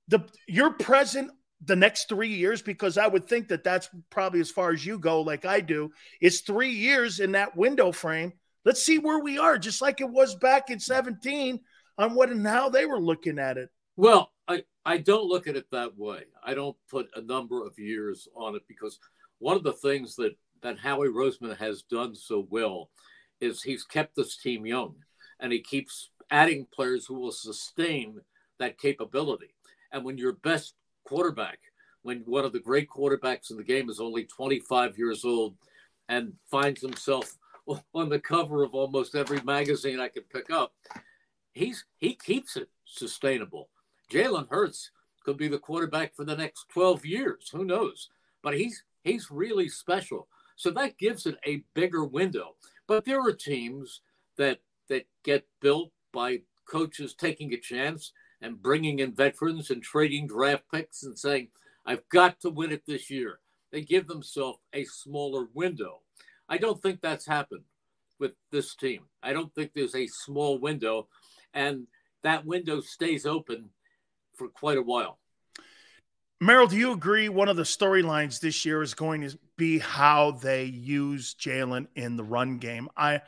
[0.09, 1.31] the your present
[1.65, 4.99] the next three years because I would think that that's probably as far as you
[4.99, 5.93] go, like I do.
[6.21, 8.33] It's three years in that window frame.
[8.65, 11.61] Let's see where we are, just like it was back in 17
[11.99, 13.71] on what and how they were looking at it.
[13.97, 16.25] Well, I, I don't look at it that way.
[16.45, 18.99] I don't put a number of years on it because
[19.39, 22.91] one of the things that that Howie Roseman has done so well
[23.41, 24.95] is he's kept this team young
[25.41, 28.21] and he keeps adding players who will sustain
[28.61, 29.55] that capability.
[29.91, 31.59] And when your best quarterback,
[32.03, 35.55] when one of the great quarterbacks in the game is only 25 years old
[36.09, 37.37] and finds himself
[37.95, 40.73] on the cover of almost every magazine I can pick up,
[41.53, 43.69] he's he keeps it sustainable.
[44.11, 44.91] Jalen Hurts
[45.25, 47.49] could be the quarterback for the next 12 years.
[47.53, 48.11] Who knows?
[48.43, 50.29] But he's he's really special.
[50.57, 52.57] So that gives it a bigger window.
[52.87, 54.01] But there are teams
[54.37, 54.59] that
[54.89, 58.13] that get built by coaches taking a chance
[58.43, 61.49] and bringing in veterans and trading draft picks and saying,
[61.87, 63.39] I've got to win it this year.
[63.71, 66.01] They give themselves a smaller window.
[66.49, 67.63] I don't think that's happened
[68.19, 69.05] with this team.
[69.23, 71.09] I don't think there's a small window,
[71.55, 71.87] and
[72.23, 73.71] that window stays open
[74.37, 75.19] for quite a while.
[76.41, 80.33] Merrill, do you agree one of the storylines this year is going to be how
[80.33, 82.89] they use Jalen in the run game?
[82.97, 83.23] I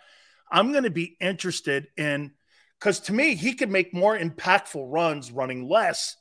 [0.51, 2.33] I'm going to be interested in
[2.85, 6.19] because to me, he could make more impactful runs running less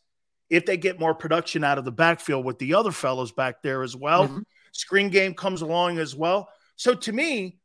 [0.50, 3.84] if they get more production out of the backfield with the other fellows back there
[3.84, 4.30] as well.
[4.30, 4.40] Mm-hmm.
[4.72, 6.48] Screen game comes along as well.
[6.78, 7.60] So to me,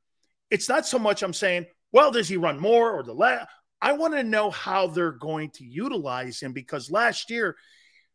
[0.51, 3.47] it's not so much I'm saying, well, does he run more or the less?
[3.81, 7.55] I want to know how they're going to utilize him because last year,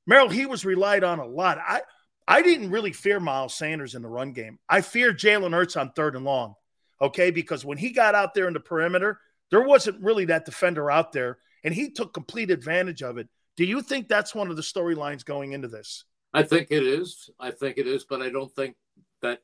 [0.05, 1.59] Merrill, he was relied on a lot.
[1.65, 1.79] I
[2.27, 4.59] I didn't really fear Miles Sanders in the run game.
[4.67, 6.55] I feared Jalen Hurts on third and long.
[7.01, 9.17] Okay, because when he got out there in the perimeter,
[9.53, 13.29] there wasn't really that defender out there, and he took complete advantage of it.
[13.55, 16.05] Do you think that's one of the storylines going into this?
[16.33, 17.29] I think it is.
[17.39, 18.75] I think it is, but I don't think
[19.21, 19.43] that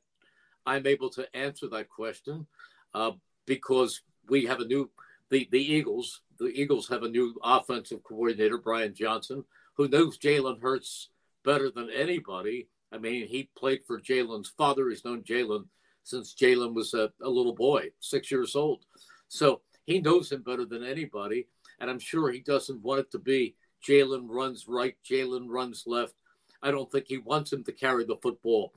[0.66, 2.48] I'm able to answer that question
[2.96, 3.12] uh,
[3.46, 4.90] because we have a new
[5.30, 6.22] the the Eagles.
[6.40, 9.46] The Eagles have a new offensive coordinator, Brian Johnson,
[9.76, 11.10] who knows Jalen Hurts
[11.46, 12.68] better than anybody.
[12.92, 14.90] I mean, he played for Jalen's father.
[14.90, 15.66] He's known Jalen
[16.04, 18.86] since Jalen was a, a little boy, six years old.
[19.28, 21.48] So he knows him better than anybody.
[21.80, 26.14] And I'm sure he doesn't want it to be Jalen runs right, Jalen runs left.
[26.62, 28.74] I don't think he wants him to carry the football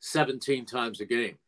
[0.00, 1.38] 17 times a game.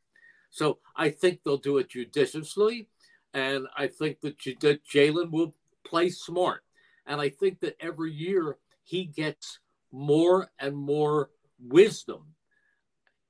[0.50, 2.86] So I think they'll do it judiciously.
[3.34, 5.54] And I think that, Jalen will
[5.84, 6.62] play smart.
[7.04, 9.58] And I think that every year he gets
[9.90, 12.34] more and more wisdom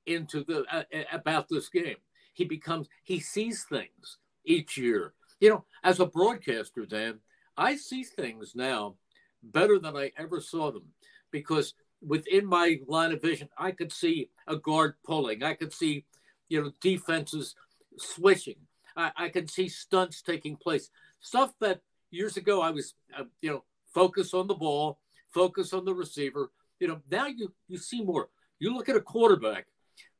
[0.05, 1.97] into the uh, about this game.
[2.33, 5.13] He becomes he sees things each year.
[5.39, 7.19] You know, as a broadcaster, Dan,
[7.57, 8.95] I see things now
[9.43, 10.83] better than I ever saw them
[11.31, 15.43] because within my line of vision, I could see a guard pulling.
[15.43, 16.05] I could see,
[16.49, 17.55] you know, defenses
[17.97, 18.55] switching.
[18.95, 20.89] I, I could see stunts taking place.
[21.19, 23.63] Stuff that years ago I was, uh, you know,
[23.93, 24.99] focus on the ball,
[25.33, 26.51] focus on the receiver.
[26.79, 28.29] You know, now you you see more.
[28.59, 29.67] You look at a quarterback,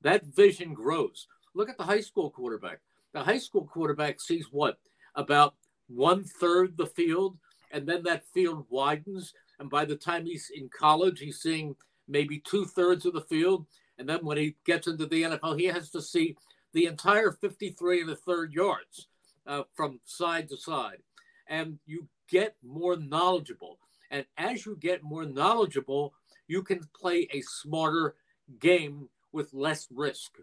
[0.01, 1.27] that vision grows.
[1.53, 2.79] Look at the high school quarterback.
[3.13, 4.77] The high school quarterback sees what
[5.15, 5.55] about
[5.87, 7.37] one third the field,
[7.71, 9.33] and then that field widens.
[9.59, 11.75] And by the time he's in college, he's seeing
[12.07, 13.65] maybe two thirds of the field.
[13.97, 16.35] And then when he gets into the NFL, he has to see
[16.73, 19.07] the entire 53 and a third yards
[19.45, 21.01] uh, from side to side.
[21.47, 23.79] And you get more knowledgeable.
[24.11, 26.13] And as you get more knowledgeable,
[26.47, 28.15] you can play a smarter
[28.59, 30.37] game with less risk.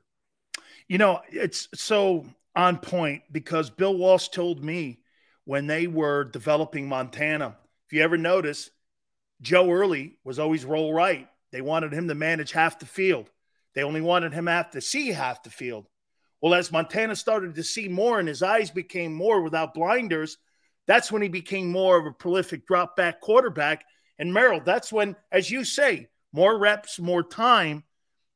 [0.89, 2.25] You know, it's so
[2.57, 5.01] on point because Bill Walsh told me
[5.45, 7.57] when they were developing Montana,
[7.87, 8.71] if you ever notice,
[9.43, 11.29] Joe Early was always roll right.
[11.53, 13.31] They wanted him to manage half the field.
[13.75, 15.87] They only wanted him have to see half the field.
[16.41, 20.39] Well, as Montana started to see more and his eyes became more without blinders,
[20.87, 23.85] that's when he became more of a prolific drop back quarterback.
[24.19, 27.85] And Merrill, that's when, as you say, more reps, more time.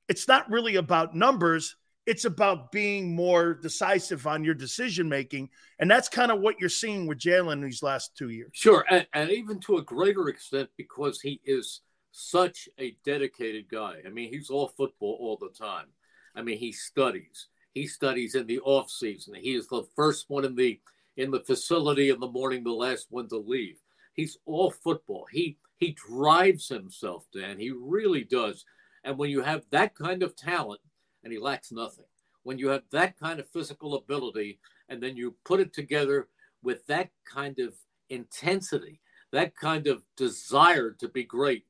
[0.09, 1.77] It's not really about numbers.
[2.11, 5.51] It's about being more decisive on your decision making.
[5.79, 8.51] And that's kind of what you're seeing with Jalen these last two years.
[8.53, 8.85] Sure.
[8.91, 13.95] And, and even to a greater extent, because he is such a dedicated guy.
[14.05, 15.87] I mean, he's all football all the time.
[16.35, 17.47] I mean, he studies.
[17.75, 19.35] He studies in the off season.
[19.35, 20.81] He is the first one in the
[21.17, 23.77] in the facility in the morning, the last one to leave.
[24.15, 25.27] He's all football.
[25.31, 27.59] He he drives himself, Dan.
[27.59, 28.65] He really does.
[29.05, 30.81] And when you have that kind of talent,
[31.25, 32.05] and he lacks nothing,
[32.43, 36.29] when you have that kind of physical ability, and then you put it together
[36.63, 37.75] with that kind of
[38.09, 39.01] intensity,
[39.33, 41.65] that kind of desire to be great,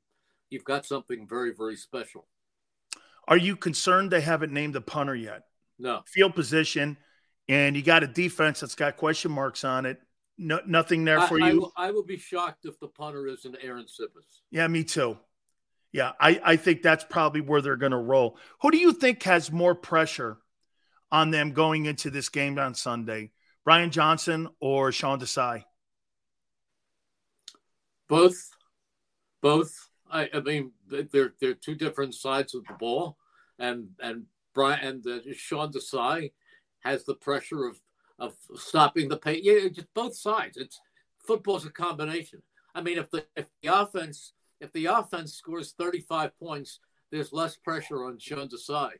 [0.50, 2.26] you've got something very, very special.
[3.28, 5.44] Are you concerned they haven't named a punter yet?
[5.78, 6.02] No.
[6.06, 6.96] Field position,
[7.48, 10.00] and you got a defense that's got question marks on it.
[10.36, 11.52] No, nothing there for I, you.
[11.52, 14.40] I will, I will, be shocked if the punter isn't Arryn Siposs.
[14.50, 15.18] Yeah, me too.
[15.92, 18.38] Yeah, I, I think that's probably where they're going to roll.
[18.62, 20.38] Who do you think has more pressure
[21.10, 23.32] on them going into this game on Sunday?
[23.64, 25.64] Brian Johnson or Sean Desai?
[28.08, 28.50] Both.
[29.42, 29.88] Both.
[30.10, 33.16] I, I mean, they're they're two different sides of the ball,
[33.58, 36.32] and and Brian and Sean Desai
[36.80, 37.80] has the pressure of
[38.18, 39.40] of stopping the pace.
[39.42, 40.56] Yeah, just both sides.
[40.56, 40.80] It's
[41.24, 42.42] football's a combination.
[42.74, 46.80] I mean, if the if the offense if the offense scores 35 points,
[47.10, 48.92] there's less pressure on Sean Desai.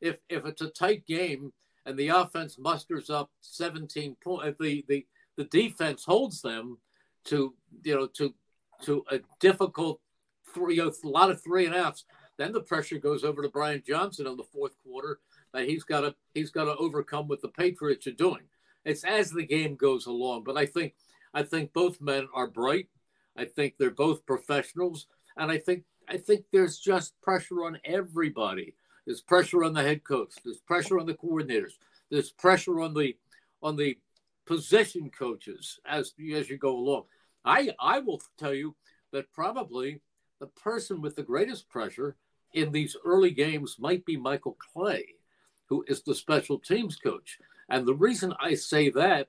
[0.00, 1.52] If if it's a tight game
[1.86, 5.06] and the offense musters up 17 points, if the, the
[5.36, 6.78] the defense holds them
[7.24, 8.34] to you know to
[8.82, 10.00] to a difficult
[10.52, 12.04] three you know, a lot of three and outs,
[12.36, 15.20] then the pressure goes over to Brian Johnson in the fourth quarter
[15.52, 18.42] that he's got to he's got to overcome what the Patriots are doing.
[18.84, 20.94] It's as the game goes along, but I think
[21.34, 22.88] I think both men are bright.
[23.38, 25.06] I think they're both professionals,
[25.36, 28.74] and I think I think there's just pressure on everybody.
[29.06, 30.34] There's pressure on the head coach.
[30.44, 31.74] There's pressure on the coordinators.
[32.10, 33.16] There's pressure on the
[33.62, 33.96] on the
[34.44, 37.04] position coaches as as you go along.
[37.44, 38.74] I I will tell you
[39.12, 40.00] that probably
[40.40, 42.16] the person with the greatest pressure
[42.54, 45.14] in these early games might be Michael Clay,
[45.66, 47.38] who is the special teams coach.
[47.68, 49.28] And the reason I say that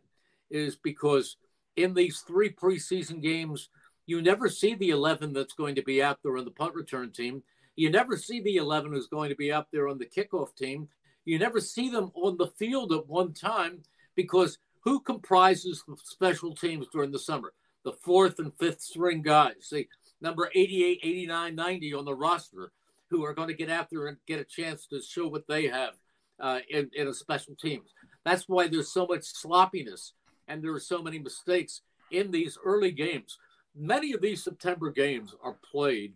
[0.50, 1.38] is because
[1.76, 3.70] in these three preseason games,
[4.10, 7.12] you never see the 11 that's going to be out there on the punt return
[7.12, 7.44] team.
[7.76, 10.90] You never see the 11 who's going to be out there on the kickoff team.
[11.26, 13.84] You never see them on the field at one time
[14.16, 17.54] because who comprises the special teams during the summer?
[17.84, 19.88] The fourth and fifth string guys, the
[20.22, 22.72] number 88, 89, 90 on the roster
[23.12, 25.68] who are going to get out there and get a chance to show what they
[25.68, 25.94] have
[26.40, 27.92] uh, in, in a special teams.
[28.26, 30.14] That's why there's so much sloppiness
[30.48, 33.38] and there are so many mistakes in these early games.
[33.76, 36.14] Many of these September games are played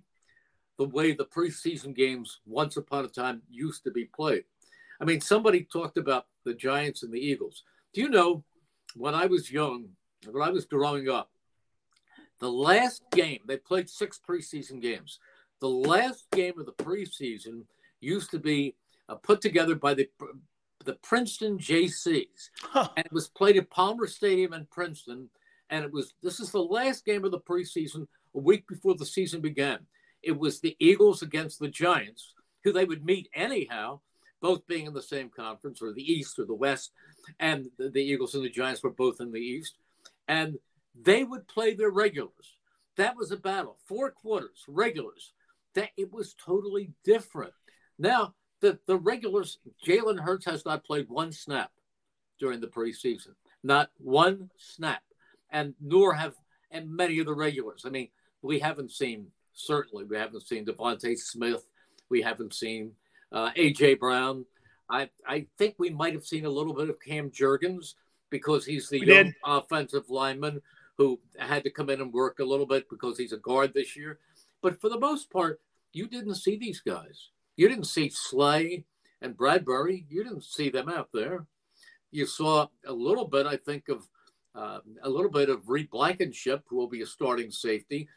[0.77, 4.43] the way the preseason games once upon a time used to be played.
[4.99, 7.63] I mean, somebody talked about the Giants and the Eagles.
[7.93, 8.43] Do you know
[8.95, 9.89] when I was young,
[10.30, 11.30] when I was growing up,
[12.39, 15.19] the last game, they played six preseason games.
[15.61, 17.63] The last game of the preseason
[18.01, 18.75] used to be
[19.07, 20.09] uh, put together by the
[20.84, 22.89] the Princeton JCs, huh.
[22.97, 25.30] and it was played at Palmer Stadium in Princeton.
[25.73, 28.05] And it was this is the last game of the preseason,
[28.35, 29.79] a week before the season began.
[30.21, 34.01] It was the Eagles against the Giants, who they would meet anyhow,
[34.39, 36.91] both being in the same conference or the East or the West.
[37.39, 39.79] And the, the Eagles and the Giants were both in the East,
[40.27, 40.59] and
[40.93, 42.55] they would play their regulars.
[42.97, 45.33] That was a battle, four quarters, regulars.
[45.73, 47.53] That it was totally different.
[47.97, 51.71] Now the, the regulars, Jalen Hurts has not played one snap
[52.39, 53.33] during the preseason,
[53.63, 55.01] not one snap,
[55.53, 56.34] and nor have
[56.71, 57.84] and many of the regulars.
[57.85, 58.09] I mean,
[58.41, 61.63] we haven't seen certainly we haven't seen DeVonta Smith,
[62.09, 62.91] we haven't seen
[63.31, 64.45] uh, AJ Brown.
[64.89, 67.93] I I think we might have seen a little bit of Cam Jurgens
[68.30, 69.35] because he's the young did.
[69.45, 70.61] offensive lineman
[70.97, 73.95] who had to come in and work a little bit because he's a guard this
[73.95, 74.19] year.
[74.61, 75.61] But for the most part,
[75.91, 77.30] you didn't see these guys.
[77.55, 78.85] You didn't see Slay
[79.21, 80.05] and Bradbury.
[80.09, 81.45] You didn't see them out there.
[82.11, 84.07] You saw a little bit, I think, of
[84.55, 88.07] uh, a little bit of Reed Blankenship, who will be a starting safety,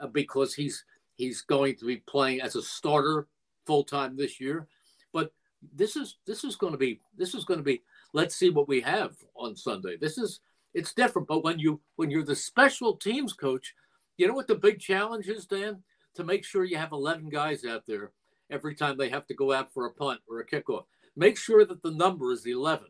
[0.00, 0.84] uh, because he's
[1.16, 3.28] he's going to be playing as a starter
[3.66, 4.66] full time this year.
[5.12, 5.32] But
[5.74, 7.82] this is this is going to be this is going to be.
[8.12, 9.96] Let's see what we have on Sunday.
[9.96, 10.40] This is
[10.74, 11.28] it's different.
[11.28, 13.74] But when you when you're the special teams coach,
[14.16, 15.82] you know what the big challenge is, Dan?
[16.16, 18.12] To make sure you have 11 guys out there
[18.50, 20.84] every time they have to go out for a punt or a kickoff.
[21.16, 22.86] Make sure that the number is 11.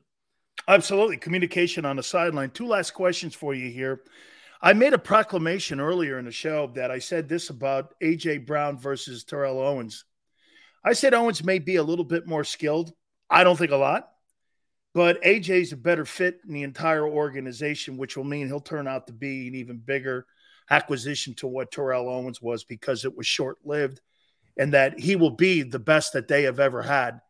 [0.66, 1.18] Absolutely.
[1.18, 2.50] Communication on the sideline.
[2.50, 4.02] Two last questions for you here.
[4.62, 8.78] I made a proclamation earlier in the show that I said this about AJ Brown
[8.78, 10.04] versus Terrell Owens.
[10.82, 12.92] I said Owens may be a little bit more skilled.
[13.28, 14.08] I don't think a lot,
[14.94, 19.06] but AJ's a better fit in the entire organization, which will mean he'll turn out
[19.08, 20.26] to be an even bigger
[20.70, 24.00] acquisition to what Terrell Owens was because it was short lived
[24.56, 27.20] and that he will be the best that they have ever had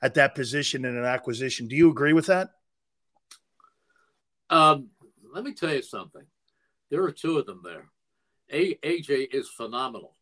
[0.00, 1.66] at that position in an acquisition.
[1.66, 2.50] Do you agree with that?
[4.50, 4.88] Um,
[5.32, 6.24] let me tell you something.
[6.90, 7.90] There are two of them there.
[8.50, 10.14] A- AJ is phenomenal.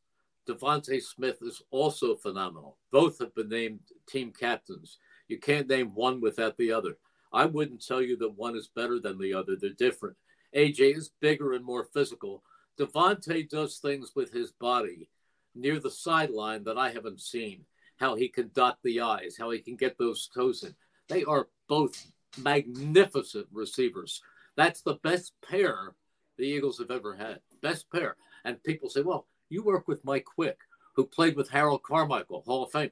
[0.49, 2.77] DeVonta Smith is also phenomenal.
[2.91, 4.99] Both have been named team captains.
[5.29, 6.99] You can't name one without the other.
[7.33, 9.57] I wouldn't tell you that one is better than the other.
[9.57, 10.17] They're different.
[10.55, 12.43] AJ is bigger and more physical.
[12.79, 15.09] DeVonta does things with his body
[15.55, 17.65] near the sideline that I haven't seen.
[17.97, 20.75] How he can dot the I's, how he can get those toes in.
[21.09, 22.07] They are both
[22.39, 24.23] magnificent receivers.
[24.57, 25.93] That's the best pair
[26.39, 27.41] the Eagles have ever had.
[27.63, 28.17] Best pair.
[28.45, 30.59] And people say, well, you work with Mike Quick.
[30.97, 32.91] who played with Harold Carmichael, Hall of Fame.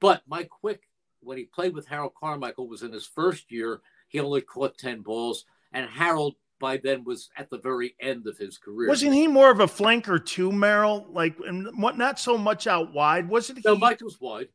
[0.00, 0.82] But Mike Quick,
[1.20, 3.80] when he played with Harold Carmichael, was in his first year.
[4.08, 8.36] He only caught 10 balls, and Harold by then was at the very end of
[8.38, 8.88] his career.
[8.88, 11.06] Wasn't he more of a flanker too, Merrill?
[11.10, 11.98] Like, and what?
[11.98, 13.62] Not so much out wide, wasn't he?
[13.66, 14.48] No, Mike was wide.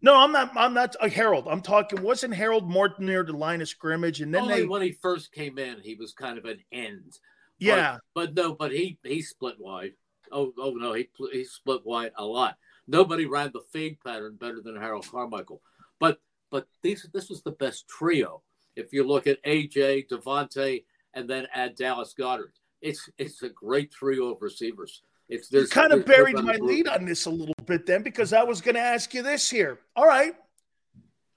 [0.00, 0.52] No, I'm not.
[0.56, 1.48] I'm not uh, Harold.
[1.48, 2.02] I'm talking.
[2.02, 4.20] Wasn't Harold more near the line of scrimmage?
[4.20, 7.18] And then Only they, when he first came in, he was kind of an end.
[7.58, 9.92] yeah, But, but no, but he he split wide.
[10.30, 12.56] Oh oh no, he he split wide a lot.
[12.86, 15.60] Nobody ran the fade pattern better than Harold Carmichael.
[15.98, 16.20] But
[16.50, 18.42] but these this was the best trio.
[18.76, 20.84] If you look at AJ, DeVonta,
[21.14, 25.02] and then add Dallas Goedert, it's it's a great trio of receivers.
[25.28, 28.32] It's you there's kind of buried my lead on this a little bit then because
[28.32, 29.78] I was going to ask you this here.
[29.94, 30.34] All right,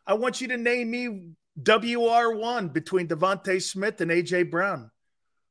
[0.07, 1.33] I want you to name me
[1.63, 4.89] WR one between DeVonta Smith and AJ Brown.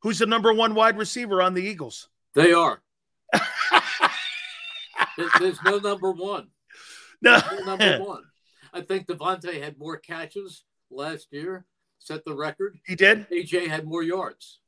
[0.02, 2.08] Who's the number one wide receiver on the Eagles?
[2.34, 2.80] They are.
[5.38, 6.48] There's no number one.
[7.20, 7.38] No.
[7.52, 8.22] No number one.
[8.72, 11.66] I think DeVonta had more catches last year,
[11.98, 12.78] set the record.
[12.86, 13.28] He did.
[13.30, 14.60] AJ had more yards.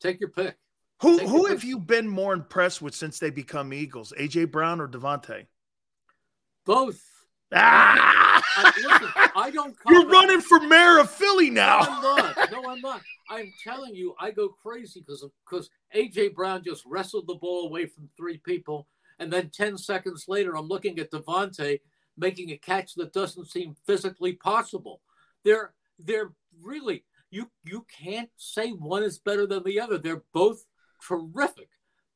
[0.00, 0.56] Take your pick.
[1.04, 4.14] Who who have you been more impressed with since they become Eagles?
[4.18, 5.44] AJ Brown or DeVonta?
[6.64, 7.02] Both.
[7.52, 8.42] Ah!
[8.56, 9.76] I, listen, I don't.
[9.88, 11.78] You're running for mayor of Philly No, now.
[11.80, 12.50] I'm not.
[12.52, 13.02] No, I'm not.
[13.28, 17.84] I'm telling you, I go crazy because because AJ Brown just wrestled the ball away
[17.84, 21.80] from three people, and then ten seconds later, I'm looking at DeVonta
[22.16, 25.02] making a catch that doesn't seem physically possible.
[25.44, 26.32] They're they're
[26.62, 29.98] really you you can't say one is better than the other.
[29.98, 30.64] They're both
[31.06, 31.68] terrific,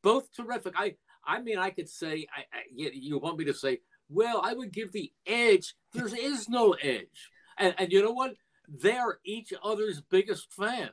[0.02, 0.74] both terrific.
[0.76, 0.94] I
[1.24, 4.72] I mean, I could say I, I you, want me to say, well, I would
[4.72, 5.74] give the edge.
[5.92, 8.34] There is no edge, and and you know what?
[8.66, 10.90] They're each other's biggest fan.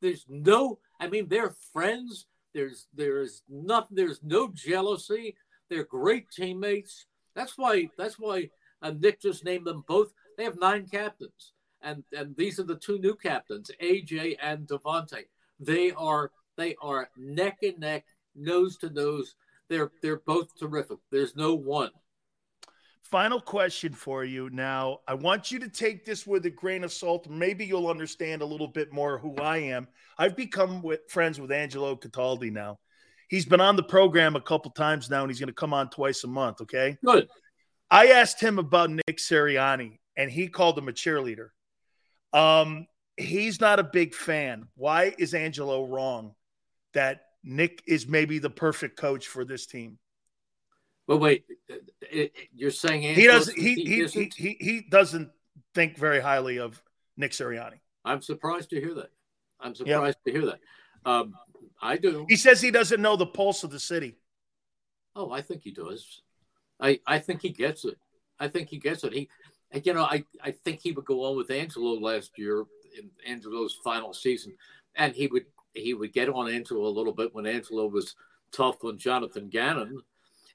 [0.00, 2.26] There's no, I mean, they're friends.
[2.54, 3.96] There's there's nothing.
[3.96, 5.36] There's no jealousy.
[5.68, 7.06] They're great teammates.
[7.34, 8.50] That's why that's why
[8.82, 10.12] uh, Nick just named them both.
[10.36, 11.52] They have nine captains,
[11.82, 15.24] and and these are the two new captains, AJ and DeVonta.
[15.60, 18.04] They are they are neck and neck,
[18.34, 19.34] nose to nose.
[19.68, 20.98] They're they're both terrific.
[21.10, 21.90] There's no one.
[23.02, 24.48] Final question for you.
[24.50, 27.28] Now, I want you to take this with a grain of salt.
[27.28, 29.88] Maybe you'll understand a little bit more who I am.
[30.18, 32.78] I've become with, friends with Angelo Cataldi now.
[33.28, 35.90] He's been on the program a couple times now, and he's going to come on
[35.90, 36.62] twice a month.
[36.62, 36.96] Okay.
[37.04, 37.28] Good.
[37.90, 41.48] I asked him about Nick Sirianni, and he called him a cheerleader.
[42.32, 42.86] Um,
[43.16, 44.66] he's not a big fan.
[44.76, 46.34] Why is Angelo wrong
[46.94, 49.98] that Nick is maybe the perfect coach for this team?
[51.06, 53.58] But wait, it, it, you're saying He doesn't.
[53.58, 55.30] He he, he he he doesn't
[55.74, 56.82] think very highly of
[57.16, 57.80] Nick Sirianni.
[58.04, 59.10] I'm surprised to hear that.
[59.60, 60.60] I'm surprised to hear that.
[61.04, 61.34] Um,
[61.80, 62.24] I do.
[62.28, 64.16] He says he doesn't know the pulse of the city.
[65.14, 66.22] Oh, I think he does.
[66.80, 67.98] I I think he gets it.
[68.40, 69.12] I think he gets it.
[69.12, 69.28] He,
[69.82, 72.64] you know, I I think he would go on with Angelo last year
[72.96, 74.54] in Angelo's final season,
[74.96, 78.14] and he would he would get on Angelo a little bit when Angelo was
[78.52, 80.02] tough on Jonathan Gannon.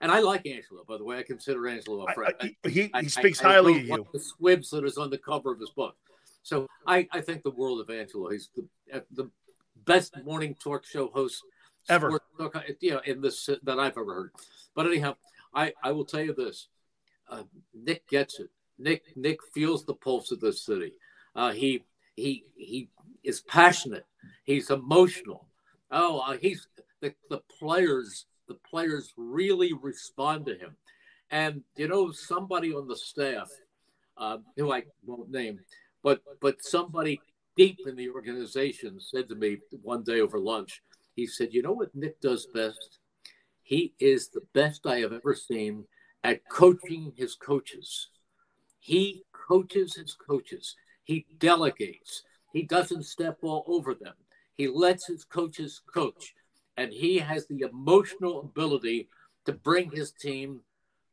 [0.02, 1.20] And I like Angelo, by the way.
[1.20, 2.34] I consider Angelo a friend.
[2.40, 4.08] I- he- he I- speaks I- I highly of you.
[4.14, 5.98] The squibs that is on the cover of his book.
[6.42, 8.30] So I, I think the world of Angelo.
[8.30, 8.66] He's the
[8.98, 9.30] uh, the
[9.86, 11.44] best morning talk show host
[11.90, 12.22] Ever.
[12.38, 14.32] talk, uh, you know, in this that I've ever heard.
[14.74, 15.18] But anyhow,
[15.54, 16.70] I I will tell you this:
[17.28, 17.44] uh,
[17.74, 18.50] Nick gets it.
[18.78, 20.94] Nick Nick feels the pulse of this city.
[21.36, 21.84] Uh, he
[22.16, 22.88] he he
[23.24, 24.06] is passionate.
[24.44, 25.48] He's emotional.
[25.92, 26.68] Oh, uh, he's
[27.02, 28.26] the the players.
[28.48, 30.76] The players really respond to him.
[31.32, 33.50] And you know, somebody on the staff,
[34.18, 35.60] uh, who I won't name,
[36.04, 37.22] but but somebody
[37.56, 40.82] deep in the organization said to me one day over lunch.
[41.16, 43.00] He said, "You know what Nick does best?
[43.62, 45.86] He is the best I have ever seen
[46.24, 48.10] at coaching his coaches.
[48.80, 50.76] He coaches his coaches.
[51.04, 52.24] He delegates.
[52.54, 54.14] He doesn't step all over them.
[54.56, 56.34] He lets his coaches coach,
[56.78, 59.10] and he has the emotional ability
[59.46, 60.62] to bring his team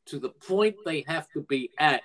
[0.07, 2.03] to the point they have to be at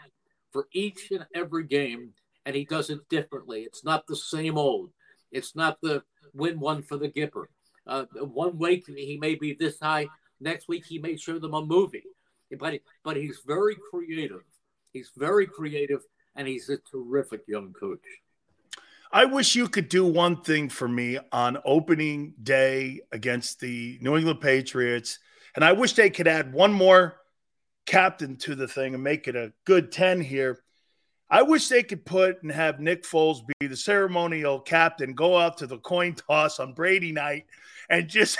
[0.51, 2.13] for each and every game,
[2.45, 3.61] and he does it differently.
[3.61, 4.91] It's not the same old.
[5.31, 6.03] It's not the
[6.33, 7.45] win one for the Gipper.
[7.87, 10.07] Uh, one week he may be this high,
[10.39, 12.03] next week he may show them a movie,
[12.59, 14.43] but but he's very creative.
[14.93, 16.01] He's very creative,
[16.35, 18.05] and he's a terrific young coach.
[19.13, 24.15] I wish you could do one thing for me on opening day against the New
[24.17, 25.19] England Patriots.
[25.55, 27.17] And I wish they could add one more
[27.85, 30.59] captain to the thing and make it a good 10 here.
[31.29, 35.57] I wish they could put and have Nick Foles be the ceremonial captain, go out
[35.57, 37.45] to the coin toss on Brady night
[37.89, 38.37] and just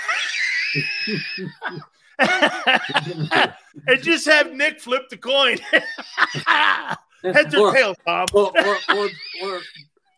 [2.18, 5.58] and just have Nick flip the coin.
[7.22, 8.26] Heads or, Or- tails, Tom.
[8.34, 9.08] or, or, or,
[9.44, 9.60] or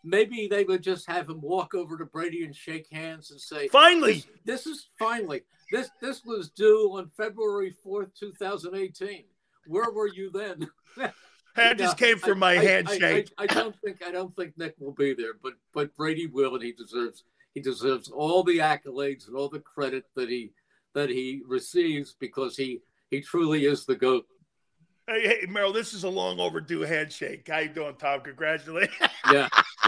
[0.05, 3.67] maybe they would just have him walk over to Brady and shake hands and say,
[3.67, 4.23] Finally.
[4.45, 5.41] this, this is finally
[5.71, 9.25] this this was due on February fourth, two thousand eighteen.
[9.67, 10.69] Where were you then?"
[11.55, 13.31] That just came from my I- I- handshake.
[13.37, 16.55] I, I, don't think I don't think Nick will be there, but but Brady will,
[16.55, 17.23] and he deserves
[17.53, 20.51] he deserves all the accolades and all the credit that he
[20.93, 24.25] that he receives because he he truly is the goat.
[25.07, 27.47] Hey, hey, Merrill, this is a long overdue handshake.
[27.47, 28.21] How you doing, Tom?
[28.21, 28.95] Congratulations.
[29.31, 29.49] Yeah,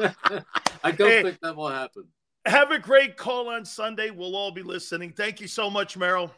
[0.83, 1.23] I don't Hey.
[1.23, 2.03] think that will happen.
[2.45, 4.11] Have a great call on Sunday.
[4.11, 5.11] We'll all be listening.
[5.13, 6.31] Thank you so much, Merrill.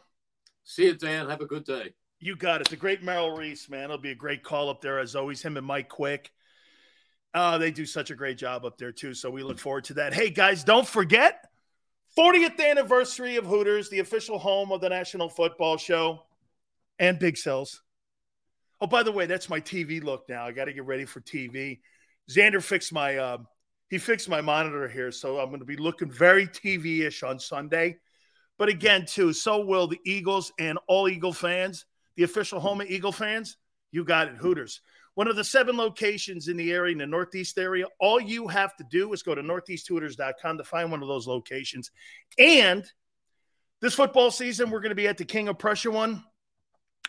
[0.64, 1.28] See you, Dan.
[1.28, 1.92] Have a good day.
[2.18, 2.68] You got it.
[2.68, 3.84] The great Merrill Reese, man.
[3.84, 5.42] It'll be a great call up there as always.
[5.42, 6.30] Him and Mike Quick.
[7.32, 9.14] Uh, they do such a great job up there too.
[9.14, 10.12] So we look forward to that.
[10.14, 11.48] Hey guys, don't forget
[12.18, 16.24] 40th anniversary of Hooters, the official home of the National Football Show
[16.98, 17.82] and Big Cells.
[18.80, 20.46] Oh, by the way, that's my TV look now.
[20.46, 21.80] I got to get ready for TV.
[22.30, 23.38] Xander fixed my uh,
[23.88, 27.98] he fixed my monitor here, so I'm going to be looking very TV-ish on Sunday.
[28.56, 31.86] But again, too, so will the Eagles and all Eagle fans,
[32.16, 33.56] the official home of Eagle fans.
[33.90, 34.80] You got it, Hooters.
[35.14, 37.86] One of the seven locations in the area, in the Northeast area.
[37.98, 41.90] All you have to do is go to northeasthooters.com to find one of those locations.
[42.38, 42.84] And
[43.80, 46.22] this football season, we're going to be at the King of Prussia one.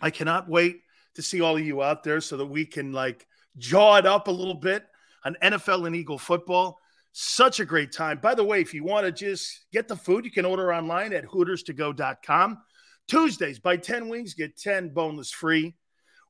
[0.01, 0.81] I cannot wait
[1.15, 3.27] to see all of you out there so that we can like
[3.57, 4.85] jaw it up a little bit
[5.25, 6.79] on NFL and Eagle football.
[7.13, 8.19] Such a great time.
[8.21, 11.13] By the way, if you want to just get the food, you can order online
[11.13, 12.57] at hooterstogo.com.
[13.07, 15.75] Tuesdays, buy 10 wings, get 10 boneless free.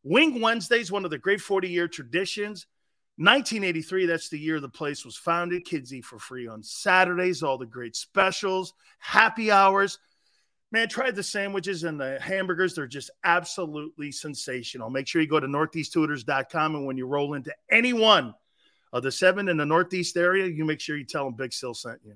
[0.03, 2.65] Wing Wednesdays, one of the great 40 year traditions.
[3.17, 5.65] 1983, that's the year the place was founded.
[5.65, 9.99] Kids eat for free on Saturdays, all the great specials, happy hours.
[10.73, 12.75] Man, try the sandwiches and the hamburgers.
[12.75, 14.89] They're just absolutely sensational.
[14.89, 16.75] Make sure you go to northeasthooters.com.
[16.75, 18.33] And when you roll into any one
[18.93, 21.73] of the seven in the Northeast area, you make sure you tell them Big Sill
[21.73, 22.15] sent you.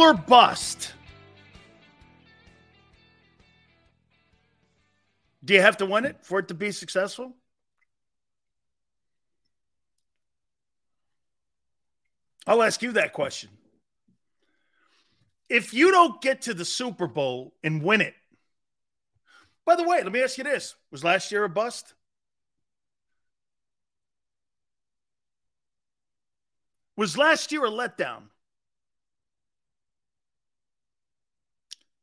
[0.00, 0.94] or bust?
[5.44, 7.34] Do you have to win it for it to be successful?
[12.46, 13.50] I'll ask you that question.
[15.48, 18.14] If you don't get to the Super Bowl and win it,
[19.66, 21.94] by the way, let me ask you this was last year a bust?
[26.96, 28.22] Was last year a letdown?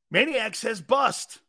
[0.10, 1.40] Maniac says bust.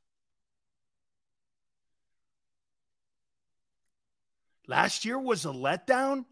[4.67, 6.25] Last year was a letdown?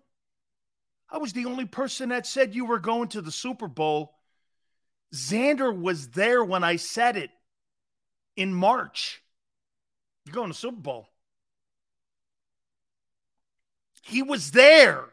[1.08, 4.12] I was the only person that said you were going to the Super Bowl.
[5.14, 7.30] Xander was there when I said it
[8.36, 9.22] in March.
[10.24, 11.08] You're going to Super Bowl.
[14.02, 15.04] He was there.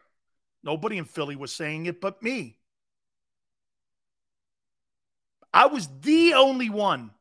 [0.62, 2.58] Nobody in Philly was saying it but me.
[5.54, 7.12] I was the only one.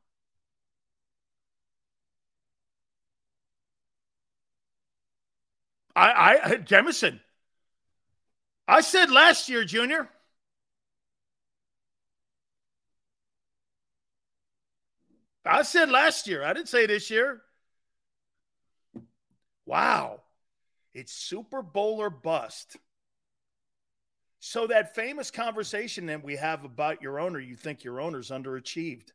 [5.95, 7.19] I, I, Jemison,
[8.68, 10.10] I said last year, Junior.
[15.45, 16.43] I said last year.
[16.43, 17.43] I didn't say this year.
[19.68, 20.22] Wow.
[20.95, 22.77] It's Super Bowl or bust.
[24.45, 29.13] So that famous conversation that we have about your owner, you think your owner's underachieved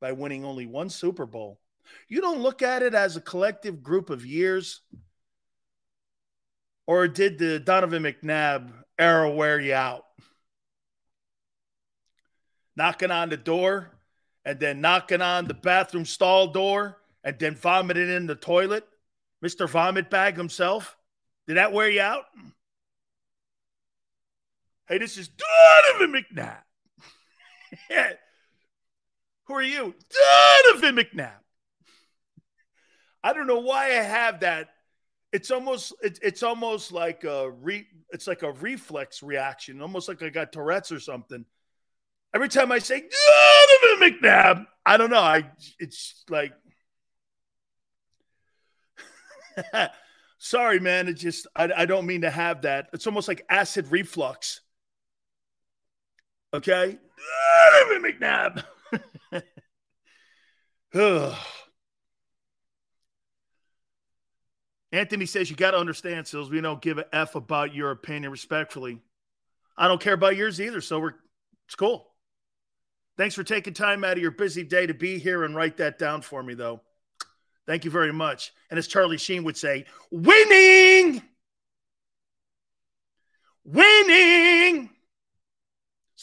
[0.00, 1.60] by winning only one Super Bowl.
[2.08, 4.80] You don't look at it as a collective group of years.
[6.88, 10.06] Or did the Donovan McNabb era wear you out?
[12.74, 13.92] Knocking on the door
[14.44, 18.84] and then knocking on the bathroom stall door and then vomiting in the toilet
[19.40, 19.68] Mr.
[19.68, 20.96] Vomit Bag himself?
[21.46, 22.24] Did that wear you out?
[24.88, 26.62] Hey, this is Donovan McNabb.
[29.46, 29.94] Who are you?
[30.64, 31.40] Donovan McNabb.
[33.22, 34.68] I don't know why I have that.
[35.32, 40.22] It's almost it, it's almost like a re, it's like a reflex reaction, almost like
[40.22, 41.44] I got Tourette's or something.
[42.34, 45.20] Every time I say Donovan McNabb, I don't know.
[45.20, 46.52] I it's like
[50.38, 51.08] Sorry, man.
[51.08, 52.88] It just I, I don't mean to have that.
[52.92, 54.60] It's almost like acid reflux.
[56.54, 56.96] Okay,
[57.98, 58.62] McNabb.
[64.92, 66.50] Anthony says you got to understand, Sills.
[66.50, 69.00] We don't give a f about your opinion, respectfully.
[69.76, 71.14] I don't care about yours either, so we're
[71.66, 72.06] it's cool.
[73.16, 75.98] Thanks for taking time out of your busy day to be here and write that
[75.98, 76.82] down for me, though.
[77.66, 78.52] Thank you very much.
[78.70, 81.20] And as Charlie Sheen would say, winning!
[83.64, 84.93] Winning!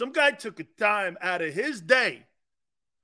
[0.01, 2.25] Some guy took a time out of his day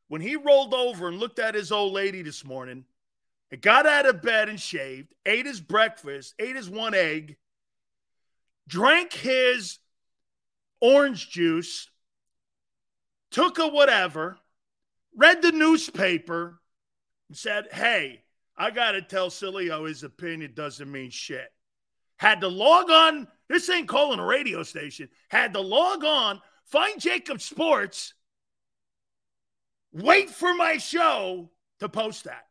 [0.07, 2.85] when he rolled over and looked at his old lady this morning
[3.51, 7.37] and got out of bed and shaved, ate his breakfast, ate his one egg,
[8.67, 9.77] drank his
[10.81, 11.87] orange juice,
[13.29, 14.39] took a whatever,
[15.15, 16.59] read the newspaper,
[17.29, 18.23] and said, Hey,
[18.57, 21.53] I got to tell Sileo his opinion doesn't mean shit.
[22.17, 23.27] Had to log on.
[23.49, 25.09] This ain't calling a radio station.
[25.29, 28.13] Had to log on, find JAKIB Sports,
[29.91, 31.49] wait for my show
[31.79, 32.45] to post that.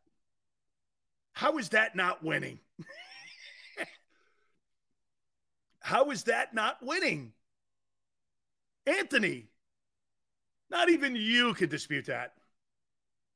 [1.33, 2.59] How is that not winning?
[5.79, 7.33] How is that not winning?
[8.85, 9.47] Anthony,
[10.69, 12.33] not even you could dispute that.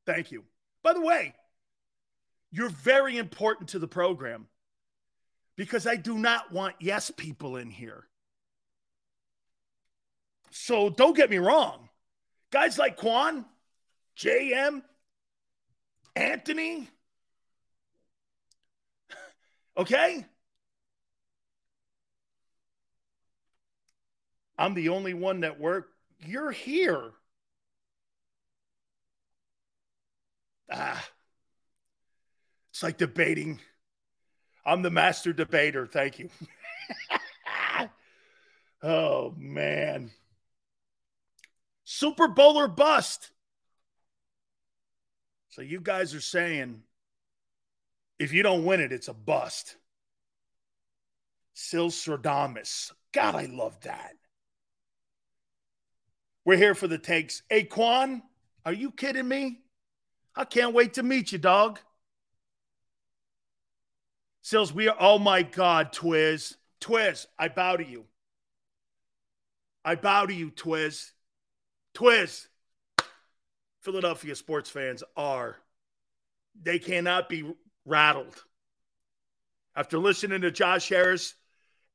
[0.06, 0.44] Thank you.
[0.84, 1.36] By the way,
[2.52, 4.48] you're very important to the program
[5.56, 8.08] because I do not want yes people in here.
[10.52, 11.90] So don't get me wrong.
[12.52, 13.46] Guys like Quan,
[14.18, 14.82] JM,
[16.16, 16.90] Anthony,
[19.78, 20.26] okay?
[24.58, 25.90] I'm the only one that work.
[26.20, 27.12] You're here.
[30.72, 31.04] Ah.
[32.72, 33.60] It's like debating.
[34.66, 35.88] I'm the master debater.
[35.88, 36.30] Thank you.
[38.84, 40.12] oh, man.
[41.94, 43.32] Super Bowl or bust.
[45.50, 46.84] So you guys are saying
[48.18, 49.76] if you don't win it, it's a bust.
[51.52, 52.94] Sil Sardamus.
[53.12, 54.14] God, I love that.
[56.46, 57.44] We're here for the takes.
[57.52, 58.22] Aquan,
[58.66, 59.60] are you kidding me?
[60.34, 61.78] I can't wait to meet you, dog.
[64.42, 66.56] Sills, we are, oh my God, Twiz.
[66.80, 68.06] Twiz, I bow to you.
[69.84, 71.12] I bow to you, Twiz.
[71.94, 72.48] Twiz.
[73.82, 75.58] Philadelphia sports fans are.
[76.62, 77.52] They cannot be
[77.86, 78.44] rattled.
[79.76, 81.34] After listening to Josh Harris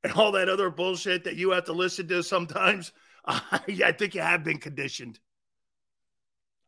[0.02, 2.92] and all that other bullshit that you have to listen to sometimes,
[3.24, 5.18] I think you have been conditioned.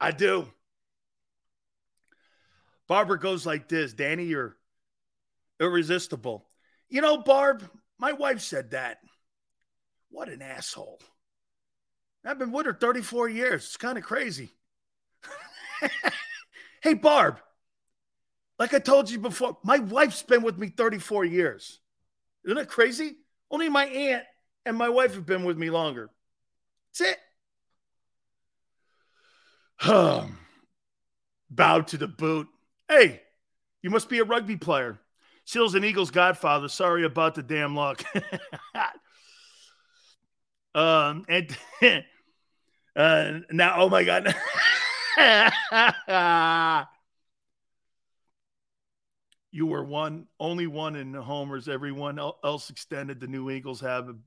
[0.01, 0.47] I do.
[2.87, 4.57] Barbara goes like this Danny, you're
[5.61, 6.47] irresistible.
[6.89, 7.69] You know, Barb,
[7.99, 8.99] my wife said that.
[10.11, 11.01] What an asshole.
[12.25, 13.65] I've been with her 34 years.
[13.65, 14.51] It's kind of crazy.
[16.83, 17.41] hey, Barb,
[18.59, 21.81] like I told you before, my wife's been with me 34 years.
[22.45, 23.17] Isn't that crazy?
[23.51, 24.25] Only my aunt
[24.67, 26.11] and my wife have been with me longer.
[26.99, 27.19] That's it.
[31.51, 32.49] Bow to the boot.
[32.89, 33.23] Hey,
[33.83, 34.99] you must be a rugby player.
[35.45, 36.69] Seals and Eagles godfather.
[36.69, 38.03] Sorry about the damn luck.
[40.79, 41.57] um, and
[42.97, 44.35] uh, now, oh my God.
[49.51, 51.69] you were one, only one in the homers.
[51.69, 53.19] Everyone else extended.
[53.19, 54.19] The New Eagles have the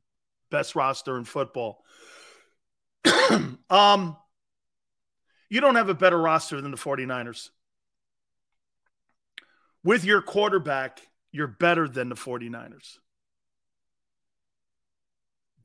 [0.50, 1.86] best roster in football.
[3.70, 4.18] um,
[5.50, 7.50] you don't have a better roster than the 49ers.
[9.86, 11.02] With your quarterback,
[11.32, 12.98] you're better than the 49ers.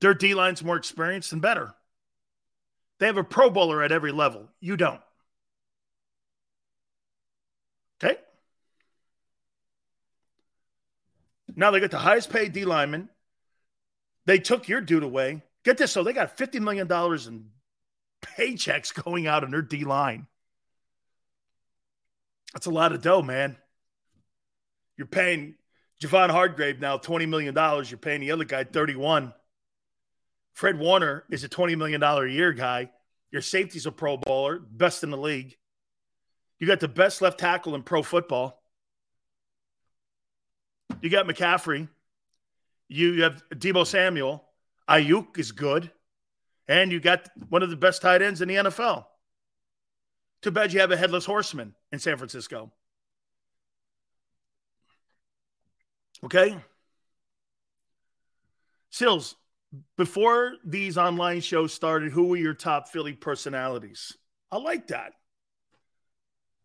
[0.01, 1.75] Their D line's more experienced and better.
[2.99, 4.49] They have a Pro Bowler at every level.
[4.61, 5.01] You don't.
[8.03, 8.19] Okay.
[11.55, 13.09] Now they got the highest paid D lineman.
[14.27, 15.43] They took your dude away.
[15.65, 17.47] Get this, so they got $50 million in
[18.23, 20.27] paychecks going out on their D line.
[22.53, 23.57] That's a lot of dough, man.
[24.97, 25.57] You're paying
[26.03, 27.55] Javon Hargrave now $20 million.
[27.55, 29.33] You're paying the other guy 31.
[30.57, 32.91] Fred Warner is a $20 million a year guy.
[33.31, 35.55] Your safety's a pro bowler, best in the league.
[36.59, 38.63] You got the best left tackle in pro football.
[41.03, 41.91] You got McCaffrey.
[42.89, 44.49] You have Deebo Samuel.
[44.89, 45.91] Aiyuk is good.
[46.67, 49.05] And you got one of the best tight ends in the NFL.
[50.41, 52.73] Too bad you have a headless horseman in San Francisco.
[56.25, 56.57] Okay?
[58.89, 59.37] Sills,
[59.97, 64.17] before these online shows started, who were your top Philly personalities?
[64.51, 65.13] I like that.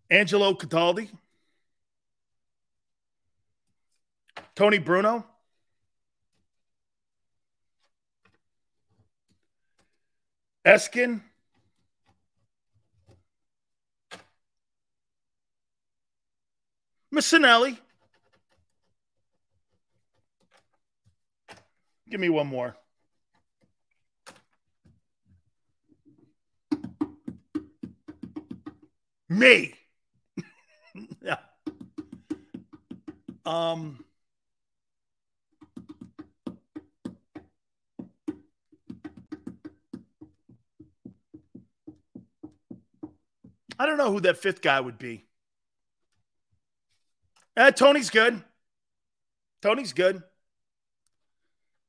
[0.10, 1.10] Angelo Cataldi,
[4.56, 5.26] Tony Bruno,
[10.66, 11.22] Eskin,
[17.14, 17.78] Missanelli.
[22.10, 22.76] Give me one more.
[29.32, 29.74] Me.
[31.22, 31.38] yeah.
[33.46, 34.04] Um
[43.80, 45.24] I don't know who that fifth guy would be.
[47.56, 48.44] Uh, Tony's good.
[49.62, 50.22] Tony's good.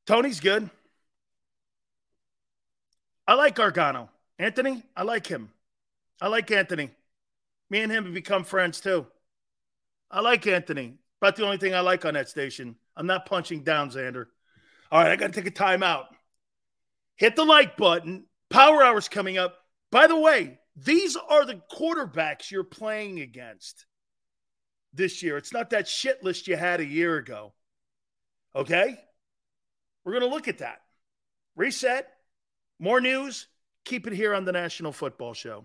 [0.07, 0.71] Tony's good.
[3.27, 4.11] I like Gargano.
[4.39, 5.51] Anthony, I like him.
[6.21, 6.91] I like Anthony.
[7.73, 9.07] Me and him have become friends too.
[10.11, 10.99] I like Anthony.
[11.23, 12.77] About the only thing I like on that station.
[12.95, 14.27] I'm not punching down, Xander.
[14.91, 16.05] All right, I got to take a timeout.
[17.17, 18.27] Hit the like button.
[18.51, 19.57] Power hour's coming up.
[19.91, 23.87] By the way, these are the quarterbacks you're playing against
[24.93, 25.39] this year.
[25.39, 27.55] It's not that shit list you had a year ago.
[28.55, 28.99] Okay?
[30.05, 30.83] We're going to look at that.
[31.57, 32.07] Reset,
[32.79, 33.47] more news.
[33.87, 35.65] Keep it here on the National Football Show.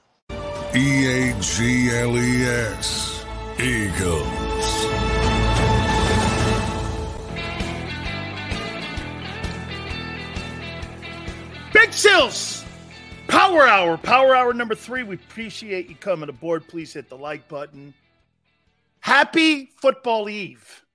[0.73, 3.25] E A G L E S.
[3.59, 4.85] Eagles.
[11.73, 12.63] Big Sills,
[13.27, 15.03] Power Hour, Power Hour number three.
[15.03, 16.65] We appreciate you coming aboard.
[16.69, 17.93] Please hit the like button.
[19.01, 20.85] Happy Football Eve.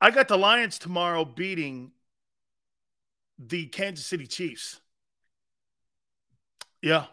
[0.00, 1.92] I got the Lions tomorrow beating
[3.38, 4.80] the Kansas City Chiefs.
[6.82, 7.04] Yeah.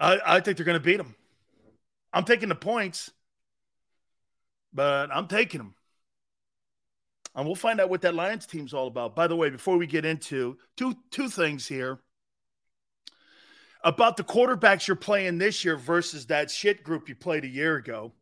[0.00, 1.14] I, I think they're going to beat them.
[2.12, 3.10] I'm taking the points,
[4.72, 5.74] but I'm taking them.
[7.34, 9.14] And we'll find out what that Lions team's all about.
[9.14, 12.00] By the way, before we get into two two things here
[13.84, 17.76] about the quarterbacks you're playing this year versus that shit group you played a year
[17.76, 18.12] ago.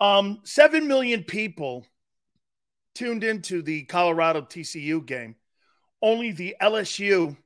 [0.00, 1.86] Um, seven million people
[2.94, 5.36] tuned into the Colorado TCU game.
[6.02, 7.36] Only the LSU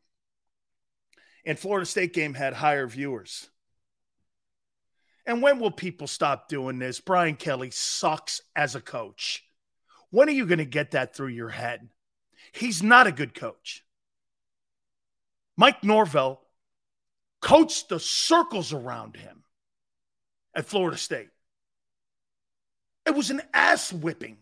[1.44, 3.48] and Florida State game had higher viewers.
[5.26, 7.00] And when will people stop doing this?
[7.00, 9.44] Brian Kelly sucks as a coach.
[10.10, 11.88] When are you going to get that through your head?
[12.52, 13.84] He's not a good coach.
[15.56, 16.40] Mike Norvell
[17.42, 19.44] coached the circles around him
[20.54, 21.28] at Florida State.
[23.04, 24.38] It was an ass whipping.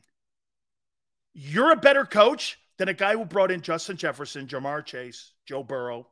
[1.34, 5.62] You're a better coach than a guy who brought in Justin Jefferson, Ja'Marr Chase, Joe
[5.62, 6.06] Burrow,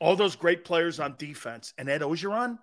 [0.00, 2.58] all those great players on defense, and Ed Orgeron,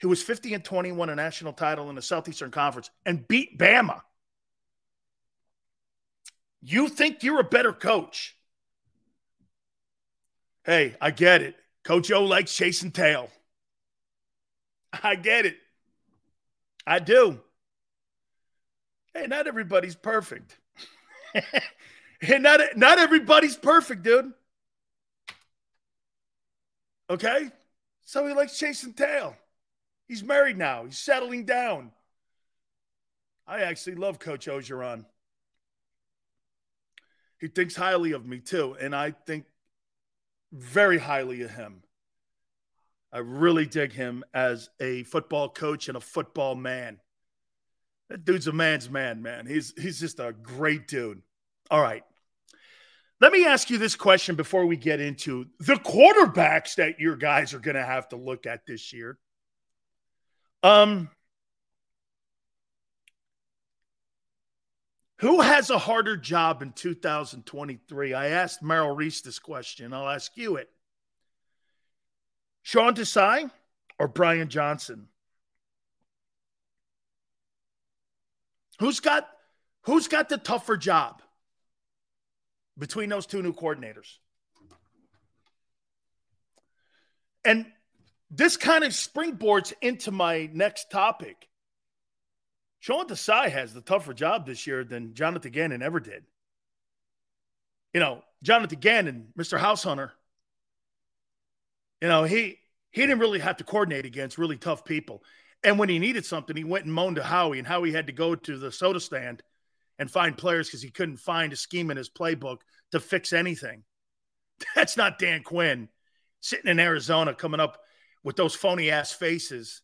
[0.00, 3.58] who was 50 and 20, won a national title in the Southeastern Conference and beat
[3.58, 4.00] Bama.
[6.62, 8.36] You think you're a better coach.
[10.64, 11.54] Hey, I get it.
[11.84, 13.30] Coach O likes chasing tail.
[15.02, 15.56] I get it.
[16.86, 17.40] I do.
[19.14, 20.58] Hey, not everybody's perfect.
[22.28, 24.32] not, not everybody's perfect, dude.
[27.08, 27.50] Okay?
[28.04, 29.36] So he likes chasing tail.
[30.08, 30.84] He's married now.
[30.84, 31.90] He's settling down.
[33.46, 35.04] I actually love Coach Orgeron.
[37.38, 39.44] He thinks highly of me too, and I think
[40.52, 41.82] very highly of him.
[43.12, 46.98] I really dig him as a football coach and a football man.
[48.08, 49.46] That dude's a man's man, man.
[49.46, 51.22] He's he's just a great dude.
[51.70, 52.04] All right.
[53.20, 57.54] Let me ask you this question before we get into the quarterbacks that your guys
[57.54, 59.18] are going to have to look at this year.
[60.62, 61.08] Um,
[65.20, 68.12] who has a harder job in 2023?
[68.12, 69.94] I asked Merrill Reese this question.
[69.94, 70.68] I'll ask you it.
[72.62, 73.50] Sean Desai
[73.98, 75.08] or Brian Johnson?
[78.78, 79.26] Who's got
[79.84, 81.22] who's got the tougher job
[82.78, 84.18] between those two new coordinators?
[87.44, 87.66] And
[88.30, 91.48] this kind of springboards into my next topic.
[92.80, 96.24] Sean Desai has the tougher job this year than Jonathan Gannon ever did.
[97.94, 99.58] You know, Jonathan Gannon, Mr.
[99.58, 100.12] House Hunter,
[102.00, 102.58] you know, he
[102.90, 105.22] he didn't really have to coordinate against really tough people.
[105.64, 108.12] And when he needed something, he went and moaned to Howie, and Howie had to
[108.12, 109.42] go to the soda stand
[109.98, 112.58] and find players because he couldn't find a scheme in his playbook
[112.92, 113.82] to fix anything.
[114.74, 115.88] That's not Dan Quinn
[116.40, 117.78] sitting in Arizona coming up
[118.22, 119.82] with those phony ass faces.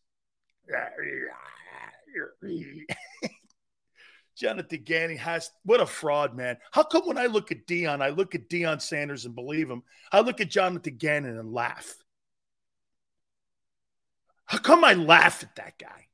[4.36, 6.56] Jonathan Gannon has what a fraud, man.
[6.72, 9.82] How come when I look at Deion, I look at Deion Sanders and believe him?
[10.10, 11.94] I look at Jonathan Gannon and laugh.
[14.46, 16.08] How come I laugh at that guy?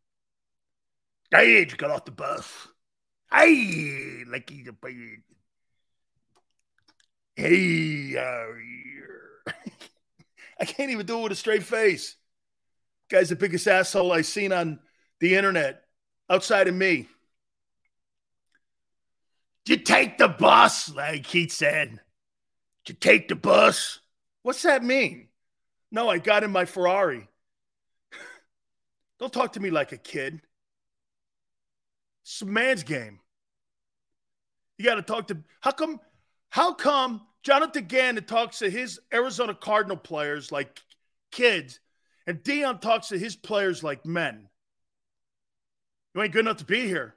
[1.31, 2.69] Hey, you got off the bus.
[3.31, 5.23] Hey, like he's a baby.
[7.37, 8.17] Hey,
[10.61, 12.17] I can't even do it with a straight face.
[13.09, 14.81] Guy's the biggest asshole I've seen on
[15.21, 15.85] the internet
[16.29, 17.09] outside of me.
[19.65, 20.93] Did you take the bus?
[20.95, 22.01] Like Keith said.
[22.85, 24.01] Did you take the bus?
[24.43, 25.29] What's that mean?
[25.91, 27.29] No, I got in my Ferrari.
[29.19, 30.41] Don't talk to me like a kid.
[32.29, 33.21] It's a man's game.
[34.77, 35.39] You got to talk to.
[35.61, 35.99] How come?
[36.51, 40.79] How come Jonathan Gannon talks to his Arizona Cardinal players like
[41.33, 41.81] kids,
[42.27, 44.51] and Deion talks to his players like men?
[46.15, 47.15] You ain't good enough to be here.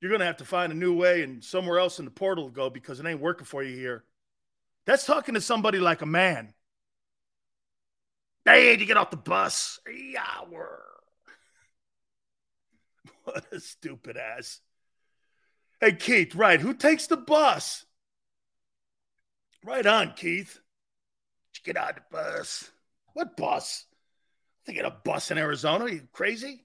[0.00, 2.52] You're to have to find a new way and somewhere else in the portal to
[2.52, 4.02] go because it ain't working for you here.
[4.86, 6.52] That's talking to somebody like a man.
[8.44, 9.78] Hey, to get off the bus.
[9.88, 10.78] Yeah, we're.
[13.34, 14.60] What a stupid ass.
[15.80, 16.60] Hey, Keith, right.
[16.60, 17.84] Who takes the bus?
[19.64, 20.60] Right on, Keith.
[21.64, 22.70] Get on the bus.
[23.12, 23.84] What bus?
[24.64, 25.84] They get a bus in Arizona.
[25.84, 26.64] Are you crazy?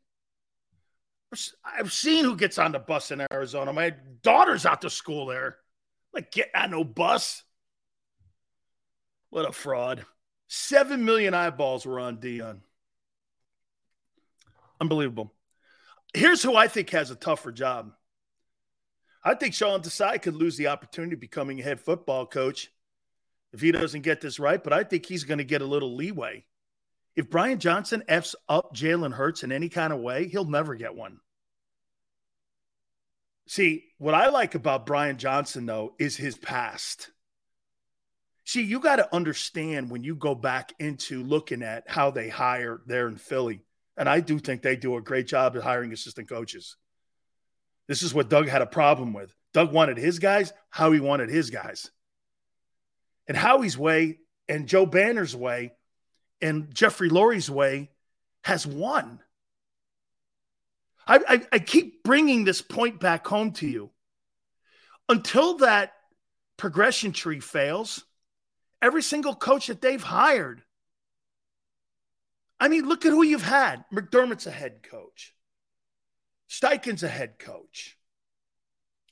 [1.66, 3.74] I've seen who gets on the bus in Arizona.
[3.74, 5.58] My daughter's out to school there.
[6.14, 7.44] Like, get on no bus.
[9.32, 10.06] What a fraud.
[10.48, 12.60] Seven million eyeballs were on Deion.
[14.80, 15.34] Unbelievable.
[16.14, 17.92] Here's who I think has a tougher job.
[19.24, 22.70] I think Sean Desai could lose the opportunity of becoming a head football coach
[23.54, 25.96] if he doesn't get this right, but I think he's going to get a little
[25.96, 26.46] leeway.
[27.16, 30.96] If Brian Johnson F's up Jalen Hurts in any kind of way, he'll never get
[30.96, 31.20] one.
[33.48, 37.12] See, what I like about Brian Johnson, though, is his past.
[38.46, 42.82] See, you got to understand when you go back into looking at how they hire
[42.88, 43.62] there in Philly.
[43.98, 46.78] And I do think they do a great job at hiring assistant coaches.
[47.88, 49.34] This is what Doug had a problem with.
[49.54, 51.92] Doug wanted his guys, how he wanted his guys.
[53.28, 55.74] And Howie's way and Joe Banner's way
[56.42, 57.90] and Jeffrey Lurie's way
[58.44, 59.20] has won.
[61.08, 63.92] I, I, I keep bringing this point back home to you.
[65.10, 65.94] Until that
[66.58, 68.04] progression tree fails,
[68.82, 70.64] every single coach that they've hired.
[72.64, 73.84] I mean, look at who you've had.
[73.94, 75.36] McDermott's a head coach.
[76.50, 77.98] Steichen's a head coach.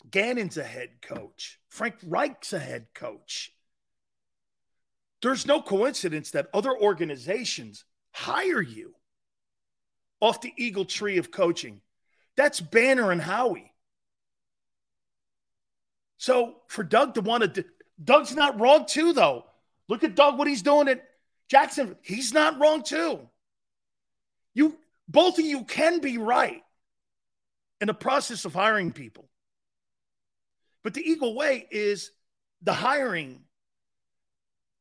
[0.10, 1.60] Gannon's a head coach.
[1.68, 3.52] Frank Reich's a head coach.
[5.22, 8.96] There's no coincidence that other organizations hire you
[10.22, 11.82] off the eagle tree of coaching.
[12.38, 13.74] That's Banner and Howie.
[16.20, 17.66] So for Doug to want to,
[18.02, 19.44] Doug's not wrong too, though.
[19.90, 21.04] Look at Doug, what he's doing at
[21.50, 21.98] Jackson.
[22.02, 23.28] He's not wrong too.
[24.54, 26.62] You both of you can be right
[27.80, 29.30] in the process of hiring people.
[30.84, 32.12] But the Eagle way is
[32.62, 33.42] the hiring.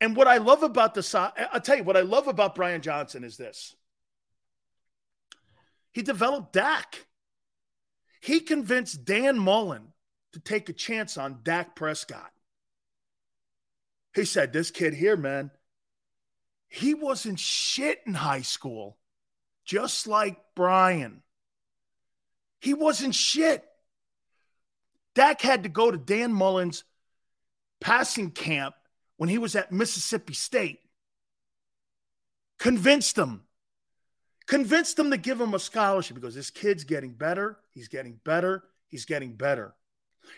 [0.00, 3.24] And what I love about the I'll tell you what I love about Brian Johnson
[3.24, 3.74] is this.
[5.92, 7.06] He developed Dak.
[8.20, 9.92] He convinced Dan Mullen
[10.32, 12.30] to take a chance on Dak Prescott.
[14.14, 15.50] He said, This kid here, man,
[16.68, 18.96] he wasn't shit in high school,
[19.64, 21.22] just like Brian.
[22.60, 23.64] He wasn't shit.
[25.14, 26.84] Dak had to go to Dan Mullen's
[27.80, 28.74] passing camp
[29.16, 30.80] when he was at Mississippi State.
[32.58, 33.42] Convinced him.
[34.46, 37.58] Convinced him to give him a scholarship because this kid's getting better.
[37.70, 38.64] He's getting better.
[38.88, 39.74] He's getting better.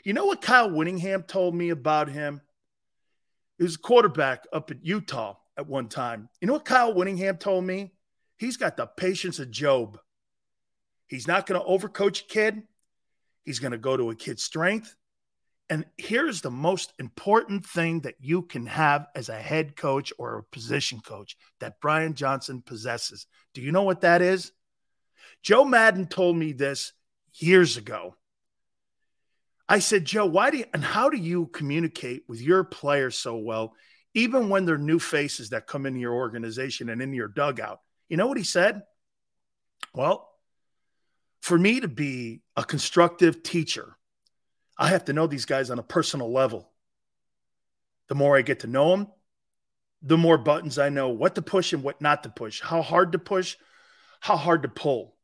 [0.04, 2.40] You know what Kyle Whittingham told me about him?
[3.58, 6.28] He was a quarterback up at Utah at one time.
[6.40, 7.92] You know what Kyle Whittingham told me?
[8.42, 10.00] He's got the patience of Job.
[11.06, 12.62] He's not going to overcoach a kid.
[13.44, 14.96] He's going to go to a kid's strength.
[15.70, 20.38] And here's the most important thing that you can have as a head coach or
[20.38, 23.28] a position coach that Brian Johnson possesses.
[23.54, 24.50] Do you know what that is?
[25.44, 26.94] Joe Maddon told me this
[27.34, 28.16] years ago.
[29.68, 33.36] I said, Joe, why do you, and how do you communicate with your players so
[33.36, 33.76] well,
[34.14, 37.78] even when they're new faces that come into your organization and into your dugout?
[38.12, 38.82] You know what he said?
[39.94, 40.28] Well,
[41.40, 43.96] for me to be a constructive teacher,
[44.76, 46.70] I have to know these guys on a personal level.
[48.08, 49.06] The more I get to know them,
[50.02, 53.12] the more buttons I know what to push and what not to push, how hard
[53.12, 53.56] to push,
[54.20, 55.16] how hard to pull.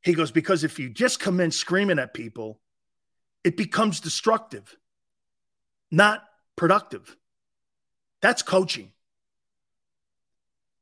[0.00, 2.58] He goes, because if you just come in screaming at people,
[3.44, 4.74] it becomes destructive,
[5.90, 6.24] not
[6.56, 7.18] productive.
[8.22, 8.92] That's coaching.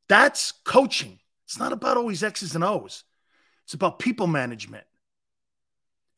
[0.08, 1.18] That's coaching.
[1.46, 3.04] It's not about always X's and O's,
[3.64, 4.84] it's about people management.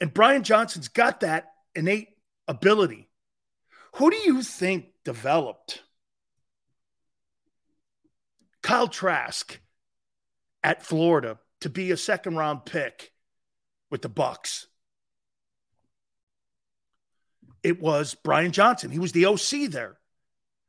[0.00, 2.10] And Brian Johnson's got that innate
[2.46, 3.08] ability.
[3.94, 5.82] Who do you think developed
[8.62, 9.58] Kyle Trask
[10.62, 13.12] at Florida to be a second round pick
[13.90, 14.66] with the Bucks?
[17.62, 18.90] It was Brian Johnson.
[18.90, 19.96] He was the OC there.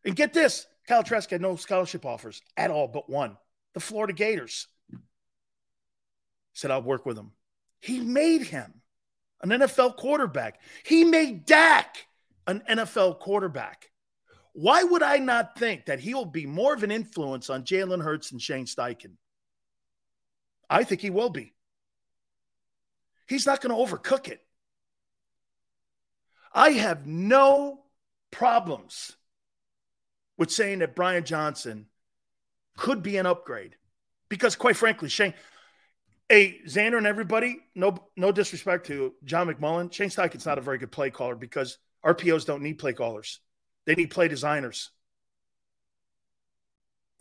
[0.06, 3.38] And get this, Kyle Trask had no scholarship offers at all but one.
[3.74, 4.68] The Florida Gators
[6.54, 7.32] said, I'll work with him.
[7.80, 8.74] He made him
[9.42, 10.60] an NFL quarterback.
[10.84, 12.08] He made Dak
[12.48, 13.92] an NFL quarterback.
[14.54, 18.02] Why would I not think that he will be more of an influence on Jalen
[18.02, 19.12] Hurts and Shane Steichen?
[20.70, 21.54] I think he will be.
[23.28, 24.42] He's not going to overcook it.
[26.54, 27.84] I have no
[28.32, 29.16] problems
[30.38, 31.88] with saying that Brian Johnson
[32.78, 33.76] could be an upgrade
[34.30, 35.34] because, quite frankly, Shane,
[36.30, 39.91] Hey, Xander and everybody, no no disrespect to John McMullen.
[39.94, 43.40] Shane Steichen's not a very good play caller because RPOs don't need play callers.
[43.86, 44.91] They need play designers.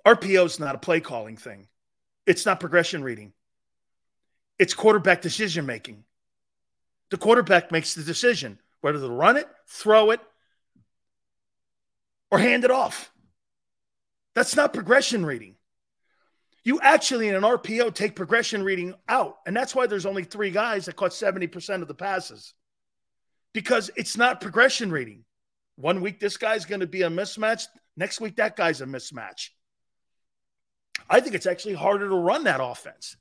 [0.04, 1.68] RPO is not a play calling thing.
[2.26, 3.32] It's not progression reading.
[4.58, 6.02] It's quarterback decision making.
[7.10, 10.20] The quarterback makes the decision whether to run it, throw it,
[12.36, 13.12] or hand it off.
[14.34, 15.56] That's not progression reading
[16.66, 19.36] you actually in an RPO take progression reading out.
[19.46, 22.54] And that's why there's only three guys that caught 70% of the passes
[23.54, 25.24] because it's not progression reading.
[25.76, 27.68] One week, this guy's going to be a mismatch.
[27.96, 29.50] Next week, that guy's a mismatch.
[31.08, 33.16] I think it's actually harder to run that offense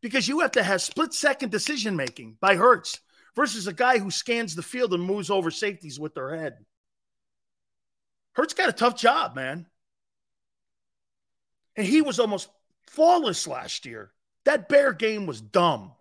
[0.00, 3.00] because you have to have split second decision making by Hurts
[3.34, 6.58] versus a guy who scans the field and moves over safeties with their head.
[8.34, 9.66] Hurts got a tough job, man.
[11.76, 12.48] And he was almost
[12.86, 14.12] flawless last year.
[14.44, 15.92] That Bear game was dumb.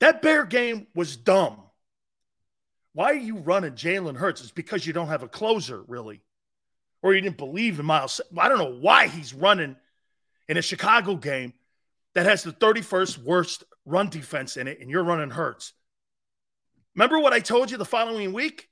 [0.00, 1.60] That Bear game was dumb.
[2.92, 4.40] Why are you running Jalen Hurts?
[4.40, 6.20] It's because you don't have a closer, really.
[7.02, 8.20] Or you didn't believe in Miles.
[8.38, 9.76] I don't know why he's running
[10.48, 11.52] in a Chicago game
[12.14, 15.72] that has the 31st worst run defense in it, and you're running Hurts.
[16.94, 18.68] Remember what I told you the following week?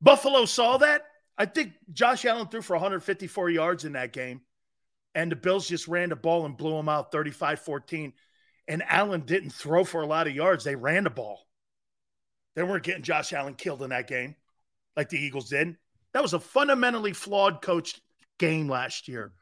[0.00, 1.02] Buffalo saw that.
[1.36, 4.40] I think Josh Allen threw for 154 yards in that game
[5.18, 8.12] and the Bills just ran the ball and blew them out 35 14.
[8.68, 10.62] And Allen didn't throw for a lot of yards.
[10.62, 11.46] They ran the ball.
[12.54, 14.36] They weren't getting Josh Allen killed in that game
[14.96, 15.76] like the Eagles did.
[16.12, 18.00] That was a fundamentally flawed coached
[18.38, 19.32] game last year.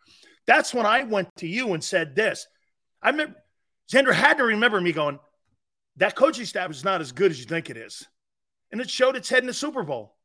[0.46, 2.46] That's when I went to you and said this.
[3.02, 3.36] I remember
[3.92, 5.18] Xander had to remember me going,
[5.96, 8.06] that coaching staff is not as good as you think it is.
[8.72, 10.15] And it showed its head in the Super Bowl.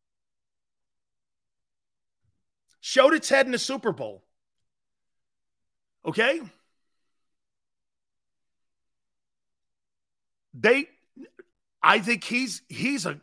[2.81, 4.23] Showed its head in the Super Bowl.
[6.05, 6.41] Okay?
[10.53, 10.89] They
[11.81, 13.21] I think he's he's a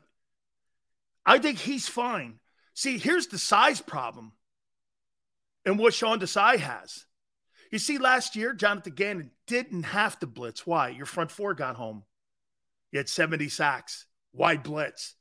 [1.26, 2.38] I think he's fine.
[2.72, 4.32] See, here's the size problem
[5.64, 7.04] and what Sean Desai has.
[7.70, 10.66] You see, last year, Jonathan Gannon didn't have to blitz.
[10.66, 10.88] Why?
[10.88, 12.04] Your front four got home.
[12.90, 15.14] You had 70 sacks, Why blitz.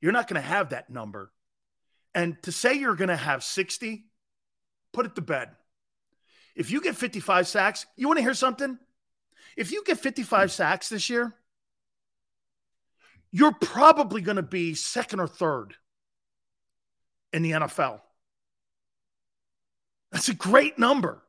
[0.00, 1.30] You're not going to have that number.
[2.14, 4.04] And to say you're going to have 60,
[4.92, 5.50] put it to bed.
[6.54, 8.78] If you get 55 sacks, you want to hear something?
[9.56, 10.48] If you get 55 hmm.
[10.48, 11.34] sacks this year,
[13.30, 15.74] you're probably going to be second or third
[17.32, 18.00] in the NFL.
[20.10, 21.22] That's a great number.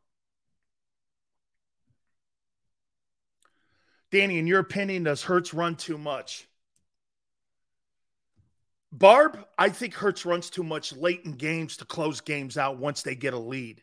[4.12, 6.48] Danny, in your opinion, does Hurts run too much?
[8.96, 13.02] Barb, I think Hurts runs too much late in games to close games out once
[13.02, 13.82] they get a lead.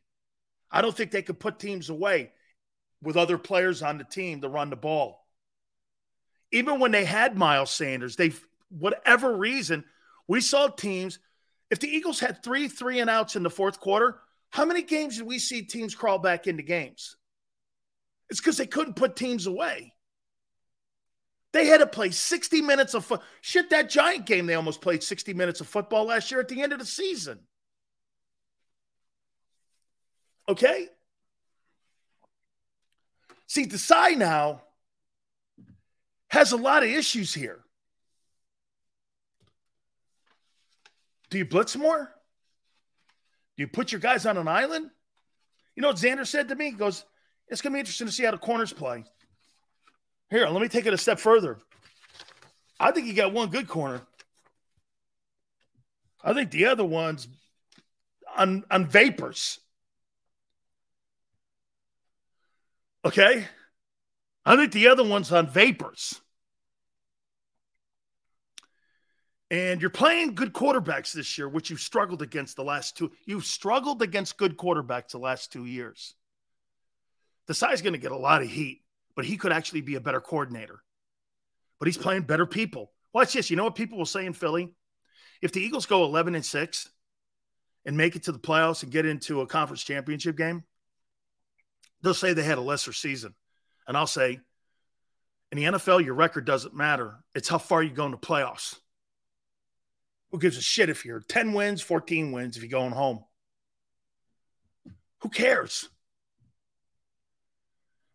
[0.71, 2.31] I don't think they could put teams away
[3.03, 5.27] with other players on the team to run the ball.
[6.53, 8.33] Even when they had Miles Sanders, they
[8.69, 9.85] whatever reason,
[10.29, 11.19] we saw teams.
[11.71, 15.17] If the Eagles had three three and outs in the fourth quarter, how many games
[15.17, 17.17] did we see teams crawl back into games?
[18.29, 19.93] It's because they couldn't put teams away.
[21.53, 23.23] They had to play 60 minutes of foot.
[23.41, 26.62] Shit, that giant game, they almost played 60 minutes of football last year at the
[26.62, 27.41] end of the season.
[30.49, 30.89] Okay?
[33.47, 34.62] See, Desai now
[36.29, 37.61] has a lot of issues here.
[41.31, 42.12] Do you blitz more?
[43.57, 44.91] Do you put your guys on an island?
[45.75, 46.67] You know what Xander said to me?
[46.67, 47.05] He goes,
[47.49, 49.05] It's going to be interesting to see how the corners play.
[50.31, 51.59] Here, let me take it a step further.
[52.78, 54.00] I think you got one good corner.
[56.23, 57.28] I think the other one's
[58.36, 59.59] on, on vapors.
[63.05, 63.47] Okay?
[64.44, 66.20] I think the other one's on vapors.
[69.50, 73.10] And you're playing good quarterbacks this year, which you've struggled against the last two.
[73.26, 76.15] You've struggled against good quarterbacks the last two years.
[77.49, 78.83] Desai's going to get a lot of heat,
[79.20, 80.82] but he could actually be a better coordinator.
[81.78, 82.90] But he's playing better people.
[83.12, 83.50] Watch this.
[83.50, 84.73] You know what people will say in Philly?
[85.42, 86.89] If the Eagles go 11 and 6
[87.84, 90.65] and make it to the playoffs and get into a conference championship game,
[92.00, 93.34] they'll say they had a lesser season.
[93.86, 94.40] And I'll say,
[95.52, 97.18] in the NFL, your record doesn't matter.
[97.34, 98.74] It's how far you go in the playoffs.
[100.31, 103.23] Who gives a shit if you're 10 wins, 14 wins if you're going home?
[105.18, 105.90] Who cares?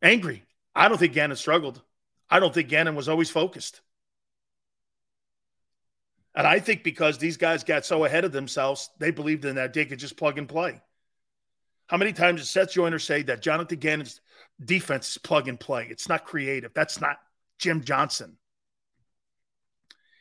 [0.01, 0.42] Angry.
[0.76, 1.82] I don't think Gannon struggled.
[2.30, 3.82] I don't think Gannon was always focused.
[6.36, 9.74] And I think because these guys got so ahead of themselves, they believed in that
[9.74, 10.82] they could just plug and play.
[11.88, 14.20] How many times did Seth Joyner say that Jonathan Gannon's
[14.64, 15.88] defense is plug and play?
[15.90, 16.74] It's not creative.
[16.74, 17.18] That's not
[17.58, 18.38] Jim Johnson.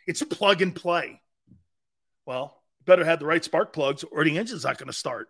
[0.07, 1.21] It's plug and play.
[2.27, 5.29] Well, better have the right spark plugs or the engine's not going to start.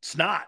[0.00, 0.46] It's not.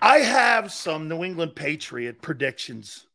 [0.00, 3.06] I have some New England Patriot predictions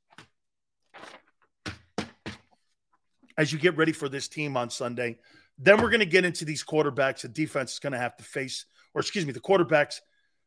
[3.38, 5.18] as you get ready for this team on Sunday.
[5.58, 8.24] Then we're going to get into these quarterbacks the defense is going to have to
[8.24, 10.00] face, or excuse me, the quarterbacks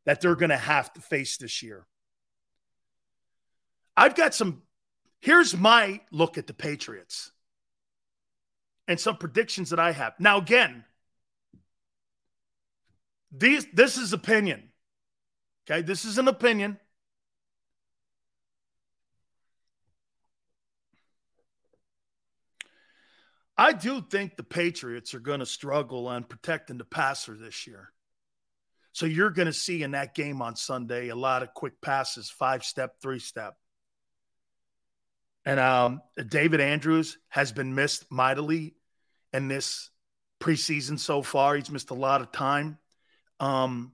[0.06, 1.86] that they're going to have to face this year.
[3.96, 4.62] I've got some,
[5.20, 7.30] here's my look at the Patriots
[8.88, 10.14] and some predictions that I have.
[10.18, 10.84] Now, again,
[13.30, 14.70] these, this is opinion.
[15.68, 16.78] Okay, this is an opinion.
[23.56, 27.92] I do think the Patriots are going to struggle on protecting the passer this year.
[28.92, 32.30] So you're going to see in that game on Sunday a lot of quick passes,
[32.30, 33.54] five step, three step.
[35.44, 38.76] And um, David Andrews has been missed mightily
[39.32, 39.90] in this
[40.40, 41.56] preseason so far.
[41.56, 42.78] He's missed a lot of time.
[43.40, 43.92] Um,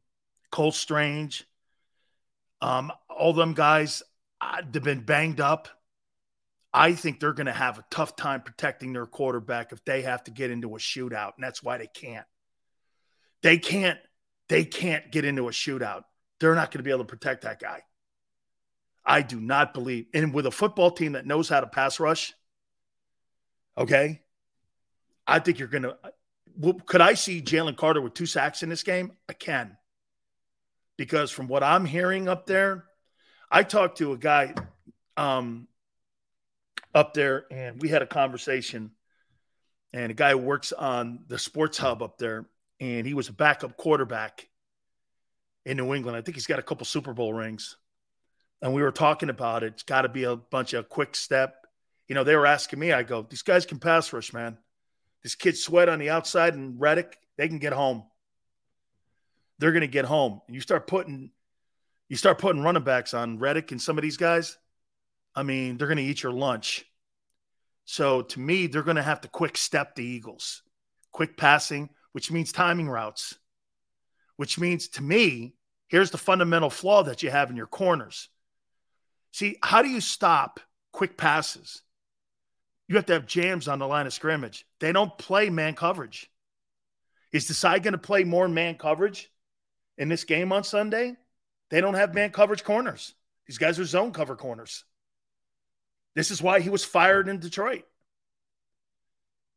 [0.51, 1.47] Cole Strange,
[2.61, 4.03] um, all them guys,
[4.41, 5.69] uh, they've been banged up.
[6.73, 10.23] I think they're going to have a tough time protecting their quarterback if they have
[10.25, 12.27] to get into a shootout, and that's why they can't.
[13.43, 13.99] They can't.
[14.49, 16.05] They can't get into a shootout.
[16.39, 17.83] They're not going to be able to protect that guy.
[19.05, 20.07] I do not believe.
[20.15, 22.33] And with a football team that knows how to pass rush,
[23.77, 24.21] okay,
[25.27, 25.97] I think you're going to.
[26.87, 29.13] Could I see Jalen Carter with two sacks in this game?
[29.29, 29.77] I can.
[31.01, 32.85] Because from what I'm hearing up there,
[33.51, 34.53] I talked to a guy
[35.17, 35.67] um,
[36.95, 38.91] up there and we had a conversation.
[39.95, 42.45] And a guy works on the sports hub up there,
[42.81, 44.47] and he was a backup quarterback
[45.65, 46.19] in New England.
[46.19, 47.79] I think he's got a couple Super Bowl rings.
[48.61, 49.73] And we were talking about it.
[49.73, 51.67] It's got to be a bunch of quick step.
[52.09, 54.59] You know, they were asking me, I go, these guys can pass rush, man.
[55.23, 58.03] This kid Sweat on the outside and Reddick, they can get home.
[59.61, 60.41] They're going to get home.
[60.47, 61.31] And you start putting
[62.09, 64.59] you start putting running backs on Reddick and some of these guys,
[65.37, 66.85] I mean, they're going to eat your lunch.
[67.85, 70.63] So to me, they're going to have to quick step the Eagles,
[71.13, 73.37] quick passing, which means timing routes,
[74.37, 75.55] which means to me,
[75.87, 78.29] here's the fundamental flaw that you have in your corners.
[79.33, 80.59] See, how do you stop
[80.93, 81.83] quick passes?
[82.89, 84.67] You have to have jams on the line of scrimmage.
[84.81, 86.29] They don't play man coverage.
[87.31, 89.31] Is Desai going to play more man coverage
[90.01, 91.15] in this game on Sunday?
[91.69, 93.15] They don't have man coverage corners.
[93.47, 94.85] These guys are zone cover corners.
[96.17, 97.85] This is why he was fired in Detroit.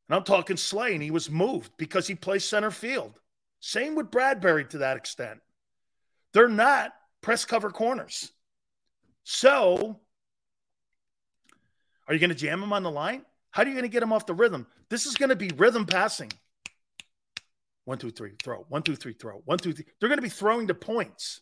[0.07, 3.19] And I'm talking Slay, and he was moved because he plays center field.
[3.61, 5.39] Same with Bradberry to that extent.
[6.33, 8.31] They're not press cover corners.
[9.23, 9.99] So,
[12.07, 13.23] are you going to jam him on the line?
[13.51, 14.67] How are you going to get him off the rhythm?
[14.89, 16.31] This is going to be rhythm passing.
[17.85, 18.65] One, two, three, throw.
[18.69, 19.41] One, two, three, throw.
[19.45, 19.85] One, two, three.
[19.99, 21.41] They're going to be throwing the points.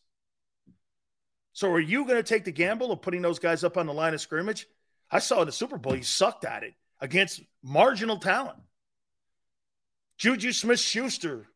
[1.54, 3.94] So, are you going to take the gamble of putting those guys up on the
[3.94, 4.66] line of scrimmage
[5.12, 8.58] I saw in the Super Bowl, he sucked at it against marginal talent.
[10.18, 11.48] Juju Smith Schuster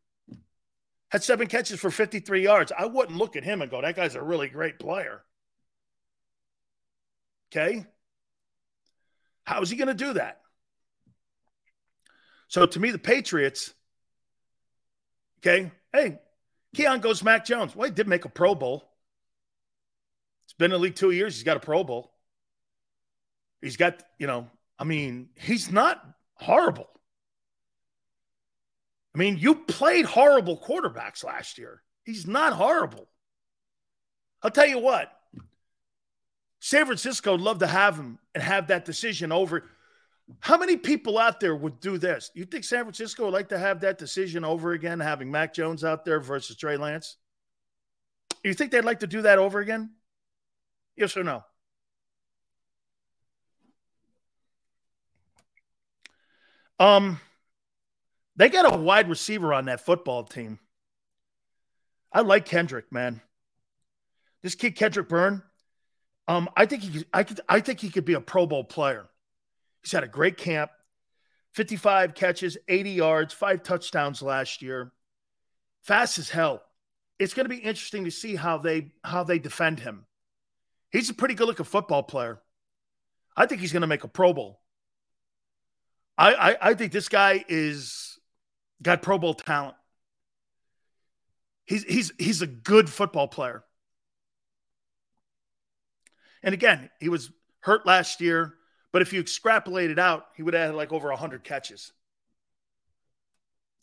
[1.09, 2.73] had seven catches for 53 yards.
[2.77, 5.23] I wouldn't look at him and go, that guy's a really great player.
[7.51, 7.85] Okay.
[9.45, 10.41] How is he going to do that?
[12.47, 13.73] So to me, the Patriots,
[15.39, 16.19] okay, hey,
[16.75, 17.75] Keon goes Mac Jones.
[17.75, 18.83] Well, he did make a Pro Bowl.
[20.45, 21.35] It's been in the league two years.
[21.35, 22.11] He's got a Pro Bowl.
[23.61, 24.47] He's got, you know,
[24.77, 26.03] I mean, he's not
[26.35, 26.87] horrible.
[29.15, 31.81] I mean, you played horrible quarterbacks last year.
[32.03, 33.07] He's not horrible.
[34.43, 35.11] I'll tell you what,
[36.59, 39.63] San Francisco would love to have him and have that decision over.
[40.39, 42.31] How many people out there would do this?
[42.33, 45.83] You think San Francisco would like to have that decision over again, having Mac Jones
[45.83, 47.17] out there versus Trey Lance?
[48.43, 49.91] You think they'd like to do that over again?
[50.95, 51.43] Yes or no?
[56.79, 57.19] Um,
[58.35, 60.59] they got a wide receiver on that football team.
[62.11, 63.21] I like Kendrick, man.
[64.41, 65.41] This kid Kendrick Bourne,
[66.27, 69.07] um, I think he, I could, I think he could be a Pro Bowl player.
[69.85, 70.71] He's had a great camp,
[71.53, 74.91] 55 catches, 80 yards, five touchdowns last year,
[75.83, 76.63] fast as hell.
[77.19, 80.07] It's going to be interesting to see how they how they defend him.
[80.89, 82.41] He's a pretty good looking football player.
[83.37, 84.59] I think he's going to make a Pro Bowl.
[86.17, 88.17] I, I, I think this guy is
[88.81, 89.75] got Pro Bowl talent.
[91.65, 93.63] He's he's he's a good football player.
[96.41, 98.55] And again, he was hurt last year,
[98.95, 101.91] but if you extrapolate it out, he would have had like over 100 catches.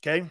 [0.01, 0.27] Okay?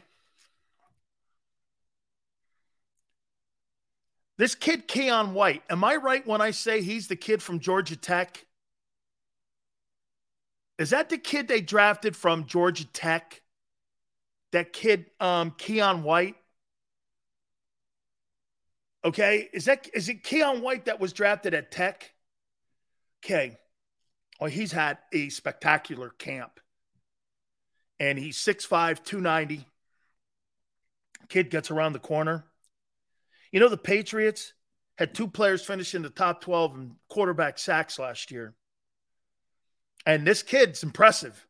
[4.40, 7.96] This kid, Keion White, am I right when I say he's the kid from Georgia
[7.96, 8.44] Tech?
[10.80, 13.44] Is that the kid they drafted from Georgia Tech?
[14.52, 16.38] That kid, um, Keion White?
[19.06, 22.16] Okay, is that is it Keion White that was drafted at Tech?
[23.24, 23.60] Okay.
[24.42, 26.60] Well, he's had a spectacular camp.
[28.00, 29.68] And he's 6'5, 290.
[31.30, 32.46] Kid gets around the corner.
[33.52, 34.54] You know, the Patriots
[34.98, 38.56] had two players finish in the top 12 in quarterback sacks last year.
[40.08, 41.46] And this kid's impressive.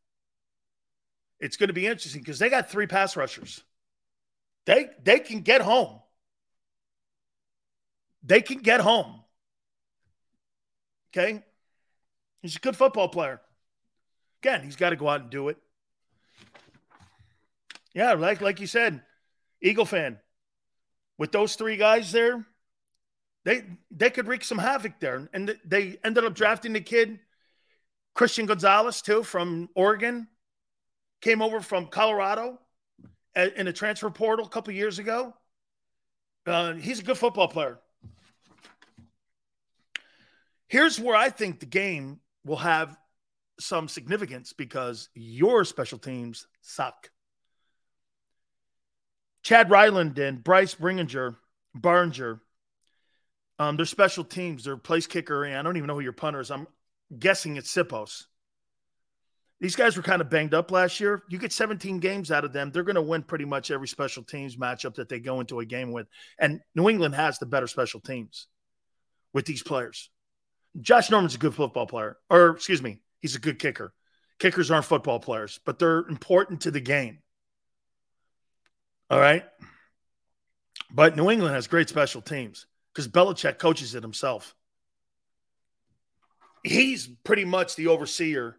[1.40, 3.64] It's going to be interesting because they got three pass rushers.
[4.66, 5.98] They they can get home.
[8.22, 9.22] They can get home.
[11.10, 11.42] Okay?
[12.42, 13.40] He's a good football player.
[14.42, 15.56] Again, he's got to go out and do it.
[17.94, 19.02] Yeah, like like you said,
[19.62, 20.18] Eagle fan.
[21.18, 22.44] With those three guys there,
[23.44, 25.28] they they could wreak some havoc there.
[25.32, 27.20] And they ended up drafting the kid,
[28.14, 30.26] Christian Gonzalez, too, from Oregon.
[31.20, 32.58] Came over from Colorado
[33.36, 35.34] in a transfer portal a couple years ago.
[36.44, 37.78] Uh, he's a good football player.
[40.66, 42.96] Here's where I think the game will have
[43.60, 47.10] some significance because your special teams suck.
[49.42, 51.36] Chad Ryland and Bryce Bringinger,
[51.76, 52.40] Baringer,
[53.58, 54.64] um, they're special teams.
[54.64, 56.50] They're place kicker, and I don't even know who your punter is.
[56.50, 56.66] I'm
[57.16, 58.24] guessing it's Siposs.
[59.60, 61.22] These guys were kind of banged up last year.
[61.28, 64.24] You get 17 games out of them, they're going to win pretty much every special
[64.24, 66.08] teams matchup that they go into a game with.
[66.40, 68.48] And New England has the better special teams
[69.32, 70.10] with these players.
[70.80, 73.92] Josh Norman's a good football player, or excuse me, he's a good kicker.
[74.38, 77.18] Kickers aren't football players, but they're important to the game.
[79.10, 79.44] All right.
[80.90, 84.54] But New England has great special teams because Belichick coaches it himself.
[86.64, 88.56] He's pretty much the overseer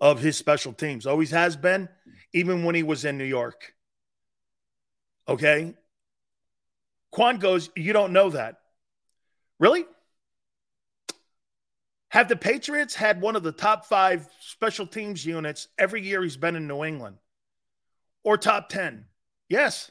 [0.00, 1.88] of his special teams, always has been,
[2.32, 3.74] even when he was in New York.
[5.28, 5.74] Okay.
[7.10, 8.56] Quan goes, You don't know that.
[9.58, 9.84] Really?
[12.14, 16.36] Have the Patriots had one of the top five special teams units every year he's
[16.36, 17.16] been in New England
[18.22, 19.06] or top 10?
[19.48, 19.90] Yes.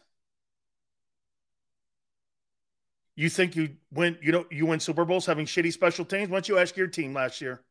[3.18, 6.30] You think you win, you know, you win Super Bowls having shitty special teams?
[6.30, 7.62] Why don't you ask your team last year?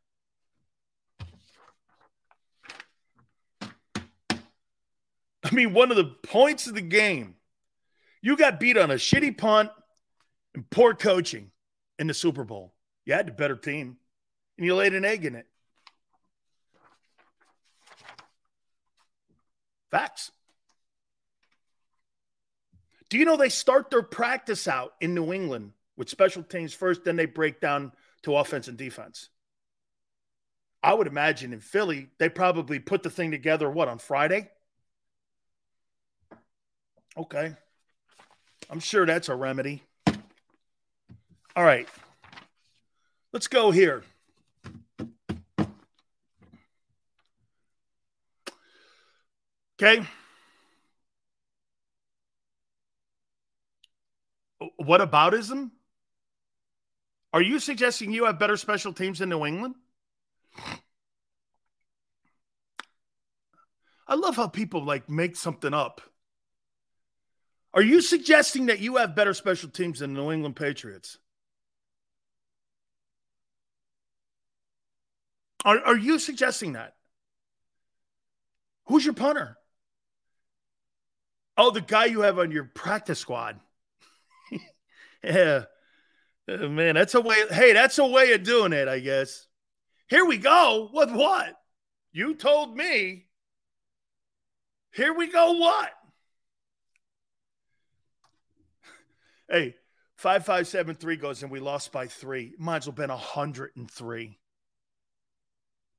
[5.43, 7.37] I mean, one of the points of the game,
[8.21, 9.71] you got beat on a shitty punt
[10.55, 11.53] and poor coaching
[11.99, 12.75] in the Super Bowl.
[13.07, 13.97] You had the better team
[14.57, 15.47] and you laid an egg in it.
[19.91, 20.31] Facts.
[23.11, 27.05] Do you know they start their practice out in New England with special teams first,
[27.05, 29.29] then they break down to offense and defense?
[30.83, 34.51] I would imagine in Philly, they probably put the thing together, what, on Friday?
[37.17, 37.55] Okay.
[38.71, 39.83] I'm sure that's a remedy.
[41.55, 41.89] All right.
[43.33, 44.03] Let's go here.
[49.83, 50.07] Okay.
[54.77, 55.73] What aboutism?
[57.33, 59.75] Are you suggesting you have better special teams than New England?
[64.07, 66.01] I love how people like make something up.
[67.75, 71.19] Are you suggesting that you have better special teams than New England Patriots?
[75.65, 76.95] Are, are you suggesting that?
[78.85, 79.57] Who's your punter?
[81.63, 83.61] Oh, the guy you have on your practice squad.
[85.23, 85.67] yeah.
[86.49, 87.37] Uh, man, that's a way.
[87.53, 89.47] Hey, that's a way of doing it, I guess.
[90.09, 90.91] Here we go.
[90.93, 91.55] With what?
[92.13, 93.27] You told me.
[94.93, 95.53] Here we go.
[95.53, 95.91] What?
[99.49, 99.77] Hey,
[100.17, 102.55] 5573 goes and we lost by three.
[102.59, 104.39] Might as well been 103.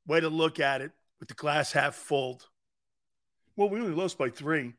[0.08, 2.42] Way to look at it with the glass half full.
[3.56, 4.74] Well, we only lost by three.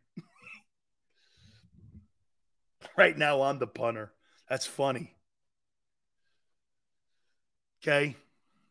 [2.96, 4.12] right now, I'm the punter.
[4.48, 5.14] That's funny.
[7.82, 8.16] Okay.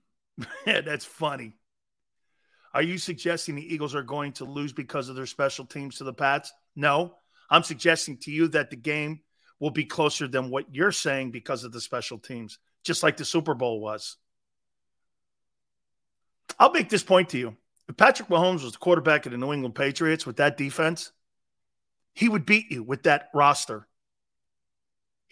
[0.66, 1.53] that's funny.
[2.74, 6.03] Are you suggesting the Eagles are going to lose because of their special teams to
[6.03, 6.51] the Pats?
[6.75, 7.16] No.
[7.50, 9.22] I'm suggesting to you that the game
[9.59, 13.25] will be closer than what you're saying because of the special teams, just like the
[13.25, 14.17] Super Bowl was.
[16.59, 17.56] I'll make this point to you.
[17.88, 21.11] If Patrick Mahomes was the quarterback of the New England Patriots with that defense,
[22.14, 23.88] he would beat you with that roster.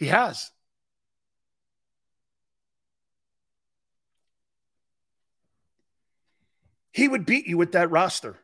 [0.02, 0.50] He has.
[6.92, 8.40] He would beat you with that roster.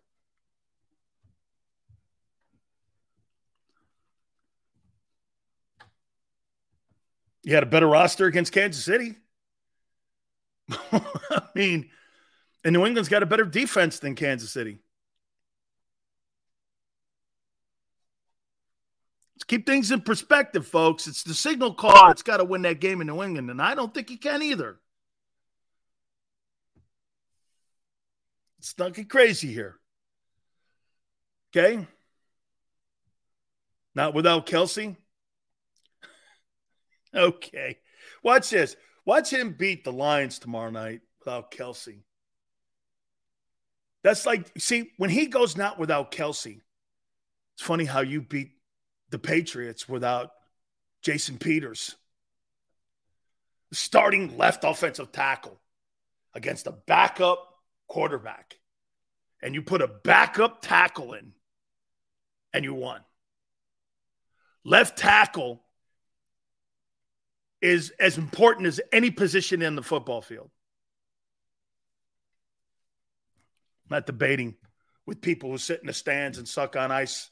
[7.42, 9.16] You had a better roster against Kansas City.
[10.92, 11.90] I mean,
[12.64, 14.77] and New England's got a better defense than Kansas City.
[19.38, 21.06] Let's keep things in perspective, folks.
[21.06, 22.09] It's the signal call.
[22.09, 24.41] It's got to win that game in New England, and I don't think he can
[24.41, 24.80] either.
[28.57, 29.75] It's not get crazy here.
[31.56, 31.85] Okay?
[33.93, 34.95] Not without Kelce.
[37.16, 37.77] Okay.
[38.22, 38.75] Watch this.
[39.06, 42.01] Watch him beat the Lions tomorrow night without Kelce.
[44.03, 46.59] That's like, see, when he goes not without Kelce,
[47.56, 48.57] it's funny how you beat
[49.10, 50.32] the Patriots without
[51.02, 51.95] Jason Peters.
[53.72, 55.60] Starting left offensive tackle
[56.34, 57.48] against a backup
[57.88, 58.60] quarterback.
[59.42, 61.34] And you put a backup tackle in
[62.53, 63.02] and you won.
[64.64, 65.61] Left tackle
[67.61, 70.50] is as important as any position in the football field.
[73.86, 74.56] I'm not debating
[75.06, 77.30] with people who sit in the stands and suck on ice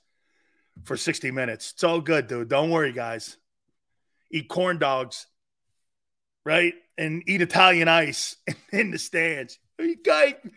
[0.83, 1.71] for 60 minutes.
[1.73, 2.49] It's all good, dude.
[2.49, 3.37] Don't worry, guys.
[4.31, 5.27] Eat corn dogs,
[6.45, 6.73] right?
[6.97, 8.37] And eat Italian ice
[8.71, 9.59] in the stands.
[9.79, 9.97] You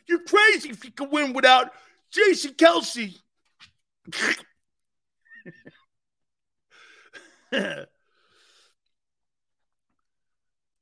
[0.06, 1.72] you're crazy if you can win without
[2.10, 3.18] Jason Kelce.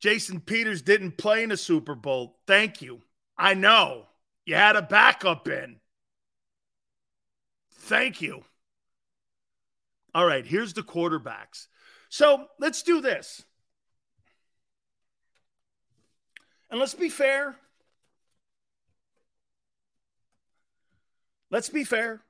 [0.00, 2.36] Jason Peters didn't play in a Super Bowl.
[2.47, 3.00] Thank you.
[3.39, 4.06] I know.
[4.44, 5.81] You had a backup in.
[7.73, 8.44] Thank you.
[10.16, 11.66] All right, here's the quarterbacks.
[12.08, 13.44] So let's do this.
[16.70, 17.54] And let's be fair.
[21.50, 22.22] Let's be fair.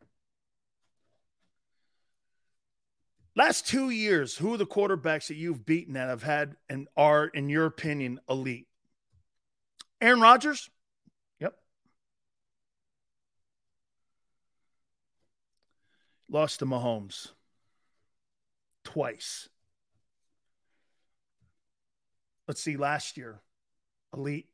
[3.37, 7.27] Last two years, who are the quarterbacks that you've beaten that have had and are,
[7.29, 8.67] in your opinion, elite?
[10.01, 10.69] Aaron Rodgers?
[11.39, 11.55] Yep.
[16.29, 17.29] Lost to Mahomes
[18.87, 19.49] twice.
[22.49, 23.41] Let's see, last year,
[24.15, 24.49] elite.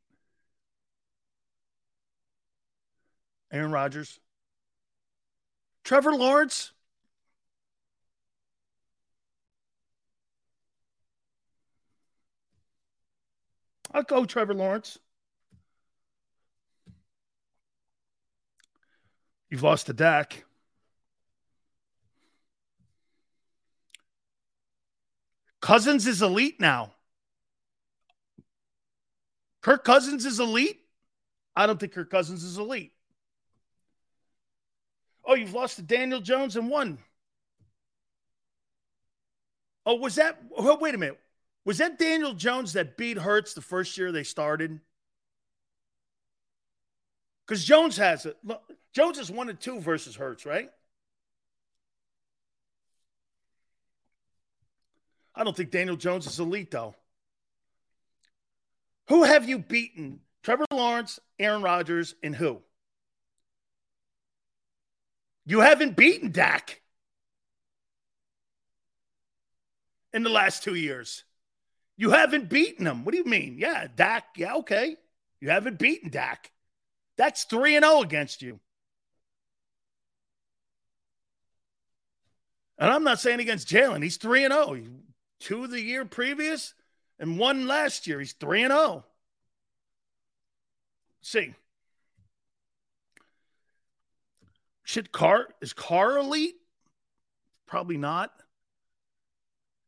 [3.52, 4.18] Aaron Rodgers.
[5.84, 6.72] Trevor Lawrence?
[13.92, 14.98] I'll go Trevor Lawrence.
[19.50, 20.46] You've lost to Dak.
[25.62, 26.92] Cousins is elite now.
[29.62, 30.80] Kirk Cousins is elite.
[31.54, 32.92] I don't think Kirk Cousins is elite.
[35.24, 36.98] Oh, you've lost to Daniel Jones and won.
[39.86, 40.42] Oh, was that?
[40.56, 41.20] Oh, wait a minute.
[41.64, 44.80] Was that Daniel Jones that beat Hurts the first year they started?
[47.46, 48.36] Because Jones has it.
[48.92, 50.70] Jones is one and two versus Hurts, right?
[55.34, 56.94] I don't think Daniel Jones is elite, though.
[59.08, 60.20] Who have you beaten?
[60.42, 62.60] Trevor Lawrence, Aaron Rodgers, and who?
[65.44, 66.80] You haven't beaten Dak
[70.12, 71.24] in the last two years.
[71.96, 73.04] You haven't beaten him.
[73.04, 73.56] What do you mean?
[73.58, 74.24] Yeah, Dak.
[74.36, 74.96] Yeah, okay.
[75.40, 76.50] You haven't beaten Dak.
[77.16, 78.60] That's 3 and 0 against you.
[82.78, 84.02] And I'm not saying against Jalen.
[84.02, 84.84] He's 3 and 0.
[85.42, 86.72] Two the year previous
[87.18, 88.20] and one last year.
[88.20, 89.04] He's 3 and 0.
[91.20, 91.54] See.
[94.84, 96.54] Shit, Carr is Carr elite?
[97.66, 98.32] Probably not.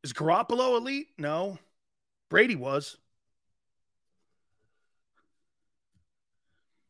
[0.03, 1.11] Is Garoppolo elite?
[1.19, 1.57] No.
[2.31, 2.97] Brady was.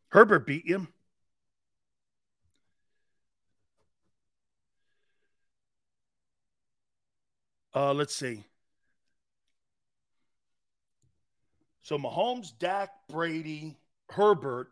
[0.08, 0.86] Herbert beat you.
[7.74, 8.44] Uh, let's see.
[11.84, 13.76] So Mahomes, Dak, Brady,
[14.08, 14.68] Herbert.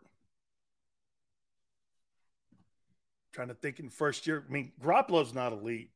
[3.32, 4.42] Trying to think in first year.
[4.49, 5.91] I mean, Garoppolo's not elite.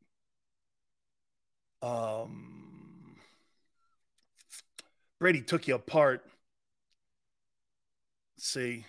[1.81, 3.17] Um,
[5.19, 6.23] Brady took you apart.
[8.37, 8.85] Let's see.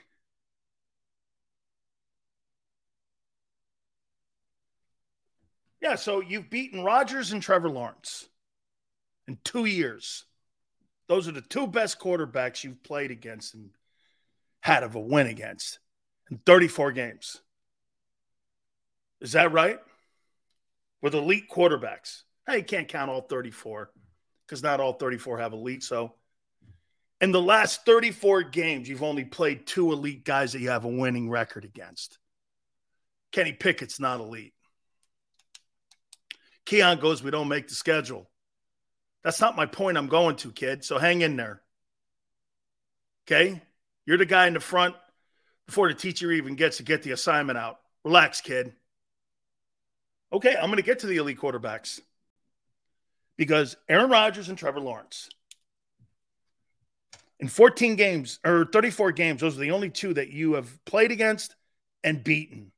[5.82, 8.28] Yeah, so you've beaten Rodgers and Trevor Lawrence
[9.30, 10.26] in two years.
[11.08, 13.69] Those are the two best quarterbacks you've played against and
[14.61, 15.80] had of a win against
[16.30, 17.42] in 34 games.
[19.22, 19.80] Is that right?
[21.02, 22.24] With elite quarterbacks.
[22.45, 23.90] Hey, you can't count all 34
[24.45, 25.84] because not all 34 have elite.
[25.84, 26.14] So
[27.22, 30.90] in the last 34 games, you've only played two elite guys that you have a
[30.90, 32.19] winning record against.
[33.32, 34.53] Kenny Pickett's not elite.
[36.66, 38.30] Keon goes, We don't make the schedule.
[39.28, 40.86] That's not my point I'm going to, kid.
[40.86, 41.62] So hang in there.
[43.28, 43.62] Okay?
[44.06, 44.96] You're the guy in the front
[45.66, 47.78] before the teacher even gets to get the assignment out.
[48.06, 48.72] Relax, kid.
[50.32, 52.00] Okay, I'm going to get to the elite quarterbacks
[53.36, 55.30] because Aaron Rodgers and Trevor Lawrence.
[57.42, 61.12] In 14 games or 34 games, those are the only two that you have played
[61.12, 61.54] against
[62.02, 62.72] and beaten.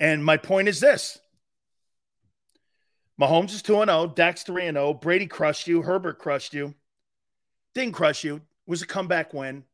[0.00, 1.20] And my point is this
[3.20, 6.74] Mahomes is 2 0, Dak's 3 0, Brady crushed you, Herbert crushed you,
[7.74, 9.64] didn't crush you, it was a comeback win.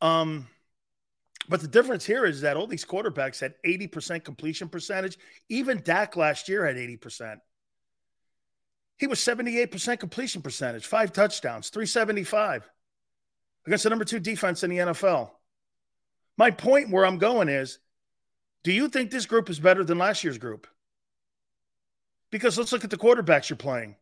[0.00, 0.48] Um,
[1.48, 5.18] but the difference here is that all these quarterbacks had 80% completion percentage.
[5.48, 7.38] Even Dak last year had 80%.
[8.98, 12.68] He was 78% completion percentage, five touchdowns, 375
[13.66, 15.30] against the number two defense in the NFL.
[16.36, 17.78] My point where I'm going is
[18.64, 20.66] do you think this group is better than last year's group?
[22.32, 23.94] Because let's look at the quarterbacks you're playing.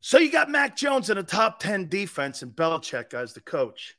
[0.00, 3.94] So you got Mac Jones in a top 10 defense and Belichick as the coach.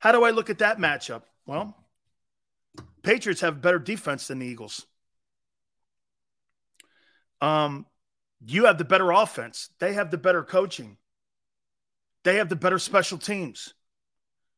[0.00, 1.22] How do I look at that matchup?
[1.46, 1.74] Well,
[3.02, 4.84] Patriots have better defense than the Eagles.
[7.40, 7.86] Um,
[8.44, 9.70] you have the better offense.
[9.78, 10.98] They have the better coaching.
[12.24, 13.72] They have the better special teams.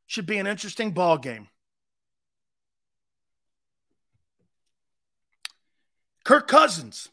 [0.07, 1.49] Should be an interesting ball game.
[6.25, 7.09] Kirk Cousins.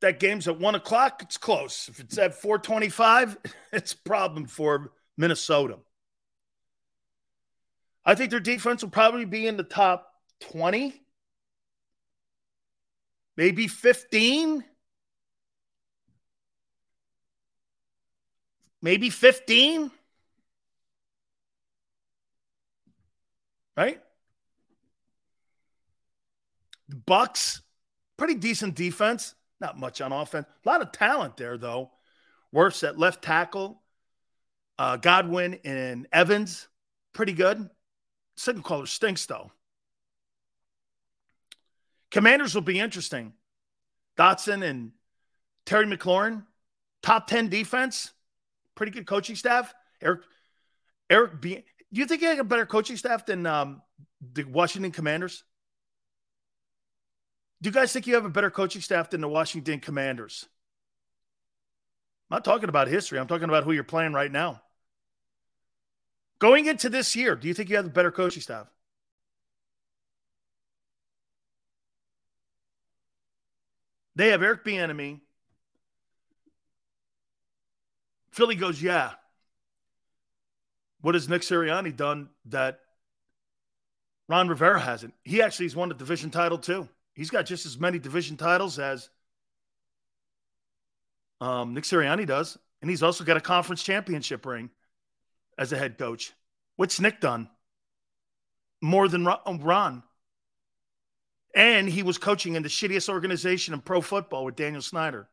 [0.00, 1.22] That game's at one o'clock.
[1.22, 1.88] It's close.
[1.88, 3.36] If it's at 425,
[3.72, 5.78] it's a problem for Minnesota.
[8.04, 10.12] I think their defense will probably be in the top
[10.52, 10.94] 20,
[13.36, 14.64] maybe 15,
[18.80, 19.90] maybe 15.
[23.76, 24.00] Right?
[26.90, 27.62] The Bucks,
[28.16, 29.34] pretty decent defense.
[29.60, 30.46] Not much on offense.
[30.64, 31.90] A lot of talent there, though.
[32.52, 33.80] Worse at left tackle.
[34.78, 36.66] Uh, Godwin and Evans,
[37.12, 37.68] pretty good.
[38.36, 39.52] Second caller stinks, though.
[42.10, 43.34] Commanders will be interesting.
[44.18, 44.92] Dotson and
[45.66, 46.44] Terry McLaurin,
[47.02, 48.12] top 10 defense,
[48.74, 49.72] pretty good coaching staff.
[50.02, 50.22] Eric,
[51.08, 53.82] Eric, be, do you think he had a better coaching staff than um,
[54.32, 55.44] the Washington Commanders?
[57.62, 60.46] Do you guys think you have a better coaching staff than the Washington Commanders?
[62.30, 63.18] I'm not talking about history.
[63.18, 64.62] I'm talking about who you're playing right now.
[66.38, 68.66] Going into this year, do you think you have a better coaching staff?
[74.16, 75.20] They have Eric Bieniemy.
[78.30, 79.12] Philly goes, yeah.
[81.02, 82.80] What has Nick Sirianni done that
[84.28, 85.14] Ron Rivera hasn't?
[85.24, 86.88] He actually has won a division title too.
[87.14, 89.10] He's got just as many division titles as
[91.40, 94.70] um, Nick Sirianni does, and he's also got a conference championship ring
[95.58, 96.32] as a head coach.
[96.76, 97.48] What's Nick done?
[98.80, 100.02] More than Ron.
[101.54, 105.28] And he was coaching in the shittiest organization in pro football with Daniel Snyder.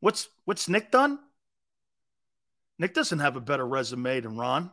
[0.00, 1.18] What's what's Nick done?
[2.78, 4.70] Nick doesn't have a better resume than Ron.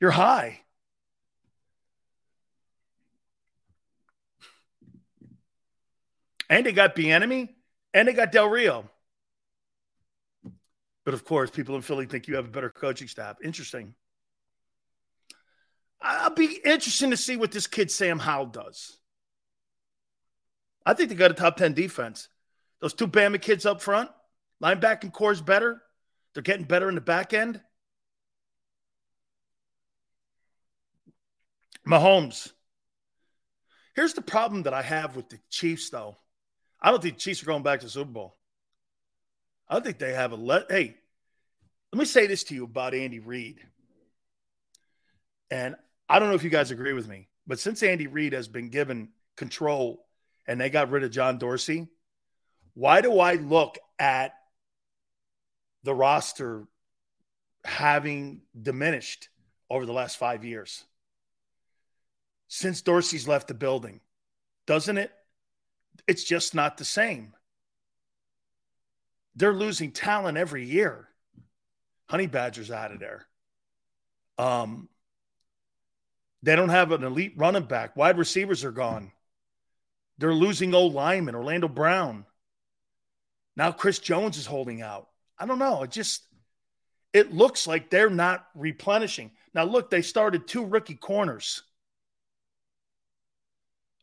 [0.00, 0.60] You're high.
[6.48, 7.48] And they got Bieniemy,
[7.92, 8.88] and they got Del Rio.
[11.04, 13.36] But of course, people in Philly think you have a better coaching staff.
[13.42, 13.94] Interesting.
[16.00, 18.98] I'll be interesting to see what this kid Sam Howell does.
[20.84, 22.28] I think they got a top 10 defense.
[22.80, 24.10] Those two Bama kids up front,
[24.62, 25.82] linebacking core is better.
[26.32, 27.60] They're getting better in the back end.
[31.86, 32.52] Mahomes.
[33.96, 36.16] Here's the problem that I have with the Chiefs, though.
[36.80, 38.36] I don't think Chiefs are going back to the Super Bowl.
[39.68, 40.70] I don't think they have a let.
[40.70, 40.96] Hey,
[41.92, 43.60] let me say this to you about Andy Reid.
[45.50, 45.76] And
[46.08, 48.68] I don't know if you guys agree with me, but since Andy Reid has been
[48.68, 50.06] given control
[50.46, 51.88] and they got rid of John Dorsey,
[52.74, 54.34] why do I look at
[55.82, 56.66] the roster
[57.64, 59.28] having diminished
[59.70, 60.84] over the last five years?
[62.48, 64.00] Since Dorsey's left the building,
[64.66, 65.12] doesn't it?
[66.08, 67.34] It's just not the same.
[69.36, 71.06] They're losing talent every year.
[72.06, 73.26] Honey Badger's out of there.
[74.38, 74.88] Um,
[76.42, 77.94] they don't have an elite running back.
[77.96, 79.12] Wide receivers are gone.
[80.16, 82.24] They're losing old linemen, Orlando Brown.
[83.54, 85.08] Now Chris Jones is holding out.
[85.38, 85.82] I don't know.
[85.82, 86.22] It just
[87.12, 89.32] it looks like they're not replenishing.
[89.54, 91.62] Now look, they started two rookie corners.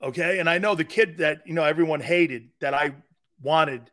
[0.05, 2.93] Okay, and I know the kid that you know everyone hated that I
[3.41, 3.89] wanted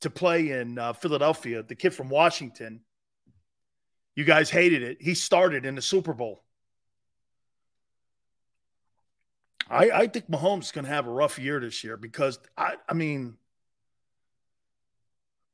[0.00, 2.80] to play in uh, Philadelphia, the kid from Washington.
[4.16, 5.00] You guys hated it.
[5.00, 6.42] He started in the Super Bowl.
[9.70, 12.74] I, I think Mahomes is going to have a rough year this year because I,
[12.88, 13.36] I mean,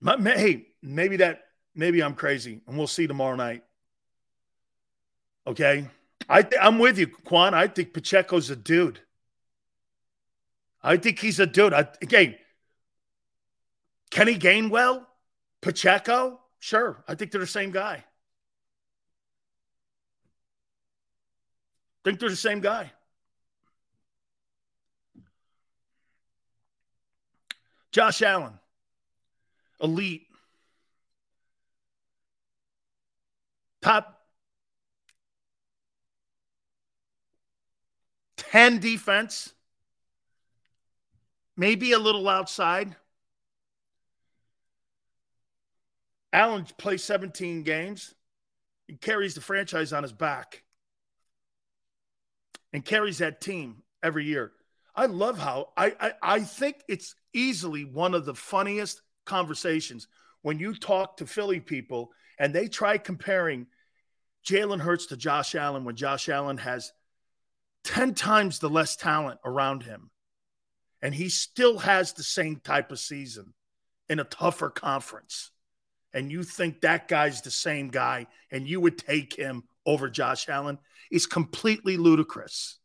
[0.00, 1.42] my, hey, maybe that,
[1.74, 3.64] maybe I'm crazy, and we'll see tomorrow night.
[5.46, 5.86] Okay,
[6.26, 7.52] I th- I'm with you, Quan.
[7.52, 9.00] I think Pacheco's a dude.
[10.83, 11.75] I think he's a dude.
[11.75, 12.36] I, again,
[14.10, 15.07] Kenny Gainwell,
[15.60, 17.05] Pacheco, sure.
[17.07, 18.05] I think they're the same guy.
[22.05, 22.92] think they're the same guy.
[27.92, 28.59] Josh Allen,
[29.83, 30.28] elite,
[33.83, 34.25] top
[38.36, 39.52] 10 defense,
[41.60, 42.97] maybe a little outside.
[46.32, 48.14] Allen plays 17 games.
[48.89, 50.62] He carries the franchise on his back
[52.72, 54.52] and carries that team every year.
[54.97, 60.08] I love how I, I, I think it's easily one of the funniest conversations
[60.40, 63.66] when you talk to Philly people and they try comparing
[64.47, 66.90] Jalen Hurts to Josh Allen when Josh Allen has
[67.84, 70.10] 10 times the less talent around him.
[71.02, 73.54] And he still has the same type of season
[74.08, 75.50] in a tougher conference.
[76.12, 80.48] And you think that guy's the same guy and you would take him over Josh
[80.48, 80.78] Allen
[81.10, 82.78] is completely ludicrous.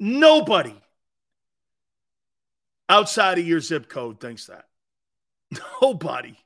[0.00, 0.80] Nobody
[2.88, 4.64] outside of your zip code thinks that.
[5.82, 6.36] Nobody.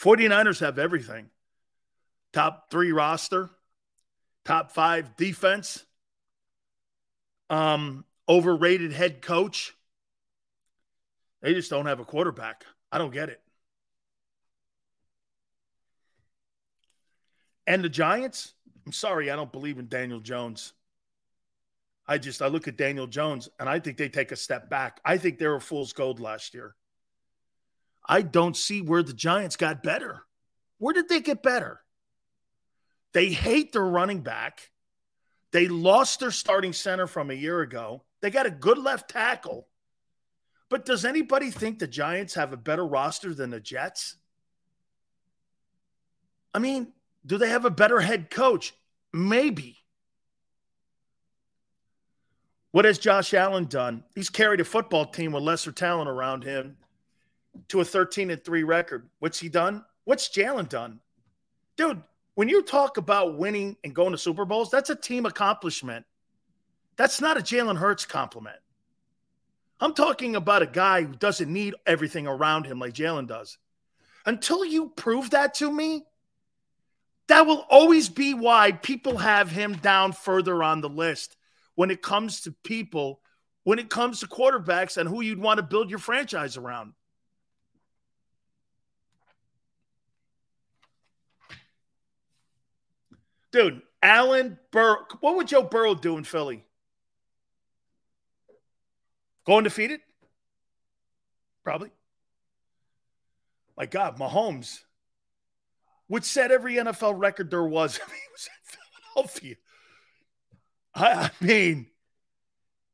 [0.00, 1.28] 49ers have everything
[2.32, 3.50] top three roster,
[4.44, 5.84] top five defense,
[7.48, 9.74] um, overrated head coach.
[11.42, 12.64] They just don't have a quarterback.
[12.92, 13.40] I don't get it.
[17.66, 18.54] And the Giants,
[18.84, 20.72] I'm sorry, I don't believe in Daniel Jones.
[22.06, 25.00] I just I look at Daniel Jones and I think they take a step back.
[25.04, 26.74] I think they were fool's gold last year.
[28.04, 30.22] I don't see where the Giants got better.
[30.78, 31.80] Where did they get better?
[33.12, 34.70] They hate their running back.
[35.52, 38.04] They lost their starting center from a year ago.
[38.20, 39.66] They got a good left tackle.
[40.68, 44.16] But does anybody think the Giants have a better roster than the Jets?
[46.54, 46.92] I mean,
[47.26, 48.74] do they have a better head coach?
[49.12, 49.76] Maybe.
[52.70, 54.04] What has Josh Allen done?
[54.14, 56.76] He's carried a football team with lesser talent around him
[57.68, 59.08] to a 13 and 3 record.
[59.18, 59.84] What's he done?
[60.04, 61.00] What's Jalen done?
[61.76, 62.02] Dude,
[62.40, 66.06] when you talk about winning and going to Super Bowls, that's a team accomplishment.
[66.96, 68.56] That's not a Jalen Hurts compliment.
[69.78, 73.58] I'm talking about a guy who doesn't need everything around him like Jalen does.
[74.24, 76.06] Until you prove that to me,
[77.28, 81.36] that will always be why people have him down further on the list
[81.74, 83.20] when it comes to people,
[83.64, 86.94] when it comes to quarterbacks and who you'd want to build your franchise around.
[93.52, 95.06] Dude, Allen Burrow.
[95.20, 96.64] What would Joe Burrow do in Philly?
[99.44, 100.00] Go undefeated?
[101.64, 101.90] Probably.
[103.76, 104.80] My God, Mahomes
[106.08, 107.96] would set every NFL record there was.
[108.06, 108.76] He was in
[109.14, 109.56] Philadelphia.
[110.94, 111.86] I, I mean,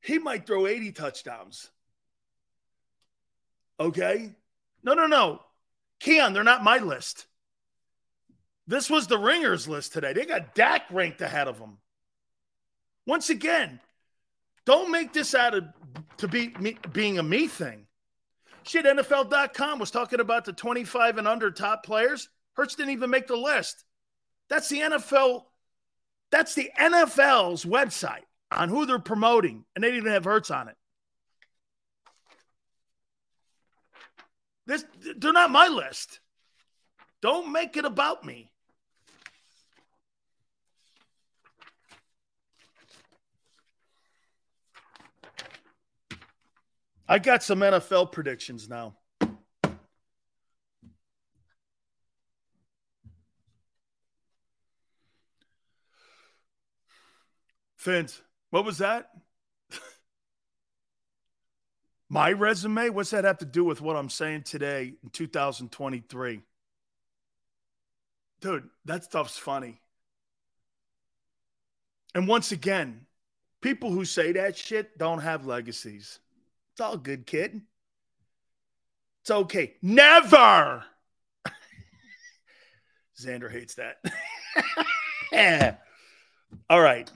[0.01, 1.70] he might throw 80 touchdowns.
[3.81, 4.35] Okay?
[4.83, 5.41] No, no, no.
[6.01, 7.26] Keon, they're not my list.
[8.67, 10.12] This was the ringers list today.
[10.12, 11.78] They got Dak ranked ahead of them.
[13.07, 13.81] Once again,
[14.65, 15.65] don't make this out of
[16.19, 17.86] to be me, being a me thing.
[18.65, 22.28] Shit, NFL.com was talking about the 25 and under top players.
[22.55, 23.85] Hurts didn't even make the list.
[24.49, 25.45] That's the NFL.
[26.33, 30.69] That's the NFL's website on who they're promoting, and they didn't even have Hurts on
[30.69, 30.77] it.
[34.67, 34.85] This
[35.17, 36.19] they're not my list.
[37.23, 38.51] Don't make it about me.
[47.09, 48.97] I got some NFL predictions now.
[57.78, 58.20] Vince,
[58.51, 59.10] what was that?
[62.09, 62.89] My resume?
[62.89, 66.43] What's that have to do with what I'm saying today in 2023?
[68.41, 69.81] Dude, that stuff's funny.
[72.17, 73.07] And once again,
[73.60, 76.18] people who say that shit don't have legacies.
[76.77, 77.63] It's all good, kid.
[79.23, 79.77] It's okay.
[79.81, 80.85] Never.
[83.19, 83.97] Xander hates that.
[85.33, 85.77] yeah.
[86.69, 87.11] All right.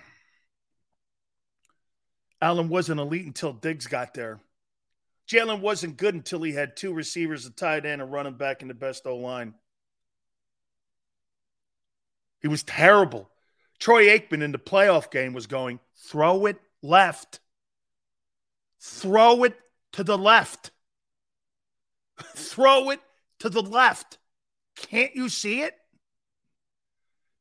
[2.40, 4.40] Allen wasn't elite until Diggs got there.
[5.30, 8.68] Jalen wasn't good until he had two receivers, a tight end, and running back in
[8.68, 9.52] the best O line.
[12.40, 13.30] He was terrible.
[13.78, 17.40] Troy Aikman in the playoff game was going, throw it left.
[18.80, 19.58] Throw it
[19.92, 20.70] to the left.
[22.34, 23.00] throw it
[23.40, 24.18] to the left.
[24.76, 25.74] Can't you see it?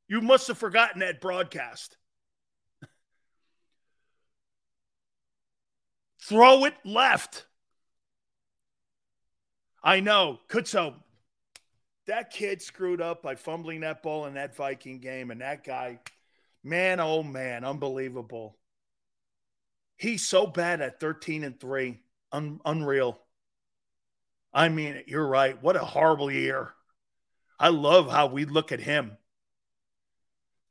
[0.07, 1.95] You must have forgotten that broadcast.
[6.21, 7.45] Throw it left.
[9.83, 10.39] I know.
[10.47, 10.95] Kutso,
[12.07, 15.31] that kid screwed up by fumbling that ball in that Viking game.
[15.31, 15.99] And that guy,
[16.63, 18.58] man, oh man, unbelievable.
[19.99, 21.99] He's so bad at 13 and 3.
[22.31, 23.19] Un- unreal.
[24.53, 25.61] I mean, you're right.
[25.61, 26.71] What a horrible year.
[27.59, 29.17] I love how we look at him.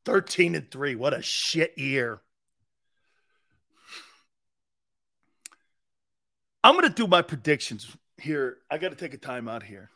[0.07, 0.94] 13 and 3.
[0.94, 2.23] What a shit year.
[6.65, 8.57] I'm going to do my predictions here.
[8.70, 9.90] I got to take a time out here.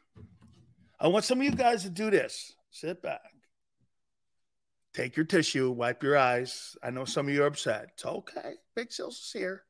[1.01, 2.52] I want some of you guys to do this.
[2.70, 3.32] Sit back.
[4.95, 6.77] Take your tissue, wipe your eyes.
[6.83, 7.91] I know some of you are upset.
[7.95, 8.55] It's okay.
[8.77, 9.65] Big Sills is here.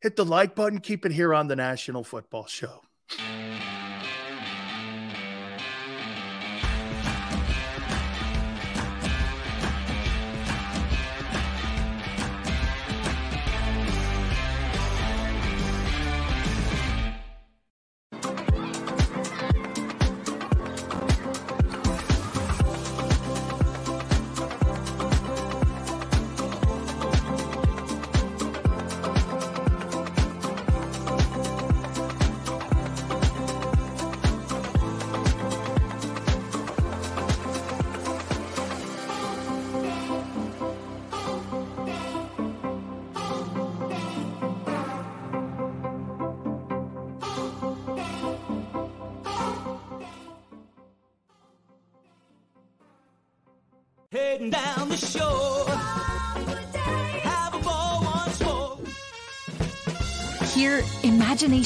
[0.00, 0.80] Hit the like button.
[0.80, 2.82] Keep it here on the National Football Show.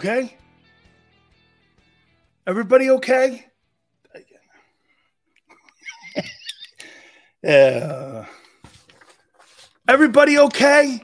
[0.00, 0.34] okay?
[2.46, 3.46] Everybody okay?
[7.42, 8.26] Yeah.
[9.88, 11.00] Everybody okay?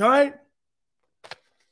[0.00, 0.34] All right?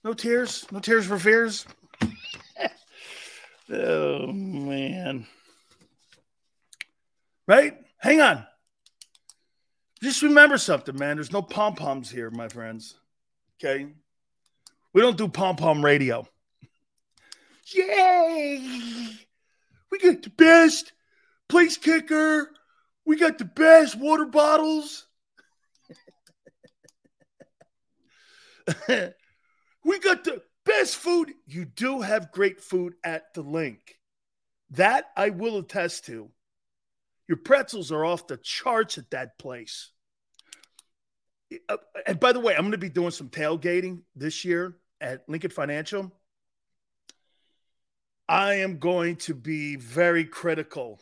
[0.04, 0.66] No tears?
[0.70, 1.66] No tears for fears?
[3.72, 5.26] oh, man.
[7.46, 7.78] Right?
[7.96, 8.46] Hang on.
[10.02, 11.16] Just remember something, man.
[11.16, 12.96] There's no pom poms here, my friends.
[13.58, 13.88] Okay?
[14.98, 16.26] We don't do pom pom radio.
[17.72, 18.58] Yay!
[19.92, 20.92] We got the best
[21.48, 22.50] place kicker.
[23.06, 25.06] We got the best water bottles.
[28.88, 31.32] we got the best food.
[31.46, 34.00] You do have great food at the Linc.
[34.72, 36.28] That I will attest to.
[37.28, 39.92] Your pretzels are off the charts at that place.
[41.68, 45.28] Uh, and by the way, I'm going to be doing some tailgating this year at
[45.28, 46.12] Lincoln Financial.
[48.28, 51.00] I am going to be very critical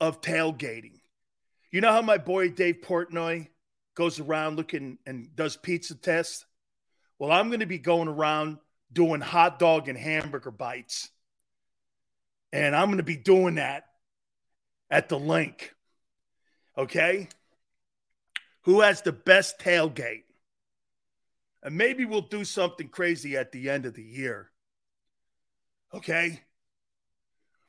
[0.00, 1.00] of tailgating.
[1.70, 3.48] You know how my boy Dave Portnoy
[3.94, 6.44] goes around looking and does pizza tests?
[7.18, 8.58] Well, I'm going to be going around
[8.92, 11.10] doing hot dog and hamburger bites.
[12.52, 13.84] And I'm going to be doing that
[14.90, 15.74] at the Linc.
[16.76, 17.28] Okay?
[18.62, 20.24] Who has the best tailgate?
[21.62, 24.50] And maybe we'll do something crazy at the end of the year.
[25.92, 26.40] Okay?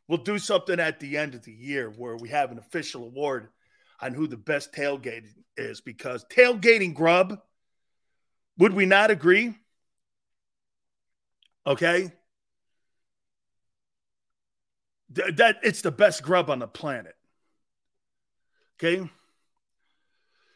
[0.08, 3.50] We'll do something at the end of the year where we have an official award
[4.02, 5.26] on who the best tailgate
[5.58, 7.40] is because tailgating grub,
[8.58, 9.56] would we not agree?
[11.66, 12.11] Okay?
[15.14, 17.16] Th- that it's the best grub on the planet.
[18.78, 19.10] Okay?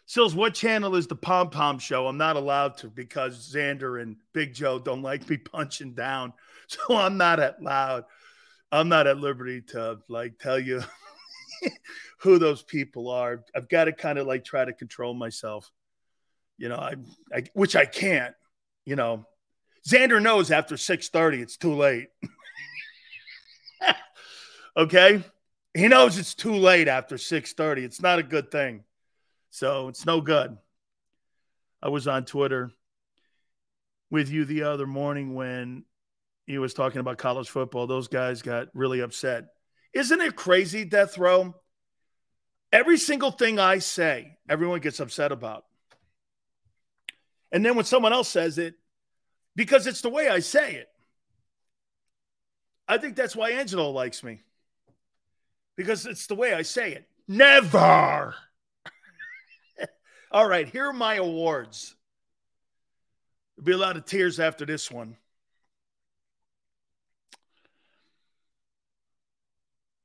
[0.07, 2.07] Sills, what channel is the Pom Pom Show?
[2.07, 6.33] I'm not allowed to because Xander and Big Joe don't like me punching down.
[6.67, 8.05] So I'm not at loud.
[8.71, 10.81] I'm not at liberty to like tell you
[12.19, 13.43] who those people are.
[13.55, 15.71] I've got to kind of like try to control myself.
[16.57, 16.95] You know, I,
[17.31, 18.33] I which I can't.
[18.83, 19.27] You know,
[19.87, 22.07] Xander knows after 6:30 it's too late.
[24.77, 25.23] okay?
[25.75, 27.83] He knows it's too late after 6:30.
[27.83, 28.84] It's not a good thing.
[29.55, 30.57] So, it's no good.
[31.81, 32.71] I was on Twitter
[34.11, 35.85] with you the other morning when
[36.45, 37.87] he was talking about college football.
[37.87, 39.45] Those guys got really upset.
[39.93, 41.55] Isn't it crazy, Death Row?
[42.73, 45.63] Every single thing I say, everyone gets upset about.
[47.49, 48.73] And then when someone else says it,
[49.55, 50.89] because it's the way I say it,
[52.89, 54.41] I think that's why Angelo likes me.
[55.77, 57.07] Because it's the way I say it.
[57.25, 58.35] Never.
[60.35, 61.95] All right, here are my awards.
[63.55, 65.15] There'll be a lot of tears after this one.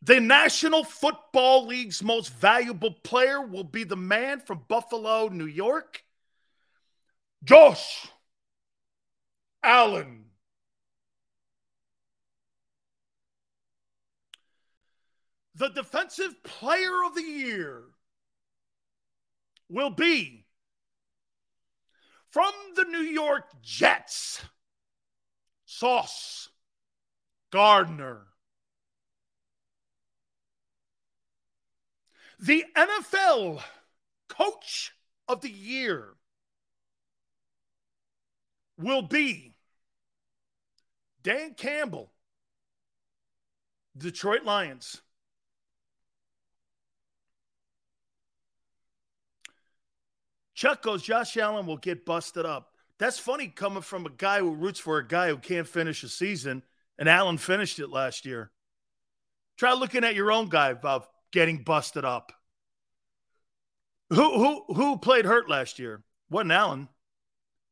[0.02, 6.04] The National Football League's most valuable player will be the man from Buffalo, New York,
[7.42, 8.06] Josh
[9.64, 10.26] Allen.
[15.56, 17.82] The defensive player of the year
[19.70, 20.44] will be
[22.30, 24.42] from the New York Jets,
[25.64, 26.48] Sauce
[27.50, 28.26] Gardner.
[32.38, 33.62] The NFL
[34.28, 34.92] Coach
[35.28, 36.14] of the Year
[38.78, 39.54] will be
[41.22, 42.12] Dan Campbell,
[43.96, 45.02] Detroit Lions.
[50.60, 52.74] Chuck goes, Josh Allen will get busted up.
[52.98, 56.08] That's funny coming from a guy who roots for a guy who can't finish a
[56.10, 56.62] season,
[56.98, 58.50] and Allen finished it last year.
[59.56, 62.32] Try looking at your own guy about getting busted up.
[64.10, 66.02] Who who who played hurt last year?
[66.28, 66.90] Wasn't Allen.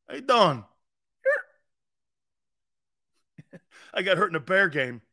[0.07, 0.65] How you doing?
[3.93, 5.03] I got hurt in a bear game,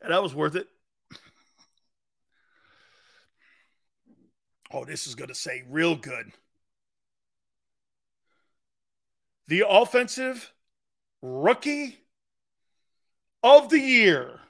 [0.00, 0.66] and that was worth it.
[4.72, 6.32] Oh, this is to say real good.
[9.48, 10.52] The offensive
[11.20, 11.96] rookie
[13.42, 14.40] of the year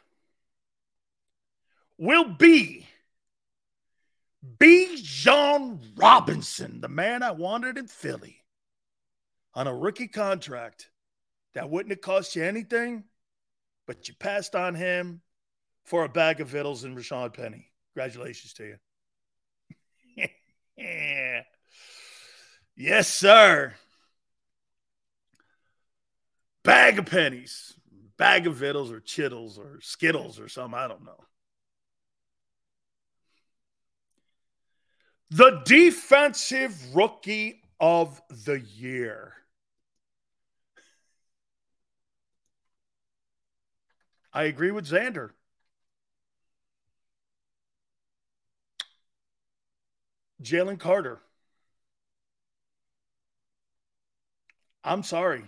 [1.98, 2.86] will be
[4.58, 8.38] Bijan Robinson, the man I wanted in Philly,
[9.54, 10.90] on a rookie contract
[11.54, 13.04] that wouldn't have cost you anything,
[13.86, 15.20] but you passed on him
[15.84, 17.70] for a bag of vittles and Rashaad Penny.
[17.94, 18.76] Congratulations to
[20.16, 20.28] you.
[22.76, 23.74] yes, sir.
[26.64, 27.74] Bag of pennies,
[28.16, 30.78] bag of vittles or chittles or skittles or something.
[30.78, 31.24] I don't know.
[35.30, 39.32] The defensive rookie of the year.
[44.32, 45.30] I agree with Xander.
[50.42, 51.20] Jalen Carter.
[54.84, 55.44] I'm sorry.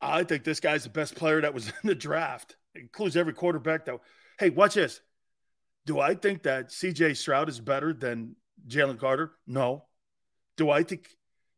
[0.00, 2.56] I think this guy's the best player that was in the draft.
[2.74, 3.98] It includes every quarterback that.
[4.38, 5.00] Hey, watch this.
[5.86, 8.36] Do I think that CJ Stroud is better than
[8.68, 9.32] Jalen Carter?
[9.46, 9.86] No.
[10.56, 11.08] Do I think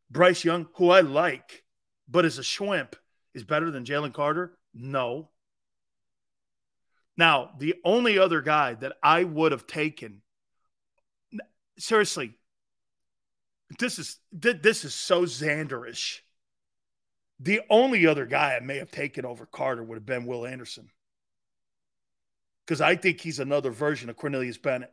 [0.09, 1.63] Bryce Young, who I like,
[2.07, 2.93] but is a schwimp,
[3.33, 4.57] is better than Jalen Carter?
[4.73, 5.29] No.
[7.17, 10.21] Now, the only other guy that I would have taken,
[11.77, 12.37] seriously,
[13.79, 16.19] this is this is so Xanderish.
[17.41, 20.89] The only other guy I may have taken over Carter would have been Will Anderson.
[22.65, 24.91] Because I think he's another version of Cornelius Bennett.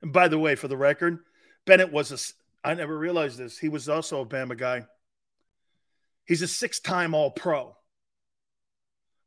[0.00, 1.18] And by the way, for the record,
[1.66, 3.58] Bennett was a, I never realized this.
[3.58, 4.86] He was also a Bama guy.
[6.24, 7.76] He's a six time All Pro.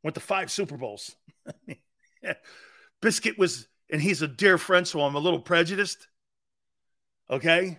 [0.02, 1.14] Went to five Super Bowls.
[3.00, 6.08] Biscuit was, and he's a dear friend, so I'm a little prejudiced.
[7.30, 7.78] Okay.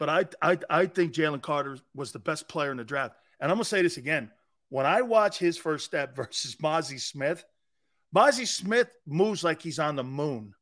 [0.00, 3.14] But I, I, I think Jalen Carter was the best player in the draft.
[3.38, 4.30] And I'm going to say this again.
[4.70, 7.44] When I watch his first step versus Mazi Smith,
[8.16, 10.54] Mazi Smith moves like he's on the moon.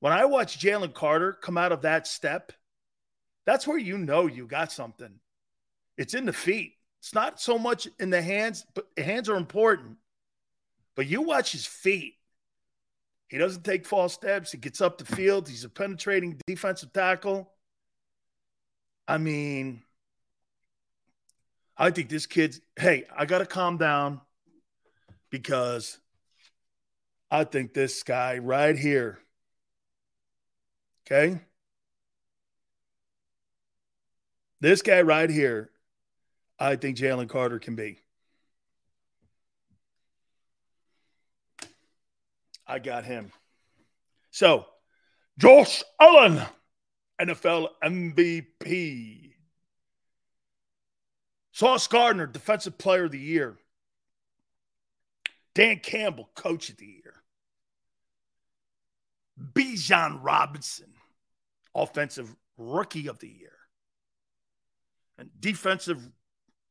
[0.00, 2.52] When I watch Jalen Carter come out of that step,
[3.46, 5.18] that's where you know you got something.
[5.96, 6.74] It's in the feet.
[7.00, 9.96] It's not so much in the hands, but hands are important.
[10.94, 12.14] But you watch his feet.
[13.28, 14.52] He doesn't take false steps.
[14.52, 15.48] He gets up the field.
[15.48, 17.50] He's a penetrating defensive tackle.
[19.06, 19.82] I mean,
[21.76, 24.20] I think this kid's, hey, I got to calm down
[25.30, 25.98] because
[27.30, 29.18] I think this guy right here,
[31.06, 31.40] okay?
[34.60, 35.70] This guy right here,
[36.58, 38.00] I think Jalen Carter can be.
[42.66, 43.32] I got him.
[44.30, 44.66] So,
[45.38, 46.42] Josh Allen.
[47.20, 49.32] NFL MVP.
[51.52, 53.58] Sauce Gardner, Defensive Player of the Year.
[55.54, 57.14] Dan Campbell, Coach of the Year.
[59.52, 60.92] Bijan Robinson,
[61.74, 63.52] Offensive Rookie of the Year.
[65.18, 66.00] And Defensive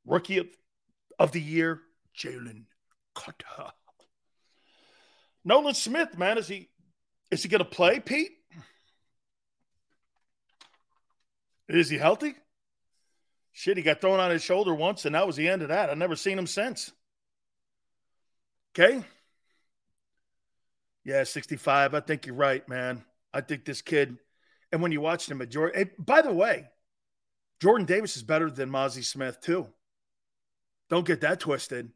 [0.05, 0.47] Rookie of,
[1.19, 1.81] of the Year,
[2.17, 2.63] Jalen
[3.13, 3.73] Carter.
[5.45, 6.69] Nolan Smith, man, is he
[7.31, 8.39] is he going to play, Pete?
[11.69, 12.35] Is he healthy?
[13.51, 15.89] Shit, he got thrown on his shoulder once, and that was the end of that.
[15.89, 16.91] I've never seen him since.
[18.73, 19.03] Okay.
[21.03, 21.93] Yeah, 65.
[21.93, 23.03] I think you're right, man.
[23.33, 24.17] I think this kid,
[24.72, 26.65] and when you watch the majority, hey, by the way,
[27.59, 29.67] Jordan Davis is better than Mazi Smith too.
[30.89, 31.91] Don't get that twisted.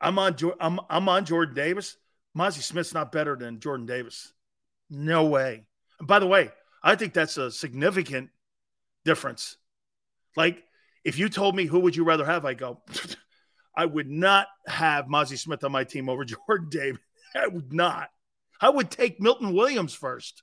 [0.00, 1.96] I'm on I'm I'm on Jordan Davis.
[2.36, 4.32] Mazi Smith's not better than Jordan Davis.
[4.90, 5.64] No way.
[5.98, 6.50] And by the way,
[6.82, 8.30] I think that's a significant
[9.04, 9.56] difference.
[10.36, 10.62] Like
[11.04, 12.82] if you told me who would you rather have, I go,
[13.76, 17.00] I would not have Mazi Smith on my team over Jordan Davis.
[17.34, 18.10] I would not.
[18.60, 20.42] I would take Milton Williams first.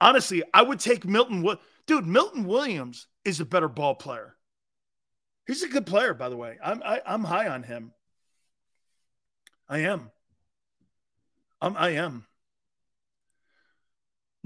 [0.00, 1.46] Honestly, I would take Milton.
[1.86, 4.36] Dude, Milton Williams is a better ball player.
[5.46, 6.56] He's a good player, by the way.
[6.62, 7.92] I'm I, am i am high on him.
[9.68, 10.10] I am.
[11.60, 12.27] I'm, I am.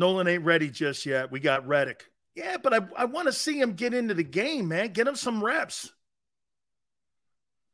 [0.02, 1.30] Nolan ain't ready just yet.
[1.30, 2.02] We got Reddick.
[2.34, 4.92] Yeah, but I, I want to see him get into the game, man.
[4.92, 5.92] Get him some reps.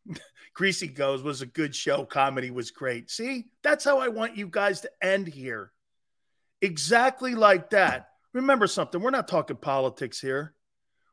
[0.55, 2.05] Greasy goes was a good show.
[2.05, 3.11] Comedy was great.
[3.11, 5.73] See, that's how I want you guys to end here.
[6.61, 8.11] Exactly like that.
[8.35, 9.01] Remember something.
[9.01, 10.55] We're not talking politics here.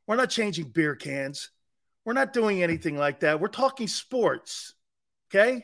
[0.08, 1.50] We're not changing beer cans.
[2.04, 3.40] We're not doing anything like that.
[3.40, 4.74] We're talking sports.
[5.34, 5.64] Okay?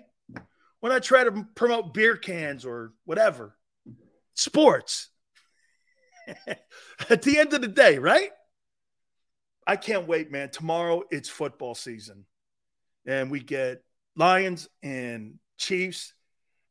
[0.81, 3.57] We're not trying to promote beer cans or whatever.
[4.33, 5.09] Sports.
[7.09, 8.29] At the end of the day, right?
[9.65, 10.49] I can't wait, man.
[10.49, 12.25] Tomorrow it's football season.
[13.05, 13.83] And we get
[14.15, 16.13] Lions and Chiefs.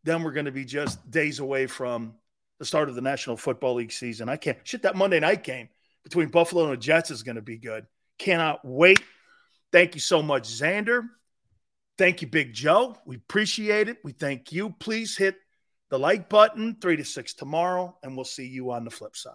[0.04, 2.14] Then we're going to be just days away from
[2.58, 4.28] the start of the National Football League season.
[4.28, 5.68] I can't shit that Monday night game
[6.04, 7.86] between Buffalo and the Jets is going to be good.
[8.18, 9.02] Cannot wait.
[9.72, 11.02] Thank you so much, Xander.
[11.96, 12.96] Thank you, Big Joe.
[13.04, 13.98] We appreciate it.
[14.02, 14.70] We thank you.
[14.78, 15.36] Please hit
[15.91, 19.35] the like button, three to six tomorrow, and we'll see you on the flip side.